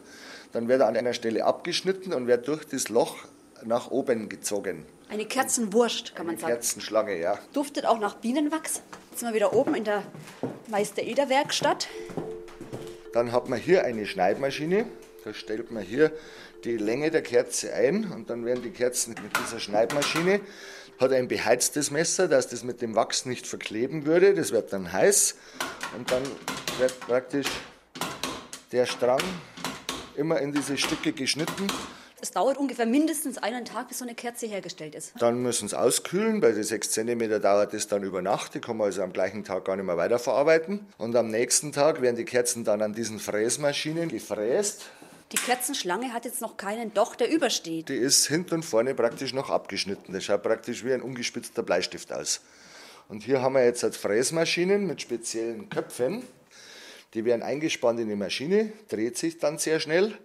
dann 0.52 0.68
wird 0.68 0.82
er 0.82 0.88
an 0.88 0.96
einer 0.96 1.14
Stelle 1.14 1.44
abgeschnitten 1.44 2.14
und 2.14 2.28
wird 2.28 2.48
durch 2.48 2.66
das 2.66 2.90
Loch 2.90 3.18
nach 3.66 3.90
oben 3.90 4.30
gezogen. 4.30 4.86
Eine 5.10 5.26
Kerzenwurst, 5.26 6.16
kann 6.16 6.26
man 6.26 6.38
sagen. 6.38 6.54
Kerzenschlange, 6.54 7.20
ja. 7.20 7.38
Duftet 7.54 7.86
auch 7.86 8.00
nach 8.00 8.16
Bienenwachs. 8.16 8.82
Jetzt 9.12 9.20
sind 9.20 9.30
wir 9.30 9.36
wieder 9.36 9.54
oben 9.54 9.76
in 9.76 9.84
der 9.84 10.04
Meister-Eder-Werkstatt. 10.68 11.88
Dann 13.14 13.32
hat 13.32 13.48
man 13.50 13.60
hier 13.60 13.86
eine 13.86 14.06
Schneidmaschine. 14.06 14.86
Da 15.24 15.34
stellt 15.34 15.72
man 15.72 15.84
hier 15.84 16.12
die 16.64 16.78
Länge 16.78 17.12
der 17.12 17.22
Kerze 17.22 17.74
ein 17.74 18.12
und 18.12 18.30
dann 18.30 18.46
werden 18.46 18.64
die 18.64 18.72
Kerzen 18.72 19.16
mit 19.22 19.38
dieser 19.38 19.60
Schneidmaschine 19.60 20.42
hat 21.00 21.12
ein 21.12 21.28
beheiztes 21.28 21.92
Messer, 21.92 22.28
dass 22.28 22.48
das 22.48 22.64
mit 22.64 22.82
dem 22.82 22.96
Wachs 22.96 23.26
nicht 23.26 23.48
verkleben 23.48 24.06
würde. 24.06 24.34
Das 24.34 24.52
wird 24.52 24.74
dann 24.74 24.92
heiß 24.92 25.36
und 25.98 26.10
dann 26.12 26.24
wird 26.80 27.00
praktisch 27.02 27.48
der 28.72 28.86
Strang 28.86 29.22
immer 30.16 30.40
in 30.40 30.52
diese 30.52 30.78
Stücke 30.78 31.12
geschnitten 31.12 31.68
es 32.24 32.32
dauert 32.32 32.58
ungefähr 32.58 32.86
mindestens 32.86 33.38
einen 33.38 33.66
Tag, 33.66 33.90
bis 33.90 34.00
so 34.00 34.06
eine 34.06 34.16
Kerze 34.16 34.48
hergestellt 34.48 34.96
ist. 34.96 35.12
Dann 35.20 35.42
müssen 35.42 35.68
sie 35.68 35.78
auskühlen. 35.78 36.40
Bei 36.40 36.54
den 36.54 36.64
6 36.64 36.90
cm 36.90 37.42
dauert 37.42 37.74
es 37.74 37.88
dann 37.90 38.02
über 38.02 38.22
Nacht. 38.22 38.56
Die 38.56 38.62
kann 38.62 38.78
man 38.78 38.86
also 38.86 39.04
am 39.04 39.12
gleichen 39.12 39.44
Tag 39.44 39.66
gar 39.66 39.76
nicht 39.76 39.86
mehr 39.86 39.98
weiterverarbeiten. 39.98 40.88
Und 40.98 41.16
am 41.18 41.28
nächsten 41.28 41.74
Tag 41.74 42.02
werden 42.02 42.16
die 42.16 42.24
Kerzen 42.24 42.64
dann 42.64 42.82
an 42.82 42.94
diesen 42.94 43.20
Fräsmaschinen 43.20 44.08
gefräst. 44.08 44.84
Die 45.34 45.38
Kerzenschlange 45.38 46.14
hat 46.14 46.24
jetzt 46.24 46.40
noch 46.40 46.56
keinen 46.56 46.94
Docht, 46.94 47.20
der 47.20 47.30
übersteht. 47.30 47.90
Die 47.90 47.96
ist 47.96 48.26
hinten 48.28 48.56
und 48.56 48.64
vorne 48.64 48.96
praktisch 48.96 49.34
noch 49.34 49.50
abgeschnitten. 49.50 50.14
Das 50.14 50.24
schaut 50.24 50.44
praktisch 50.44 50.86
wie 50.86 50.94
ein 50.94 51.02
ungespitzter 51.02 51.62
Bleistift 51.62 52.14
aus. 52.14 52.40
Und 53.10 53.24
hier 53.24 53.42
haben 53.42 53.56
wir 53.56 53.66
jetzt 53.66 53.84
halt 53.84 53.98
Fräsmaschinen 53.98 54.88
mit 54.88 55.02
speziellen 55.02 55.70
Köpfen. 55.70 56.24
Die 57.16 57.26
werden 57.26 57.44
eingespannt 57.44 58.00
in 58.00 58.08
die 58.08 58.16
Maschine, 58.16 58.72
dreht 58.88 59.18
sich 59.18 59.40
dann 59.40 59.58
sehr 59.58 59.82
schnell 59.82 60.18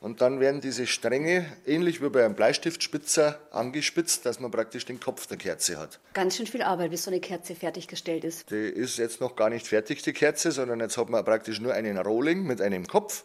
und 0.00 0.20
dann 0.20 0.38
werden 0.40 0.60
diese 0.60 0.86
Stränge, 0.86 1.46
ähnlich 1.66 2.02
wie 2.02 2.08
bei 2.08 2.24
einem 2.24 2.34
Bleistiftspitzer, 2.34 3.40
angespitzt, 3.50 4.24
dass 4.26 4.38
man 4.38 4.50
praktisch 4.50 4.84
den 4.86 5.00
Kopf 5.00 5.26
der 5.26 5.36
Kerze 5.36 5.78
hat. 5.78 5.98
Ganz 6.14 6.36
schön 6.36 6.46
viel 6.46 6.62
Arbeit, 6.62 6.90
bis 6.90 7.04
so 7.04 7.10
eine 7.10 7.20
Kerze 7.20 7.54
fertiggestellt 7.54 8.24
ist. 8.24 8.50
Die 8.50 8.54
ist 8.54 8.98
jetzt 8.98 9.20
noch 9.20 9.34
gar 9.34 9.50
nicht 9.50 9.66
fertig, 9.66 10.02
die 10.02 10.12
Kerze, 10.12 10.52
sondern 10.52 10.80
jetzt 10.80 10.96
hat 10.96 11.08
man 11.08 11.24
praktisch 11.24 11.60
nur 11.60 11.74
einen 11.74 11.98
Rohling 11.98 12.44
mit 12.44 12.60
einem 12.60 12.86
Kopf. 12.86 13.24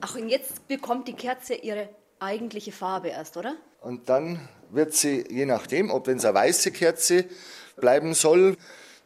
Ach, 0.00 0.14
und 0.16 0.28
jetzt 0.28 0.68
bekommt 0.68 1.08
die 1.08 1.14
Kerze 1.14 1.54
ihre 1.54 1.88
eigentliche 2.18 2.72
Farbe 2.72 3.08
erst, 3.08 3.36
oder? 3.36 3.56
Und 3.80 4.08
dann 4.08 4.48
wird 4.70 4.94
sie, 4.94 5.24
je 5.30 5.46
nachdem, 5.46 5.90
ob 5.90 6.06
wenn 6.06 6.18
es 6.18 6.24
eine 6.24 6.34
weiße 6.34 6.72
Kerze 6.72 7.24
bleiben 7.76 8.14
soll, 8.14 8.56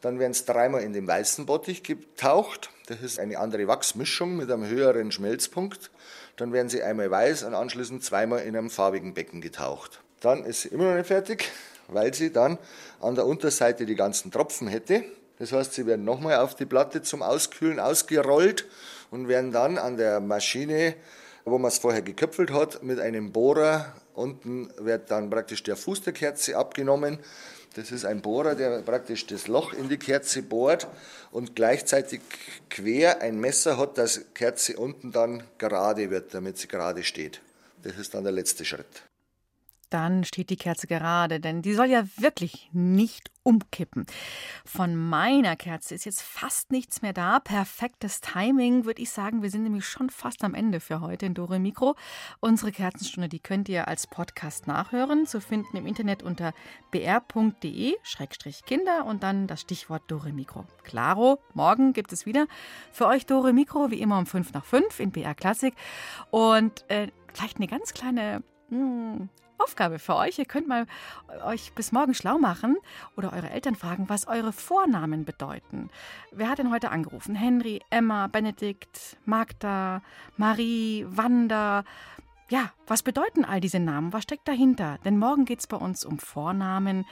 dann 0.00 0.18
werden 0.18 0.32
es 0.32 0.44
dreimal 0.44 0.82
in 0.82 0.92
den 0.92 1.06
weißen 1.06 1.46
Bottich 1.46 1.82
getaucht. 1.82 2.70
Das 2.86 3.00
ist 3.00 3.18
eine 3.18 3.38
andere 3.38 3.66
Wachsmischung 3.66 4.36
mit 4.36 4.50
einem 4.50 4.66
höheren 4.66 5.10
Schmelzpunkt. 5.10 5.90
Dann 6.36 6.52
werden 6.52 6.68
sie 6.68 6.82
einmal 6.82 7.10
weiß 7.10 7.44
und 7.44 7.54
anschließend 7.54 8.04
zweimal 8.04 8.40
in 8.40 8.56
einem 8.56 8.70
farbigen 8.70 9.14
Becken 9.14 9.40
getaucht. 9.40 10.02
dann 10.20 10.44
ist 10.44 10.62
sie 10.62 10.68
immer 10.68 10.90
noch 10.90 10.96
nicht 10.96 11.06
fertig, 11.06 11.50
weil 11.88 12.12
sie 12.12 12.32
dann 12.32 12.58
an 13.00 13.14
der 13.14 13.26
Unterseite 13.26 13.86
die 13.86 13.94
ganzen 13.94 14.30
Tropfen 14.30 14.68
hätte. 14.68 15.04
Das 15.38 15.52
heißt, 15.52 15.74
sie 15.74 15.86
werden 15.86 16.04
nochmal 16.04 16.36
auf 16.36 16.54
die 16.54 16.66
Platte 16.66 17.02
zum 17.02 17.22
Auskühlen 17.22 17.78
ausgerollt 17.78 18.66
und 19.10 19.28
werden 19.28 19.52
dann 19.52 19.78
an 19.78 19.96
der 19.96 20.20
Maschine, 20.20 20.94
wo 21.44 21.58
man 21.58 21.68
es 21.68 21.78
vorher 21.78 22.02
geköpfelt 22.02 22.50
hat, 22.50 22.82
mit 22.82 22.98
einem 22.98 23.32
Bohrer, 23.32 23.94
unten 24.14 24.70
wird 24.78 25.10
dann 25.10 25.30
praktisch 25.30 25.62
der 25.62 25.76
Fuß 25.76 26.02
der 26.02 26.12
Kerze 26.12 26.56
abgenommen. 26.56 27.18
Das 27.76 27.90
ist 27.90 28.06
ein 28.06 28.22
Bohrer, 28.22 28.54
der 28.54 28.80
praktisch 28.80 29.26
das 29.26 29.48
Loch 29.48 29.74
in 29.74 29.90
die 29.90 29.98
Kerze 29.98 30.40
bohrt 30.40 30.86
und 31.30 31.54
gleichzeitig 31.54 32.22
quer 32.70 33.20
ein 33.20 33.38
Messer 33.38 33.76
hat, 33.76 33.98
dass 33.98 34.32
Kerze 34.32 34.78
unten 34.78 35.12
dann 35.12 35.42
gerade 35.58 36.08
wird, 36.10 36.32
damit 36.32 36.56
sie 36.56 36.68
gerade 36.68 37.04
steht. 37.04 37.42
Das 37.82 37.98
ist 37.98 38.14
dann 38.14 38.24
der 38.24 38.32
letzte 38.32 38.64
Schritt. 38.64 39.02
Dann 39.90 40.24
steht 40.24 40.50
die 40.50 40.56
Kerze 40.56 40.86
gerade, 40.86 41.40
denn 41.40 41.62
die 41.62 41.74
soll 41.74 41.86
ja 41.86 42.04
wirklich 42.16 42.68
nicht 42.72 43.30
umkippen. 43.44 44.04
Von 44.64 44.96
meiner 44.96 45.54
Kerze 45.54 45.94
ist 45.94 46.04
jetzt 46.04 46.22
fast 46.22 46.72
nichts 46.72 47.00
mehr 47.02 47.12
da. 47.12 47.38
Perfektes 47.38 48.20
Timing, 48.20 48.84
würde 48.84 49.00
ich 49.00 49.10
sagen. 49.10 49.42
Wir 49.42 49.50
sind 49.50 49.62
nämlich 49.62 49.84
schon 49.84 50.10
fast 50.10 50.42
am 50.42 50.54
Ende 50.54 50.80
für 50.80 51.00
heute 51.00 51.26
in 51.26 51.34
Dore 51.34 51.60
Mikro. 51.60 51.94
Unsere 52.40 52.72
Kerzenstunde, 52.72 53.28
die 53.28 53.38
könnt 53.38 53.68
ihr 53.68 53.86
als 53.86 54.08
Podcast 54.08 54.66
nachhören, 54.66 55.26
zu 55.26 55.40
finden 55.40 55.76
im 55.76 55.86
Internet 55.86 56.24
unter 56.24 56.52
br.de-kinder 56.90 57.94
und 59.06 59.22
dann 59.22 59.46
das 59.46 59.60
Stichwort 59.60 60.02
Dore 60.08 60.32
Mikro. 60.32 60.66
Klaro, 60.82 61.38
morgen 61.54 61.92
gibt 61.92 62.12
es 62.12 62.26
wieder 62.26 62.48
für 62.90 63.06
euch 63.06 63.26
Dore 63.26 63.52
Mikro, 63.52 63.92
wie 63.92 64.00
immer 64.00 64.18
um 64.18 64.26
5 64.26 64.52
nach 64.52 64.64
5 64.64 64.98
in 64.98 65.12
BR 65.12 65.36
Klassik. 65.36 65.74
Und 66.30 66.84
äh, 66.90 67.12
vielleicht 67.32 67.58
eine 67.58 67.68
ganz 67.68 67.94
kleine 67.94 68.42
hm, 68.70 69.28
Aufgabe 69.58 69.98
für 69.98 70.16
euch. 70.16 70.38
Ihr 70.38 70.44
könnt 70.44 70.68
mal 70.68 70.86
euch 71.44 71.72
bis 71.72 71.92
morgen 71.92 72.14
schlau 72.14 72.38
machen 72.38 72.76
oder 73.16 73.32
eure 73.32 73.50
Eltern 73.50 73.74
fragen, 73.74 74.08
was 74.08 74.26
eure 74.26 74.52
Vornamen 74.52 75.24
bedeuten. 75.24 75.90
Wer 76.32 76.48
hat 76.48 76.58
denn 76.58 76.70
heute 76.70 76.90
angerufen? 76.90 77.34
Henry, 77.34 77.80
Emma, 77.90 78.26
Benedikt, 78.26 79.16
Magda, 79.24 80.02
Marie, 80.36 81.06
Wanda. 81.08 81.84
Ja, 82.48 82.70
was 82.86 83.02
bedeuten 83.02 83.44
all 83.44 83.60
diese 83.60 83.80
Namen? 83.80 84.12
Was 84.12 84.22
steckt 84.22 84.46
dahinter? 84.46 84.98
Denn 85.04 85.18
morgen 85.18 85.44
geht 85.46 85.60
es 85.60 85.66
bei 85.66 85.76
uns 85.76 86.04
um 86.04 86.18
Vornamen. 86.18 87.04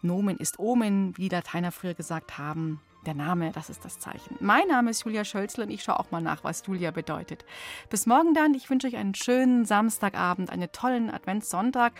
Nomen 0.00 0.38
ist 0.38 0.58
Omen, 0.58 1.16
wie 1.18 1.28
Lateiner 1.28 1.72
früher 1.72 1.94
gesagt 1.94 2.38
haben. 2.38 2.80
Der 3.08 3.14
Name, 3.14 3.52
das 3.52 3.70
ist 3.70 3.86
das 3.86 3.98
Zeichen. 3.98 4.36
Mein 4.38 4.68
Name 4.68 4.90
ist 4.90 5.06
Julia 5.06 5.24
Schölzl 5.24 5.62
und 5.62 5.70
ich 5.70 5.82
schaue 5.82 5.98
auch 5.98 6.10
mal 6.10 6.20
nach, 6.20 6.44
was 6.44 6.62
Julia 6.66 6.90
bedeutet. 6.90 7.46
Bis 7.88 8.04
morgen 8.04 8.34
dann. 8.34 8.52
Ich 8.52 8.68
wünsche 8.68 8.86
euch 8.86 8.96
einen 8.96 9.14
schönen 9.14 9.64
Samstagabend, 9.64 10.50
einen 10.50 10.70
tollen 10.72 11.08
Adventssonntag. 11.08 11.94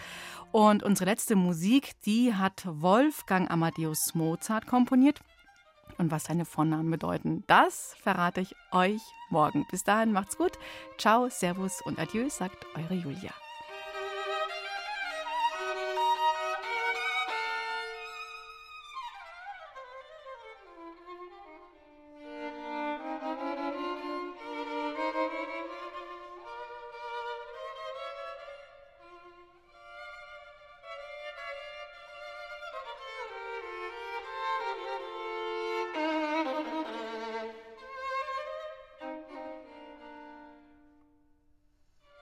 Und 0.53 0.83
unsere 0.83 1.09
letzte 1.09 1.35
Musik, 1.35 1.93
die 2.05 2.35
hat 2.35 2.63
Wolfgang 2.67 3.51
Amadeus 3.51 4.15
Mozart 4.15 4.67
komponiert. 4.67 5.21
Und 5.97 6.11
was 6.11 6.25
seine 6.25 6.45
Vornamen 6.45 6.91
bedeuten, 6.91 7.43
das 7.47 7.97
verrate 8.03 8.43
ich 8.43 8.55
euch 8.71 9.01
morgen. 9.31 9.67
Bis 9.71 9.85
dahin 9.85 10.13
macht's 10.13 10.37
gut. 10.37 10.59
Ciao, 10.99 11.31
Servus 11.31 11.81
und 11.81 11.99
Adieu, 11.99 12.29
sagt 12.29 12.67
eure 12.77 12.97
Julia. 12.97 13.33